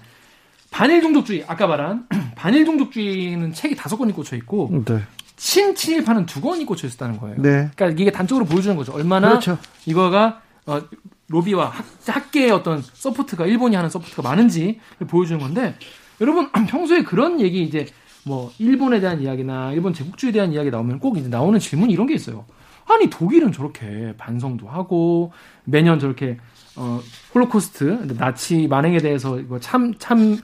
반일 0.71 1.01
종족주의 1.01 1.43
아까 1.47 1.67
말한 1.67 2.07
반일 2.35 2.65
종족주의는 2.65 3.53
책이 3.53 3.75
다섯 3.75 3.97
권이 3.97 4.13
꽂혀 4.13 4.35
있고 4.37 4.83
네. 4.85 5.01
친친일파는 5.35 6.25
두 6.25 6.41
권이 6.41 6.65
꽂혀 6.65 6.87
있었다는 6.87 7.17
거예요. 7.17 7.35
네. 7.41 7.69
그러니까 7.75 7.89
이게 7.89 8.11
단적으로 8.11 8.45
보여주는 8.45 8.75
거죠. 8.75 8.93
얼마나 8.93 9.29
그렇죠. 9.29 9.57
이거가 9.85 10.41
어, 10.65 10.81
로비와 11.29 11.69
학, 11.69 11.85
학계의 12.05 12.51
어떤 12.51 12.81
support가 12.81 13.45
일본이 13.45 13.75
하는 13.75 13.89
support가 13.89 14.21
많은지 14.21 14.79
보여주는 15.07 15.39
건데 15.39 15.75
여러분 16.21 16.51
평소에 16.67 17.03
그런 17.03 17.39
얘기 17.39 17.63
이제 17.63 17.85
뭐 18.25 18.51
일본에 18.59 18.99
대한 18.99 19.21
이야기나 19.21 19.71
일본 19.71 19.93
제국주의에 19.93 20.33
대한 20.33 20.51
이야기 20.53 20.69
나오면 20.69 20.99
꼭 20.99 21.17
이제 21.17 21.29
나오는 21.29 21.57
질문이 21.57 21.93
이런 21.93 22.05
게 22.05 22.13
있어요. 22.13 22.45
아니 22.85 23.09
독일은 23.09 23.51
저렇게 23.51 24.13
반성도 24.17 24.67
하고 24.67 25.31
매년 25.63 25.99
저렇게 25.99 26.37
어 26.75 26.99
홀로코스트 27.33 28.15
나치 28.17 28.67
만행에 28.67 28.97
대해서 28.97 29.39
이거 29.39 29.59
참참 29.59 30.37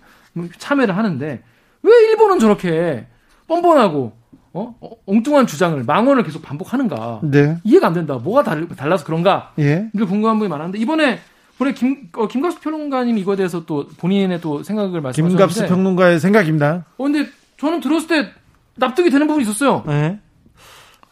참여를 0.57 0.95
하는데 0.95 1.43
왜 1.83 1.91
일본은 2.09 2.39
저렇게 2.39 3.07
뻔뻔하고 3.47 4.13
어? 4.53 4.75
어? 4.79 4.89
엉뚱한 5.05 5.47
주장을 5.47 5.81
망언을 5.83 6.23
계속 6.23 6.41
반복하는가? 6.41 7.19
네. 7.23 7.57
이해가 7.63 7.88
안 7.88 7.93
된다. 7.93 8.15
뭐가 8.15 8.43
달, 8.43 8.67
달라서 8.69 9.03
그런가? 9.03 9.53
예. 9.59 9.89
이게 9.93 10.05
궁금한 10.05 10.38
분이 10.39 10.49
많았는데 10.49 10.79
이번에 10.79 11.19
본래 11.57 11.73
김 11.73 12.09
어, 12.13 12.27
김갑수 12.27 12.61
평론가님 12.61 13.17
이거에 13.17 13.36
대해서 13.36 13.65
또 13.65 13.88
본인의 13.97 14.41
또 14.41 14.63
생각을 14.63 15.01
말씀하셨는데 15.01 15.38
김갑수 15.38 15.67
평론가의 15.67 16.19
생각입니다. 16.19 16.86
어 16.97 17.03
근데 17.03 17.29
저는 17.57 17.81
들었을 17.81 18.07
때 18.07 18.29
납득이 18.75 19.09
되는 19.09 19.27
부분이 19.27 19.43
있었어요. 19.43 19.83
네. 19.88 20.19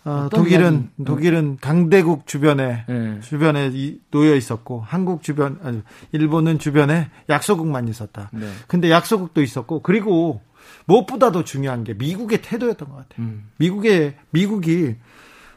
어, 0.06 0.28
독일은 0.30 0.74
이야기? 0.74 1.06
독일은 1.06 1.58
강대국 1.62 2.28
주변에 2.28 2.86
네. 2.88 3.20
주변에 3.22 3.72
놓여 4.12 4.36
있었고 4.36 4.82
한국 4.86 5.24
주변 5.24 5.60
아니 5.64 5.82
일본은 6.12 6.60
주변에 6.60 7.10
약소국만 7.30 7.88
있었다. 7.88 8.30
네. 8.34 8.47
근데 8.68 8.91
약소국도 8.91 9.41
있었고 9.41 9.82
그리고 9.82 10.41
무엇보다도 10.86 11.43
중요한 11.43 11.84
게 11.84 11.93
미국의 11.93 12.41
태도였던 12.41 12.89
것 12.89 12.95
같아요. 12.95 13.26
음. 13.26 13.49
미국의 13.58 14.16
미국이 14.32 14.95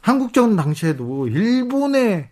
한국전 0.01 0.55
당시에도 0.55 1.27
일본의 1.27 2.29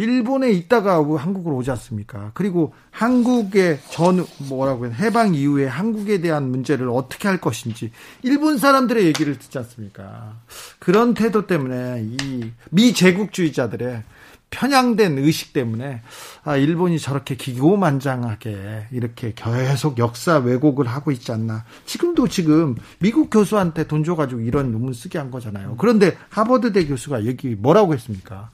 일본에 0.00 0.50
있다가 0.50 0.96
한국으로 0.96 1.56
오지 1.56 1.70
않습니까? 1.72 2.30
그리고 2.32 2.72
한국의 2.90 3.80
전 3.90 4.24
뭐라고 4.48 4.86
해야 4.86 4.94
해방 4.94 5.34
이후에 5.34 5.66
한국에 5.66 6.22
대한 6.22 6.50
문제를 6.50 6.88
어떻게 6.88 7.28
할 7.28 7.38
것인지 7.38 7.92
일본 8.22 8.56
사람들의 8.56 9.04
얘기를 9.04 9.38
듣지 9.38 9.58
않습니까? 9.58 10.38
그런 10.78 11.12
태도 11.12 11.46
때문에 11.46 12.06
이 12.22 12.50
미제국주의자들의 12.70 14.02
편향된 14.48 15.18
의식 15.18 15.52
때문에 15.52 16.02
아 16.44 16.56
일본이 16.56 16.98
저렇게 16.98 17.36
기고만장하게 17.36 18.88
이렇게 18.90 19.32
계속 19.34 19.98
역사 19.98 20.38
왜곡을 20.38 20.88
하고 20.88 21.10
있지 21.12 21.30
않나. 21.30 21.64
지금도 21.84 22.26
지금 22.28 22.74
미국 22.98 23.28
교수한테 23.30 23.86
돈 23.86 24.02
줘가지고 24.02 24.40
이런 24.40 24.72
논문 24.72 24.92
쓰게 24.92 25.18
한 25.18 25.30
거잖아요. 25.30 25.76
그런데 25.78 26.16
하버드대 26.30 26.86
교수가 26.86 27.26
여기 27.26 27.54
뭐라고 27.54 27.94
했습니까? 27.94 28.50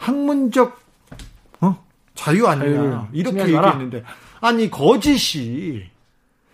학문적 0.00 0.80
어? 1.60 1.84
자유 2.14 2.46
아니냐 2.46 3.10
이렇게 3.12 3.40
얘기했는데 3.42 4.02
아니 4.40 4.70
거짓이 4.70 5.82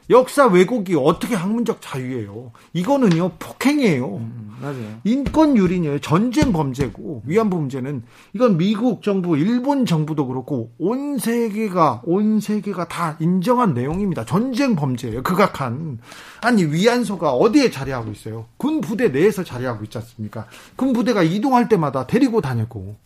역사 0.09 0.47
왜곡이 0.47 0.95
어떻게 0.95 1.35
학문적 1.35 1.81
자유예요? 1.81 2.53
이거는요 2.73 3.31
폭행이에요. 3.41 4.17
음, 4.19 4.57
맞아요. 4.61 5.01
인권 5.03 5.57
유린이에요. 5.57 5.99
전쟁 5.99 6.53
범죄고 6.53 7.23
위안부 7.27 7.57
문제는 7.57 8.05
이건 8.33 8.57
미국 8.57 9.03
정부, 9.03 9.37
일본 9.37 9.85
정부도 9.85 10.29
그렇고 10.29 10.71
온 10.79 11.19
세계가 11.19 12.03
온 12.05 12.39
세계가 12.39 12.87
다 12.87 13.17
인정한 13.19 13.75
내용입니다. 13.75 14.25
전쟁 14.25 14.77
범죄예요. 14.77 15.25
극악한 15.25 15.99
아니 16.41 16.65
위안소가 16.65 17.33
어디에 17.33 17.71
자리하고 17.71 18.13
있어요? 18.13 18.47
군 18.59 18.81
부대 18.81 19.09
내에서 19.09 19.43
자리하고 19.43 19.83
있지 19.85 19.99
않습니까? 19.99 20.47
군 20.77 20.93
부대가 20.93 21.25
이동할 21.25 21.69
때마다 21.69 22.07
데리고 22.07 22.41
다녔고 22.41 23.06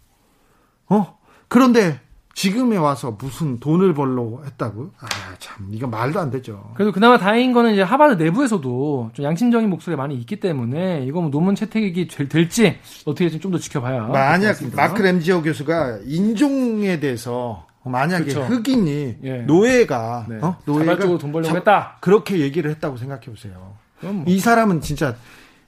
어? 0.90 1.18
그런데 1.48 1.98
지금에 2.34 2.76
와서 2.76 3.16
무슨 3.20 3.58
돈을 3.58 3.92
벌려고 3.92 4.42
했다고? 4.46 4.92
아, 5.00 5.06
참, 5.40 5.68
이거 5.72 5.86
말도 5.88 6.20
안 6.20 6.30
되죠. 6.30 6.70
그래도 6.74 6.92
그나마 6.92 7.18
다행인 7.18 7.52
거는 7.52 7.72
이제 7.72 7.82
하바드 7.82 8.22
내부에서도 8.22 9.10
좀 9.12 9.24
양심적인 9.24 9.68
목소리가 9.68 10.00
많이 10.00 10.14
있기 10.16 10.38
때문에 10.40 11.04
이거 11.06 11.20
뭐 11.20 11.30
논문 11.30 11.54
채택이 11.54 12.06
될 12.08 12.48
지 12.48 12.78
어떻게 13.04 13.28
좀 13.38 13.50
더 13.50 13.58
지켜봐야. 13.58 14.02
만약 14.04 14.56
마크 14.74 15.02
램지오 15.02 15.42
교수가 15.42 16.00
인종에 16.04 17.00
대해서 17.00 17.66
만약에 17.84 18.24
그렇죠. 18.32 18.42
흑인이 18.42 19.16
예. 19.24 19.36
노예가 19.42 20.26
네. 20.28 20.38
어? 20.40 20.56
노예가 20.66 20.96
돈 21.18 21.32
벌려고 21.32 21.56
했다. 21.56 21.96
그렇게 22.00 22.38
얘기를 22.40 22.70
했다고 22.70 22.96
생각해 22.96 23.22
보세요. 23.26 23.74
뭐. 24.02 24.24
이 24.26 24.38
사람은 24.38 24.80
진짜 24.82 25.16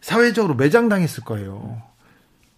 사회적으로 0.00 0.54
매장당했을 0.54 1.24
거예요. 1.24 1.82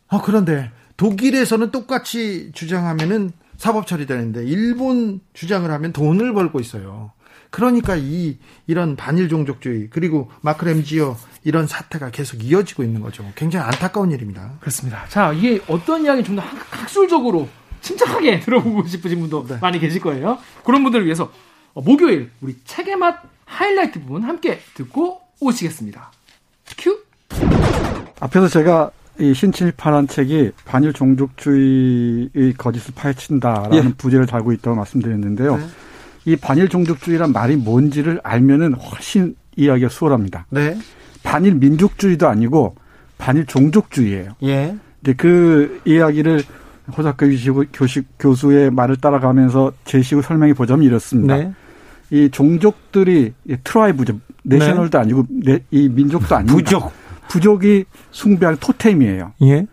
어, 0.08 0.22
그런데 0.22 0.70
독일에서는 0.96 1.70
똑같이 1.70 2.50
주장하면은 2.54 3.32
사법 3.56 3.86
처리되는데 3.86 4.44
일본 4.44 5.20
주장을 5.32 5.68
하면 5.70 5.92
돈을 5.92 6.32
벌고 6.34 6.60
있어요. 6.60 7.12
그러니까 7.50 7.94
이 7.96 8.38
이런 8.66 8.96
반일 8.96 9.28
종족주의 9.28 9.88
그리고 9.90 10.30
마크 10.40 10.64
램지어 10.64 11.16
이런 11.44 11.66
사태가 11.68 12.10
계속 12.10 12.42
이어지고 12.42 12.82
있는 12.82 13.00
거죠. 13.00 13.24
굉장히 13.36 13.66
안타까운 13.66 14.10
일입니다. 14.10 14.54
그렇습니다. 14.60 15.04
자, 15.08 15.32
이게 15.32 15.60
어떤 15.68 16.04
이야기 16.04 16.24
좀 16.24 16.34
더 16.34 16.42
학술적으로 16.70 17.48
침착하게 17.80 18.40
들어보고 18.44 18.86
싶으신 18.88 19.20
분도 19.20 19.46
네. 19.46 19.58
많이 19.60 19.78
계실 19.78 20.00
거예요. 20.00 20.38
그런 20.64 20.82
분들을 20.82 21.04
위해서 21.04 21.30
목요일 21.74 22.30
우리 22.40 22.56
책의 22.64 22.96
맛 22.96 23.22
하이라이트 23.44 24.00
부분 24.00 24.22
함께 24.22 24.60
듣고 24.74 25.20
오시겠습니다. 25.40 26.10
큐. 26.78 27.04
앞에서 28.20 28.48
제가 28.48 28.90
이 29.20 29.32
신칠파란 29.32 30.08
책이 30.08 30.52
반일 30.64 30.92
종족주의의 30.92 32.54
거짓을 32.58 32.94
파헤친다라는 32.94 33.84
예. 33.84 33.92
부제를 33.96 34.26
달고 34.26 34.52
있다고 34.52 34.76
말씀드렸는데요. 34.76 35.56
네. 35.56 35.64
이 36.26 36.36
반일 36.36 36.68
종족주의란 36.68 37.32
말이 37.32 37.56
뭔지를 37.56 38.20
알면은 38.24 38.74
훨씬 38.74 39.36
이야기가 39.56 39.88
수월합니다. 39.88 40.46
네. 40.50 40.76
반일 41.22 41.54
민족주의도 41.54 42.28
아니고 42.28 42.74
반일 43.18 43.46
종족주의예요. 43.46 44.32
예. 44.42 44.76
근데 45.02 45.16
그 45.16 45.80
이야기를 45.84 46.42
호사카 46.96 47.26
유지 47.26 47.64
교, 47.72 48.06
교수의 48.18 48.70
말을 48.70 48.96
따라가면서 48.96 49.72
제시고 49.84 50.22
설명해 50.22 50.54
보자면 50.54 50.84
이렇습니다. 50.84 51.36
네. 51.36 51.52
이 52.10 52.28
종족들이 52.30 53.32
tribe죠. 53.62 54.18
national도 54.42 54.98
네. 54.98 55.02
아니고 55.02 55.26
이 55.70 55.88
민족도 55.88 56.34
아니고 56.34 56.56
부족. 56.56 57.03
부족이 57.28 57.84
숭배하는 58.10 58.58
토템이에요. 58.60 59.32
예. 59.42 59.66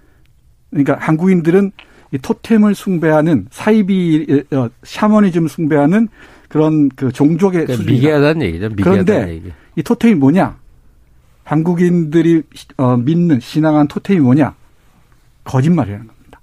그러니까 0.70 0.98
한국인들은 1.00 1.72
이 2.14 2.18
토템을 2.18 2.76
숭배하는 2.76 3.48
사이비 3.52 4.44
어, 4.52 4.70
샤머니즘 4.84 5.48
숭배하는 5.48 6.10
그런 6.50 6.90
그 6.90 7.12
종족의 7.12 7.66
그러니까 7.66 7.92
미개하다는 7.92 8.42
얘기죠. 8.48 8.70
미개하다는 8.70 9.06
그런데 9.06 9.34
얘기. 9.34 9.52
이 9.78 9.84
토템이 9.84 10.16
뭐냐? 10.16 10.58
한국인들이 11.44 12.44
어, 12.78 12.98
믿는 12.98 13.40
신앙한 13.40 13.88
토템이 13.88 14.20
뭐냐? 14.20 14.54
거짓말이라는 15.44 16.08
겁니다. 16.08 16.42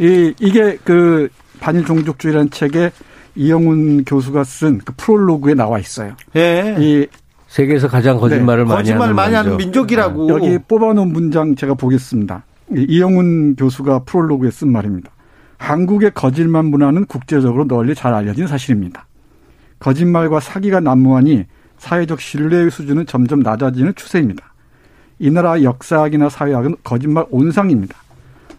이 0.00 0.34
이게 0.40 0.76
그 0.84 1.28
반일 1.60 1.84
종족주의라는 1.84 2.50
책에 2.50 2.90
이영훈 3.36 4.04
교수가 4.04 4.44
쓴 4.44 4.78
그 4.84 4.92
프롤로그에 4.96 5.54
나와 5.54 5.78
있어요. 5.78 6.16
예. 6.36 6.76
이 6.78 7.06
세계에서 7.54 7.86
가장 7.86 8.18
거짓말을 8.18 8.64
네. 8.64 8.68
많이 8.68 8.82
거짓말 8.82 9.02
하는 9.02 9.14
많이 9.14 9.34
하는 9.36 9.56
민족이라고. 9.56 10.28
여기 10.28 10.58
뽑아놓은 10.58 11.12
문장 11.12 11.54
제가 11.54 11.74
보겠습니다. 11.74 12.42
이영훈 12.74 13.54
교수가 13.54 14.00
프롤로그에 14.00 14.50
쓴 14.50 14.72
말입니다. 14.72 15.12
한국의 15.58 16.10
거짓말 16.14 16.64
문화는 16.64 17.04
국제적으로 17.04 17.68
널리 17.68 17.94
잘 17.94 18.12
알려진 18.12 18.48
사실입니다. 18.48 19.06
거짓말과 19.78 20.40
사기가 20.40 20.80
난무하니 20.80 21.44
사회적 21.78 22.20
신뢰의 22.20 22.72
수준은 22.72 23.06
점점 23.06 23.38
낮아지는 23.38 23.94
추세입니다. 23.94 24.52
이 25.20 25.30
나라 25.30 25.62
역사학이나 25.62 26.30
사회학은 26.30 26.74
거짓말 26.82 27.24
온상입니다. 27.30 27.96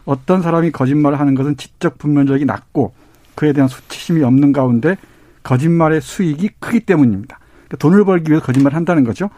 어떤 0.05 0.41
사람이 0.41 0.71
거짓말을 0.71 1.19
하는 1.19 1.35
것은 1.35 1.57
지적 1.57 1.97
분별력이 1.97 2.45
낮고 2.45 2.93
그에 3.35 3.51
대한 3.51 3.67
수치심이 3.67 4.23
없는 4.23 4.53
가운데 4.53 4.95
거짓말의 5.43 5.99
수익이 5.99 6.51
크기 6.61 6.79
때문입니다. 6.79 7.39
그러니까 7.75 7.77
돈을 7.77 8.05
벌기 8.05 8.31
위해서 8.31 8.45
거짓말을 8.45 8.75
한다는 8.75 9.03
거죠. 9.03 9.29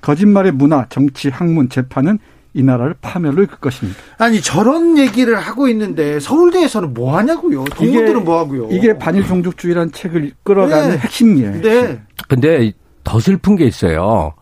거짓말의 0.00 0.52
문화, 0.52 0.86
정치, 0.88 1.28
학문, 1.28 1.68
재판은 1.68 2.18
이 2.54 2.62
나라를 2.62 2.94
파멸로 3.00 3.42
이끌 3.42 3.58
것입니다. 3.58 3.98
아니 4.18 4.40
저런 4.40 4.96
얘기를 4.96 5.36
하고 5.36 5.68
있는데 5.68 6.20
서울대에서는 6.20 6.94
뭐 6.94 7.16
하냐고요? 7.16 7.64
동문들은 7.64 8.24
뭐 8.24 8.38
하고요? 8.38 8.68
이게 8.70 8.96
반일 8.96 9.26
종족주의라는 9.26 9.92
책을 9.92 10.32
끌어가는 10.42 10.90
네. 10.92 10.98
핵심이에요. 10.98 11.60
네. 11.60 12.00
근데 12.28 12.72
더 13.04 13.20
슬픈 13.20 13.56
게 13.56 13.66
있어요. 13.66 14.32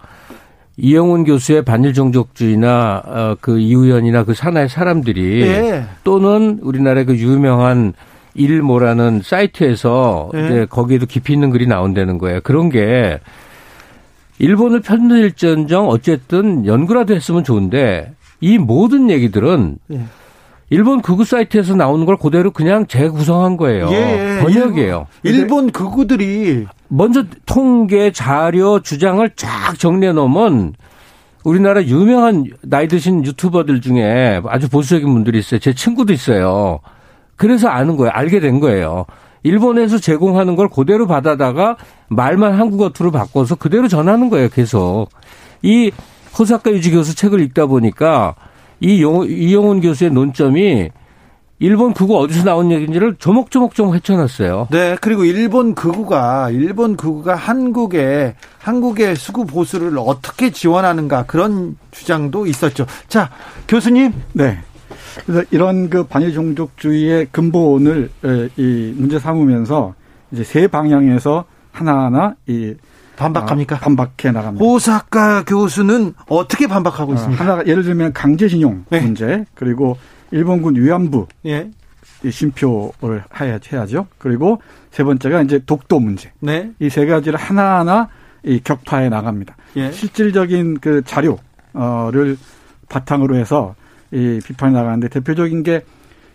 이영훈 0.76 1.24
교수의 1.24 1.64
반일 1.64 1.92
종족주의나 1.92 3.02
어, 3.05 3.36
그 3.40 3.59
이우연이나 3.59 4.24
그 4.24 4.34
산하의 4.34 4.68
사람들이 4.68 5.44
네. 5.44 5.84
또는 6.05 6.59
우리나라의 6.62 7.07
그 7.07 7.16
유명한 7.16 7.94
일모라는 8.34 9.22
사이트에서 9.24 10.30
네. 10.32 10.46
이제 10.46 10.66
거기에도 10.68 11.07
깊이 11.07 11.32
있는 11.32 11.50
글이 11.50 11.66
나온다는 11.66 12.18
거예요. 12.18 12.40
그런 12.42 12.68
게 12.68 13.20
일본을 14.39 14.80
편들일전정 14.80 15.89
어쨌든 15.89 16.66
연구라도 16.66 17.14
했으면 17.14 17.45
좋은데 17.45 18.12
이 18.41 18.59
모든 18.59 19.11
얘기들은 19.11 19.78
네. 19.87 20.05
일본 20.70 21.03
극우 21.03 21.24
사이트에서 21.24 21.76
나오는 21.76 22.05
걸 22.05 22.16
그대로 22.16 22.51
그냥 22.51 22.87
재구성한 22.87 23.57
거예요. 23.57 23.89
예, 23.91 24.39
예. 24.39 24.43
번역이에요. 24.43 25.07
일본 25.22 25.70
극우들이 25.70 26.66
먼저 26.89 27.24
통계, 27.47 28.11
자료, 28.11 28.80
주장을 28.80 29.28
쫙 29.37 29.78
정리해 29.78 30.12
놓으면 30.12 30.72
우리나라 31.45 31.85
유명한 31.85 32.47
나이 32.62 32.89
드신 32.89 33.24
유튜버들 33.24 33.82
중에 33.82 34.41
아주 34.49 34.68
보수적인 34.68 35.07
분들이 35.12 35.39
있어요. 35.39 35.61
제 35.61 35.74
친구도 35.74 36.12
있어요. 36.12 36.80
그래서 37.37 37.68
아는 37.68 37.97
거예요. 37.97 38.11
알게 38.12 38.41
된 38.41 38.61
거예요. 38.61 39.05
일본에서 39.45 39.99
제공하는 39.99 40.57
걸 40.57 40.68
그대로 40.68 41.07
받아다가 41.07 41.76
말만 42.09 42.55
한국어 42.55 42.90
투로 42.90 43.12
바꿔서 43.12 43.55
그대로 43.55 43.86
전하는 43.86 44.30
거예요. 44.30 44.49
계속. 44.49 45.09
이 45.62 45.92
호사카 46.36 46.72
유지 46.72 46.90
교수 46.90 47.14
책을 47.14 47.40
읽다 47.40 47.66
보니까 47.66 48.34
이 48.80 48.97
이영훈 48.97 49.80
교수의 49.80 50.11
논점이 50.11 50.88
일본 51.61 51.95
극우 51.95 52.16
어디서 52.16 52.45
나온 52.45 52.72
얘기인지를 52.72 53.16
조목조목 53.18 53.74
좀 53.74 53.95
헤쳐놨어요. 53.95 54.68
네, 54.70 54.97
그리고 55.01 55.24
일본 55.24 55.74
극우가 55.74 56.51
일본 56.51 56.97
극우가 56.97 57.36
한국에 57.36 58.34
한국의 58.59 59.14
수구 59.14 59.47
보수를 59.47 59.95
어떻게 59.99 60.51
지원하는가 60.51 61.24
그런 61.26 61.76
주장도 61.92 62.47
있었죠. 62.47 62.86
자, 63.09 63.30
교수님. 63.68 64.12
네. 64.32 64.59
그래서 65.26 65.44
이런 65.50 65.90
그 65.90 66.04
반일 66.04 66.32
종족주의의 66.32 67.28
근본을 67.32 68.10
이 68.56 68.92
문제 68.96 69.18
삼으면서 69.18 69.94
이제 70.32 70.44
세 70.44 70.66
방향에서 70.66 71.44
하나하나 71.72 72.34
이 72.46 72.74
반박합니까? 73.16 73.76
아, 73.76 73.78
반박해 73.80 74.32
나갑니다. 74.32 74.64
호사카 74.64 75.44
교수는 75.44 76.14
어떻게 76.28 76.66
반박하고 76.66 77.12
어, 77.12 77.14
있습니까? 77.14 77.44
하나가 77.44 77.66
예를 77.66 77.82
들면 77.84 78.12
강제징용 78.12 78.86
네. 78.90 79.00
문제 79.00 79.44
그리고 79.54 79.96
일본군 80.32 80.74
위안부 80.76 81.26
예. 81.46 81.70
심표를 82.28 83.22
해야죠. 83.40 84.06
그리고 84.18 84.60
세 84.90 85.04
번째가 85.04 85.42
이제 85.42 85.60
독도 85.64 86.00
문제. 86.00 86.32
네. 86.40 86.70
이 86.80 86.88
세 86.88 87.06
가지를 87.06 87.38
하나하나 87.38 88.08
이 88.42 88.60
격파해 88.64 89.08
나갑니다. 89.10 89.56
예. 89.76 89.92
실질적인 89.92 90.78
그 90.80 91.02
자료를 91.04 92.36
바탕으로 92.88 93.36
해서 93.36 93.74
이 94.12 94.40
비판이 94.44 94.74
나가는데 94.74 95.09
대표적인 95.09 95.62
게 95.62 95.84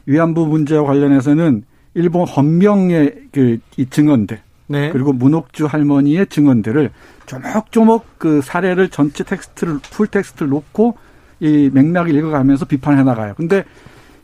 위안부 0.05 0.47
문제와 0.47 0.84
관련해서는 0.84 1.63
일본 1.93 2.28
헌병의 2.28 3.15
그 3.32 3.59
이 3.78 3.86
증언들 3.89 4.41
네. 4.67 4.91
그리고 4.91 5.13
문옥주 5.13 5.65
할머니의 5.65 6.28
증언들을 6.28 6.91
조목조목 7.26 8.20
그 8.20 8.41
사례를 8.41 8.89
전체 8.89 9.24
텍스트를 9.24 9.80
full 9.89 10.07
텍스트를 10.07 10.49
놓고 10.49 10.97
이 11.39 11.70
맥락을 11.74 12.13
읽어가면서 12.13 12.65
비판해 12.65 13.01
나가요. 13.03 13.34
근데 13.36 13.63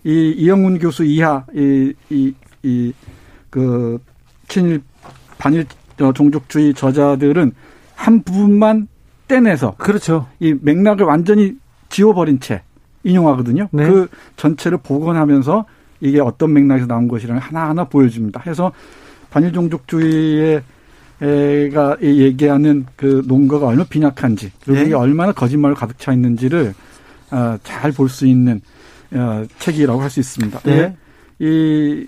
이 0.04 0.34
이영훈 0.38 0.78
교수 0.78 1.04
이하 1.04 1.46
이이이그 2.62 4.00
친일 4.48 4.82
반일 5.38 5.66
종족주의 6.14 6.74
저자들은 6.74 7.54
한 7.96 8.22
부분만 8.22 8.88
떼내서 9.28 9.76
그렇죠. 9.78 10.28
이 10.40 10.54
맥락을 10.62 11.06
완전히 11.06 11.56
지워버린 11.90 12.40
채 12.40 12.62
인용하거든요. 13.06 13.70
네. 13.72 13.88
그 13.88 14.10
전체를 14.36 14.80
복원하면서 14.80 15.66
이게 16.02 16.20
어떤 16.20 16.52
맥락에서 16.52 16.88
나온 16.88 17.08
것이라는 17.08 17.42
하나하나 17.42 17.86
보여줍니다. 17.86 18.42
해서 18.46 18.74
반일 19.30 19.54
종족주의의 19.54 20.62
가 21.74 21.96
얘기하는 22.02 22.86
그 22.98 23.24
논거가 23.26 23.68
얼마나 23.68 23.88
빈약한지 23.88 24.52
그리고 24.64 24.80
네. 24.80 24.86
이게 24.88 24.96
얼마나 24.96 25.32
거짓말로 25.32 25.74
가득 25.76 25.98
차 25.98 26.12
있는지를 26.12 26.74
어, 27.32 27.58
잘 27.64 27.92
볼 27.94 28.10
수 28.10 28.28
있는 28.28 28.60
어, 29.14 29.46
책이라고 29.60 30.02
할 30.02 30.10
수 30.10 30.20
있습니다. 30.20 30.60
네. 30.60 30.96
이 31.40 32.06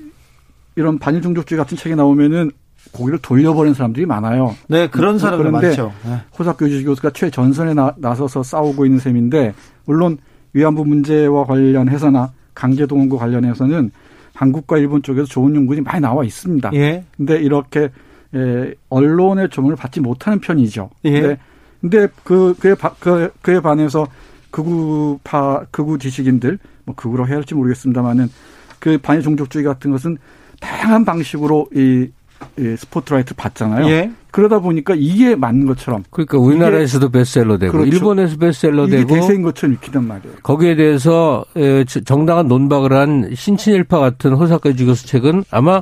이런 0.76 1.00
반일 1.00 1.22
종족주의 1.22 1.58
같은 1.58 1.78
책이 1.78 1.96
나오면은 1.96 2.52
고기를 2.92 3.20
돌려버리는 3.20 3.74
사람들이 3.74 4.06
많아요. 4.06 4.56
네, 4.68 4.88
그런 4.88 5.20
사람들 5.20 5.52
많죠. 5.52 5.94
네. 6.06 6.22
호사교 6.38 6.68
교수가 6.68 7.10
최전선에 7.12 7.74
나, 7.74 7.94
나서서 7.98 8.44
싸우고 8.44 8.86
있는 8.86 9.00
셈인데 9.00 9.54
물론 9.86 10.18
위안부 10.58 10.86
문제와 10.86 11.46
관련해서나 11.46 12.32
강제동원과 12.56 13.18
관련해서는 13.18 13.92
한국과 14.34 14.78
일본 14.78 15.04
쪽에서 15.04 15.28
좋은 15.28 15.56
연구들이 15.56 15.82
많이 15.84 16.02
나와 16.02 16.24
있습니다. 16.24 16.72
예. 16.74 17.04
근데 17.16 17.38
이렇게 17.38 17.90
예, 18.36 18.74
언론의 18.90 19.50
조명을 19.50 19.76
받지 19.76 20.00
못하는 20.00 20.40
편이죠. 20.40 20.90
예. 21.06 21.22
근데, 21.22 21.38
근데 21.80 22.08
그 22.24 22.56
그에 22.60 22.76
바, 22.76 22.94
그, 23.00 23.32
그에 23.42 23.60
반해서 23.60 24.08
극우파 24.50 25.66
극우 25.72 26.00
지식인들 26.00 26.58
뭐 26.86 26.96
극우로 26.96 27.28
해야 27.28 27.36
할지 27.38 27.54
모르겠습니다만은 27.54 28.30
그 28.80 28.98
반일 28.98 29.22
종족주의 29.22 29.64
같은 29.64 29.92
것은 29.92 30.18
다양한 30.60 31.06
방식으로 31.06 31.70
이, 31.76 32.10
이 32.58 32.76
스포트라이트 32.78 33.36
받잖아요. 33.36 33.88
예. 33.90 34.12
그러다 34.38 34.60
보니까 34.60 34.94
이게 34.96 35.36
맞는 35.36 35.66
것처럼. 35.66 36.04
그러니까 36.12 36.38
우리나라에서도 36.38 37.10
베스트셀러 37.10 37.58
되고 37.58 37.72
그렇죠. 37.72 37.90
일본에서 37.92 38.38
베스트셀러 38.38 38.86
되고 38.86 39.12
대세인 39.16 39.42
것처럼 39.42 39.74
읽히단 39.74 40.08
말이에요. 40.08 40.36
거기에 40.44 40.76
대해서 40.76 41.44
정당한 42.06 42.48
논박을 42.48 42.94
한 42.94 43.32
신친일파 43.34 43.98
같은 43.98 44.34
호사카 44.34 44.74
주교수 44.74 45.08
책은 45.08 45.46
아마 45.50 45.82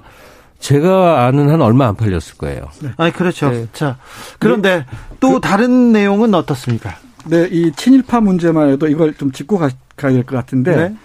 제가 0.60 1.26
아는 1.26 1.50
한 1.50 1.62
얼마 1.62 1.86
안 1.88 1.96
팔렸을 1.98 2.38
거예요. 2.38 2.70
네. 2.82 2.92
아니 2.96 3.12
그렇죠. 3.12 3.50
네. 3.50 3.68
자 3.74 3.98
그런데 4.40 4.78
네. 4.78 4.86
또 5.20 5.34
그, 5.34 5.42
다른 5.42 5.92
내용은 5.92 6.34
어떻습니까? 6.34 6.96
네, 7.26 7.50
이 7.52 7.74
친일파 7.76 8.22
문제만 8.22 8.70
해도 8.70 8.88
이걸 8.88 9.14
좀 9.16 9.34
짚고 9.34 9.58
가, 9.58 9.70
가야 9.98 10.14
될 10.14 10.24
것 10.24 10.38
같은데 10.38 10.76
네. 10.78 10.96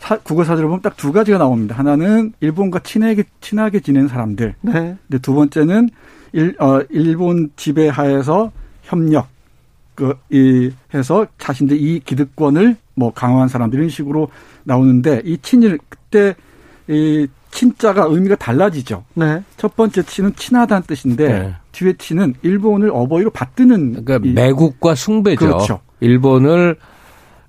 사, 0.00 0.18
국어 0.18 0.42
사전을 0.42 0.64
보면 0.64 0.82
딱 0.82 0.96
두 0.96 1.12
가지가 1.12 1.38
나옵니다. 1.38 1.76
하나는 1.78 2.32
일본과 2.40 2.80
친하게 2.80 3.22
친하게 3.40 3.78
지낸 3.78 4.08
사람들. 4.08 4.56
네. 4.60 4.72
근데 5.06 5.18
두 5.22 5.34
번째는 5.34 5.88
일, 6.36 6.54
어, 6.60 6.80
일본 6.90 7.50
지배하에서 7.56 8.52
협력 8.82 9.26
그, 9.94 10.14
이, 10.30 10.70
해서 10.92 11.26
자신들 11.38 11.80
이 11.80 12.00
기득권을 12.00 12.76
뭐 12.94 13.12
강화한 13.12 13.48
사람들 13.48 13.78
이런 13.78 13.88
식으로 13.88 14.28
나오는데 14.64 15.22
이 15.24 15.38
친일 15.38 15.78
그때 15.88 16.34
이 16.88 17.26
친자가 17.50 18.04
의미가 18.10 18.36
달라지죠. 18.36 19.04
네. 19.14 19.42
첫 19.56 19.74
번째 19.76 20.02
친은 20.02 20.34
친하다는 20.36 20.82
뜻인데 20.86 21.26
네. 21.26 21.54
뒤에 21.72 21.94
친은 21.94 22.34
일본을 22.42 22.90
어버이로 22.92 23.30
받드는 23.30 24.04
그러니까 24.04 24.18
매국과 24.18 24.94
숭배죠. 24.94 25.46
그렇죠. 25.46 25.80
일본을 26.00 26.76
어, 26.78 26.95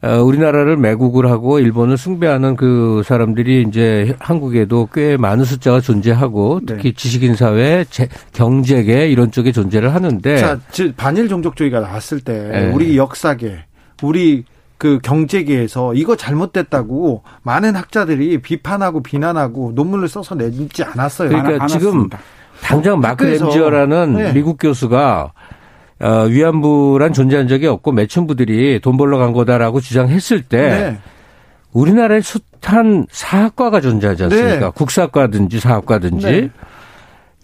우리나라를 0.01 0.77
매국을 0.77 1.29
하고 1.29 1.59
일본을 1.59 1.97
숭배하는 1.97 2.55
그 2.55 3.01
사람들이 3.05 3.65
이제 3.67 4.15
한국에도 4.19 4.87
꽤 4.93 5.17
많은 5.17 5.43
숫자가 5.43 5.81
존재하고 5.81 6.59
네. 6.63 6.75
특히 6.75 6.91
네. 6.91 6.95
지식인 6.95 7.35
사회, 7.35 7.85
경제계 8.33 9.07
이런 9.07 9.31
쪽에 9.31 9.51
존재를 9.51 9.93
하는데 9.95 10.37
자, 10.37 10.59
반일 10.95 11.27
종족주의가 11.27 11.79
나왔을 11.79 12.19
때 12.19 12.49
네. 12.51 12.71
우리 12.71 12.97
역사계, 12.97 13.65
우리 14.03 14.45
그 14.77 14.99
경제계에서 15.01 15.95
이거 15.95 16.15
잘못됐다고 16.15 17.23
많은 17.41 17.75
학자들이 17.75 18.39
비판하고 18.41 19.01
비난하고 19.01 19.71
논문을 19.73 20.07
써서 20.07 20.35
내지 20.35 20.83
않았어요. 20.83 21.29
그러니까 21.29 21.65
지금 21.65 22.07
당장 22.61 22.99
마크 22.99 23.23
램지어라는 23.25 24.13
네. 24.13 24.33
미국 24.33 24.57
교수가 24.59 25.31
어, 25.99 26.25
위안부란 26.29 27.13
존재한 27.13 27.47
적이 27.47 27.67
없고 27.67 27.91
매춘부들이 27.91 28.79
돈 28.81 28.97
벌러 28.97 29.17
간 29.17 29.33
거다라고 29.33 29.79
주장했을 29.79 30.43
때 30.43 30.57
네. 30.57 30.97
우리나라에 31.73 32.21
숱한 32.21 33.07
사학과가 33.09 33.81
존재하지 33.81 34.23
않습니까? 34.25 34.59
네. 34.59 34.71
국사과든지 34.73 35.59
사학과든지 35.59 36.25
네. 36.25 36.49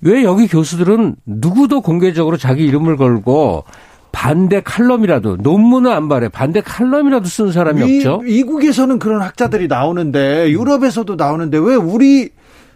왜 0.02 0.24
여기 0.24 0.48
교수들은 0.48 1.16
누구도 1.26 1.82
공개적으로 1.82 2.38
자기 2.38 2.66
이름을 2.66 2.98
걸고 2.98 3.64
반대 4.12 4.62
칼럼이라도 4.62 5.38
논문을 5.38 5.92
안 5.92 6.08
발해 6.08 6.30
반대 6.30 6.62
칼럼이라도 6.62 7.26
쓴 7.26 7.52
사람이 7.52 7.84
미, 7.84 7.98
없죠. 7.98 8.20
미국에서는 8.20 9.00
그런 9.00 9.22
학자들이 9.22 9.68
나오는데 9.68 10.52
유럽에서도 10.52 11.16
나오는데 11.16 11.58
왜 11.58 11.76
우리 11.76 12.30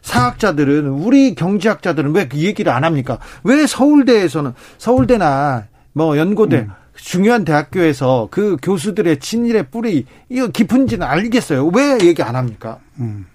사학자들은 0.07 0.87
우리 0.87 1.35
경제학자들은 1.35 2.15
왜 2.15 2.27
그 2.27 2.37
얘기를 2.37 2.71
안 2.71 2.83
합니까? 2.83 3.19
왜 3.43 3.65
서울대에서는 3.67 4.53
서울대나 4.77 5.65
뭐 5.93 6.17
연고대 6.17 6.57
음. 6.59 6.71
중요한 6.95 7.45
대학교에서 7.45 8.27
그 8.31 8.57
교수들의 8.61 9.19
친일의 9.19 9.67
뿌리 9.69 10.05
이거 10.29 10.47
깊은지는 10.47 11.05
알겠어요. 11.05 11.67
왜 11.67 11.97
얘기 12.01 12.21
안 12.23 12.35
합니까? 12.35 12.79
음. 12.99 13.25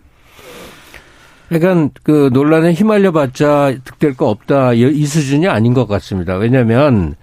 그러니까 1.48 1.90
그 2.02 2.30
논란에 2.32 2.72
휘말려봤자 2.72 3.76
득될 3.84 4.16
거 4.16 4.28
없다 4.30 4.72
이 4.72 5.04
수준이 5.04 5.48
아닌 5.48 5.74
것 5.74 5.86
같습니다. 5.86 6.36
왜냐하면 6.36 7.14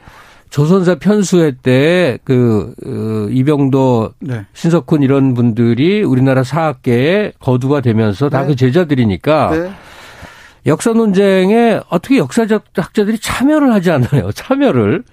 조선사 0.50 0.96
편수회 0.96 1.58
때그 1.62 2.74
어, 2.86 3.30
이병도 3.32 4.14
네. 4.20 4.46
신석훈 4.54 5.04
이런 5.04 5.34
분들이 5.34 6.04
우리나라 6.04 6.44
사학계에 6.44 7.34
거두가 7.40 7.82
되면서 7.82 8.30
다그 8.30 8.50
네. 8.50 8.56
제자들이니까 8.56 9.52
네. 9.52 9.72
역사 10.66 10.92
논쟁에 10.92 11.80
어떻게 11.90 12.18
역사적 12.18 12.64
학자들이 12.76 13.20
참여를 13.20 13.72
하지 13.72 13.92
않아요. 13.92 14.32
참여를. 14.34 15.04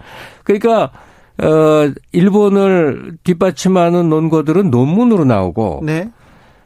그러니까 0.43 0.91
어 1.39 1.93
일본을 2.12 3.18
뒷받침하는 3.22 4.09
논거들은 4.09 4.70
논문으로 4.70 5.24
나오고 5.24 5.82
네. 5.84 6.11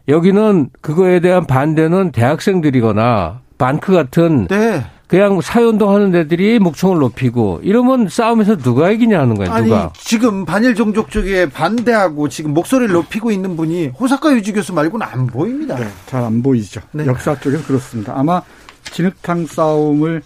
여기는 0.08 0.70
그거에 0.80 1.20
대한 1.20 1.46
반대는 1.46 2.12
대학생들이거나 2.12 3.40
반크 3.58 3.92
같은 3.92 4.46
네. 4.46 4.84
그냥 5.10 5.40
사회운동 5.40 5.92
하는 5.92 6.14
애들이 6.14 6.60
목청을 6.60 7.00
높이고 7.00 7.58
이러면 7.64 8.08
싸움에서 8.08 8.56
누가 8.56 8.92
이기냐 8.92 9.18
하는 9.18 9.34
거예요. 9.34 9.52
아니, 9.52 9.66
누가. 9.66 9.92
지금 9.96 10.44
반일 10.44 10.76
종족 10.76 11.10
쪽에 11.10 11.48
반대하고 11.50 12.28
지금 12.28 12.54
목소리를 12.54 12.92
높이고 12.92 13.32
있는 13.32 13.56
분이 13.56 13.88
호사카 13.88 14.32
유지 14.34 14.52
교수 14.52 14.72
말고는 14.72 15.04
안 15.04 15.26
보입니다. 15.26 15.74
네, 15.74 15.88
잘안 16.06 16.44
보이죠. 16.44 16.80
네. 16.92 17.06
역사 17.06 17.34
쪽에서 17.40 17.66
그렇습니다. 17.66 18.12
아마 18.16 18.40
진흙탕 18.84 19.46
싸움을 19.46 20.22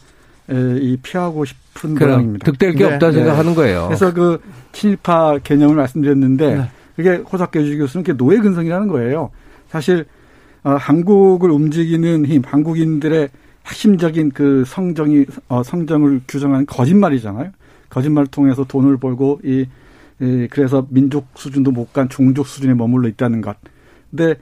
이 0.51 0.99
피하고 1.03 1.47
싶은 1.47 1.95
모양입니다. 1.95 2.45
득될 2.45 2.75
게 2.75 2.87
네. 2.87 2.93
없다 2.93 3.11
생각하는 3.11 3.55
거예요. 3.55 3.87
그래서 3.87 4.13
그 4.13 4.39
친일파 4.73 5.39
개념을 5.43 5.77
말씀드렸는데 5.77 6.57
네. 6.57 6.71
그게 6.95 7.23
호사카 7.33 7.59
유지 7.59 7.79
교수는 7.79 8.05
노예 8.19 8.37
근성이라는 8.37 8.89
거예요. 8.89 9.31
사실 9.71 10.05
어, 10.63 10.77
한국을 10.79 11.51
움직이는 11.51 12.27
힘, 12.27 12.43
한국인들의 12.45 13.31
핵심적인 13.67 14.31
그 14.33 14.65
성정이 14.67 15.27
어, 15.49 15.63
성정을 15.63 16.23
규정하는 16.29 16.67
거짓말이잖아요. 16.67 17.51
거짓말을 17.89 18.27
통해서 18.29 18.65
돈을 18.65 18.97
벌고 18.99 19.41
이, 19.45 19.67
이 20.21 20.49
그래서 20.51 20.87
민족 20.91 21.27
수준도 21.35 21.71
못 21.71 21.93
간 21.93 22.09
종족 22.09 22.47
수준에 22.47 22.75
머물러 22.75 23.09
있다는 23.09 23.41
것. 23.41 23.57
근데 24.11 24.35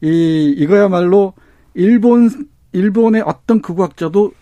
이 0.00 0.54
이거야말로 0.56 1.34
일본 1.74 2.30
일본의 2.72 3.22
어떤 3.26 3.60
극우학자도 3.60 4.32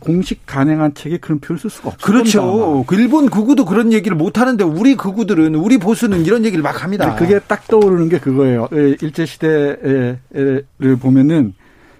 공식 0.00 0.44
가능한 0.46 0.94
책에 0.94 1.18
그런 1.18 1.38
표현을 1.38 1.60
쓸 1.60 1.70
수가 1.70 1.90
없어요. 1.90 2.04
그렇죠. 2.04 2.84
그 2.88 2.96
일본 2.96 3.30
극우도 3.30 3.64
그런 3.66 3.92
얘기를 3.92 4.16
못 4.16 4.38
하는데 4.38 4.64
우리 4.64 4.96
극우들은 4.96 5.54
우리 5.54 5.78
보수는 5.78 6.24
이런 6.24 6.44
얘기를 6.44 6.62
막 6.62 6.82
합니다. 6.82 7.14
그게 7.14 7.38
딱 7.38 7.68
떠오르는 7.68 8.08
게 8.08 8.18
그거예요. 8.18 8.66
예, 8.72 8.96
일제 9.00 9.24
시대를 9.26 10.96
보면은 11.00 11.54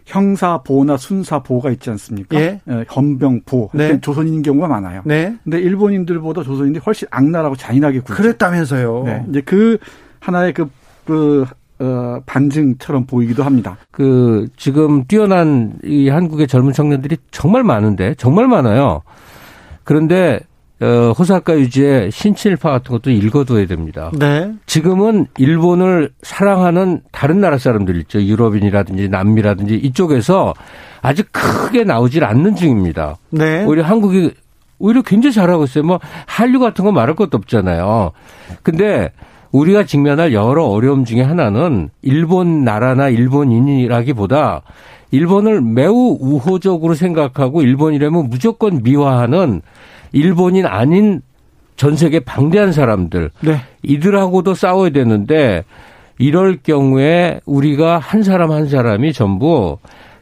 형사 0.07 0.59
보나 0.59 0.97
순사 0.97 1.41
보가 1.43 1.71
있지 1.73 1.91
않습니까? 1.91 2.41
예. 2.41 2.61
예 2.69 2.85
헌병 2.95 3.43
보. 3.45 3.69
네. 3.75 4.01
조선인 4.01 4.41
경우가 4.41 4.69
많아요. 4.69 5.03
네. 5.05 5.37
근데 5.43 5.59
일본인들보다 5.59 6.45
조선인들이 6.45 6.81
훨씬 6.87 7.09
악랄하고 7.11 7.57
잔인하게 7.57 8.01
굴죠. 8.01 8.23
그랬다면서요. 8.23 9.03
네. 9.05 9.27
이제 9.29 9.41
그 9.41 9.79
하나의 10.21 10.55
그, 10.55 10.71
그, 11.05 11.45
어, 11.81 12.21
반증처럼 12.25 13.07
보이기도 13.07 13.43
합니다. 13.43 13.77
그, 13.91 14.47
지금 14.57 15.05
뛰어난 15.05 15.75
이 15.83 16.09
한국의 16.09 16.47
젊은 16.47 16.73
청년들이 16.73 17.19
정말 17.33 17.65
많은데, 17.65 18.15
정말 18.15 18.47
많아요. 18.47 19.03
그런데 19.83 20.41
어, 20.81 21.13
호사카 21.19 21.59
유지의 21.59 22.11
신친일파 22.11 22.71
같은 22.71 22.93
것도 22.93 23.11
읽어둬야 23.11 23.67
됩니다. 23.67 24.11
네. 24.13 24.53
지금은 24.67 25.27
일본을 25.39 26.11
사랑하는 26.23 27.01
다른 27.13 27.41
나라 27.41 27.57
사람들 27.57 27.97
있죠. 28.03 28.23
유럽인이라든지 28.23 29.09
남미라든지 29.09 29.75
이쪽에서 29.77 30.53
아직 31.01 31.33
크게 31.33 31.85
나오질 31.85 32.25
않는 32.25 32.57
중입니다. 32.57 33.17
네. 33.31 33.65
오히려 33.65 33.85
한국이 33.85 34.33
오히려 34.79 35.01
굉장히 35.01 35.33
잘하고 35.33 35.65
있어요. 35.65 35.85
뭐 35.85 36.01
한류 36.27 36.59
같은 36.59 36.85
거 36.85 36.93
말할 36.93 37.17
것도 37.17 37.39
없잖아요. 37.39 38.13
근데 38.63 39.11
우리가 39.53 39.85
직면할 39.85 40.35
여러 40.35 40.67
어려움 40.67 41.07
중에 41.07 41.23
하나는 41.23 41.89
일본 42.03 42.65
나라나 42.65 43.09
일본인이라기보다 43.09 44.63
일본을 45.11 45.63
매우 45.63 46.19
우호적으로 46.21 46.95
생각하고 46.95 47.63
일본이라면 47.63 48.29
무조건 48.29 48.83
미화하는 48.83 49.63
일본인 50.17 50.65
아닌 50.65 51.21
전 51.77 51.95
세계 51.95 52.21
방대한 52.21 52.73
사람들 52.73 53.31
네. 53.43 53.61
이들하고도 53.83 54.55
싸워야 54.55 54.91
되는데 54.91 55.63
이럴 56.19 56.57
경우에 56.63 57.41
우리가 57.45 57.99
한 57.99 58.23
사람 58.23 58.51
한 58.51 58.67
사람이 58.67 59.13
전부 59.13 59.77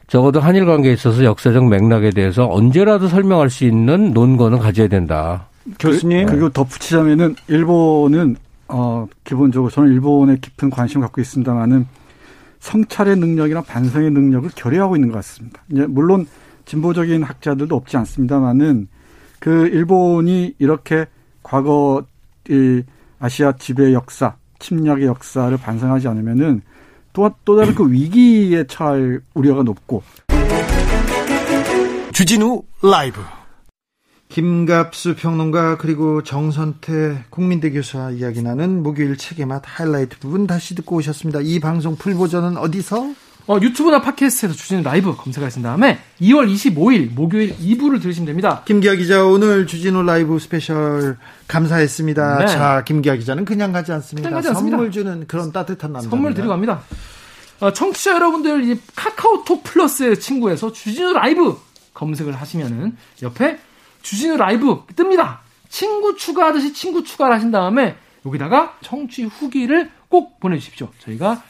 적어도 0.08 0.40
한일 0.40 0.66
관계에 0.66 0.92
있어서 0.92 1.22
역사적 1.24 1.68
맥락에 1.68 2.10
대해서 2.10 2.48
언제라도 2.50 3.06
설명할 3.06 3.50
수 3.50 3.64
있는 3.64 4.12
논거는 4.12 4.58
가져야 4.58 4.88
된다. 4.88 5.46
교수님. 5.78 6.26
그리고 6.26 6.48
덧붙이자면은 6.48 7.36
일본은 7.46 8.36
어 8.66 9.06
기본적으로 9.22 9.70
저는 9.70 9.92
일본에 9.92 10.36
깊은 10.40 10.70
관심 10.70 11.00
을 11.00 11.06
갖고 11.06 11.20
있습니다만은 11.20 11.86
성찰의 12.58 13.16
능력이나 13.16 13.62
반성의 13.62 14.10
능력을 14.10 14.50
결여하고 14.56 14.96
있는 14.96 15.10
것 15.10 15.16
같습니다. 15.16 15.62
물론 15.88 16.26
진보적인 16.64 17.22
학자들도 17.22 17.76
없지 17.76 17.96
않습니다만은 17.96 18.88
그 19.44 19.66
일본이 19.66 20.54
이렇게 20.58 21.04
과거 21.42 22.02
이 22.48 22.82
아시아 23.18 23.52
지배 23.58 23.92
역사, 23.92 24.36
침략의 24.58 25.04
역사를 25.04 25.54
반성하지 25.54 26.08
않으면은 26.08 26.62
또, 27.12 27.30
또 27.44 27.54
다른 27.54 27.74
그 27.74 27.92
위기에 27.92 28.64
처할 28.66 29.20
우려가 29.34 29.62
높고. 29.62 30.02
주진우 32.14 32.62
라이브. 32.82 33.20
김갑수 34.30 35.14
평론가 35.16 35.76
그리고 35.76 36.22
정선태 36.22 37.24
국민대 37.28 37.70
교수와 37.70 38.12
이야기 38.12 38.42
나는 38.42 38.82
목요일 38.82 39.18
책의 39.18 39.44
맛 39.44 39.62
하이라이트 39.62 40.20
부분 40.20 40.46
다시 40.46 40.74
듣고 40.74 40.96
오셨습니다. 40.96 41.40
이 41.42 41.60
방송 41.60 41.96
full 41.96 42.14
버전은 42.14 42.56
어디서? 42.56 43.12
어, 43.46 43.58
유튜브나 43.60 44.00
팟캐스트에서 44.00 44.54
주진우 44.54 44.82
라이브 44.82 45.14
검색하신 45.14 45.62
다음에 45.62 45.98
2월 46.20 46.50
25일 46.52 47.12
목요일 47.12 47.54
2부를 47.56 48.00
들으시면 48.00 48.26
됩니다. 48.26 48.62
김기아 48.64 48.94
기자 48.94 49.24
오늘 49.24 49.66
주진우 49.66 50.02
라이브 50.02 50.38
스페셜 50.38 51.18
감사했습니다. 51.46 52.38
네. 52.38 52.46
자, 52.46 52.84
김기아 52.84 53.16
기자는 53.16 53.44
그냥 53.44 53.72
가지 53.72 53.92
않습니다. 53.92 54.28
그냥 54.28 54.38
가지 54.38 54.48
않습니다. 54.48 54.76
선물 54.76 54.90
주는 54.90 55.26
그런 55.26 55.52
따뜻한 55.52 55.92
남자. 55.92 56.08
선물 56.08 56.32
드리고 56.32 56.50
갑니다. 56.50 56.82
어, 57.60 57.70
청취자 57.72 58.14
여러분들 58.14 58.64
이 58.64 58.80
카카오톡 58.96 59.62
플러스 59.62 60.18
친구에서 60.18 60.72
주진우 60.72 61.12
라이브 61.12 61.58
검색을 61.92 62.34
하시면은 62.34 62.96
옆에 63.22 63.58
주진우 64.00 64.38
라이브 64.38 64.86
뜹니다. 64.86 65.38
친구 65.68 66.16
추가하듯이 66.16 66.72
친구 66.72 67.04
추가를 67.04 67.36
하신 67.36 67.50
다음에 67.50 67.96
여기다가 68.24 68.78
청취 68.80 69.24
후기를 69.24 69.90
꼭 70.08 70.40
보내주십시오. 70.40 70.88
저희가 71.00 71.42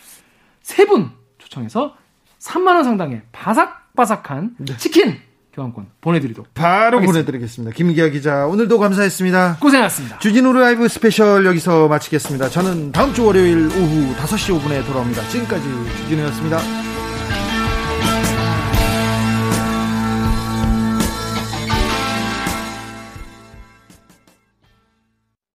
세분 0.62 1.10
초청해서 1.54 1.94
3만 2.40 2.74
원 2.74 2.84
상당의 2.84 3.22
바삭바삭한 3.32 4.56
네. 4.58 4.76
치킨 4.76 5.16
교환권 5.52 5.86
보내드리도록 6.00 6.52
바로 6.54 6.98
하겠습니다. 6.98 7.12
보내드리겠습니다. 7.12 7.74
김기아 7.74 8.08
기자 8.08 8.46
오늘도 8.46 8.78
감사했습니다. 8.78 9.58
고생하셨습니다. 9.60 10.18
주진우 10.18 10.52
라이브 10.52 10.88
스페셜 10.88 11.46
여기서 11.46 11.86
마치겠습니다. 11.88 12.48
저는 12.48 12.90
다음 12.92 13.14
주 13.14 13.24
월요일 13.24 13.66
오후 13.66 14.14
5시 14.16 14.60
5분에 14.60 14.84
돌아옵니다. 14.84 15.22
지금까지 15.28 15.64
주진우였습니다. 15.98 16.93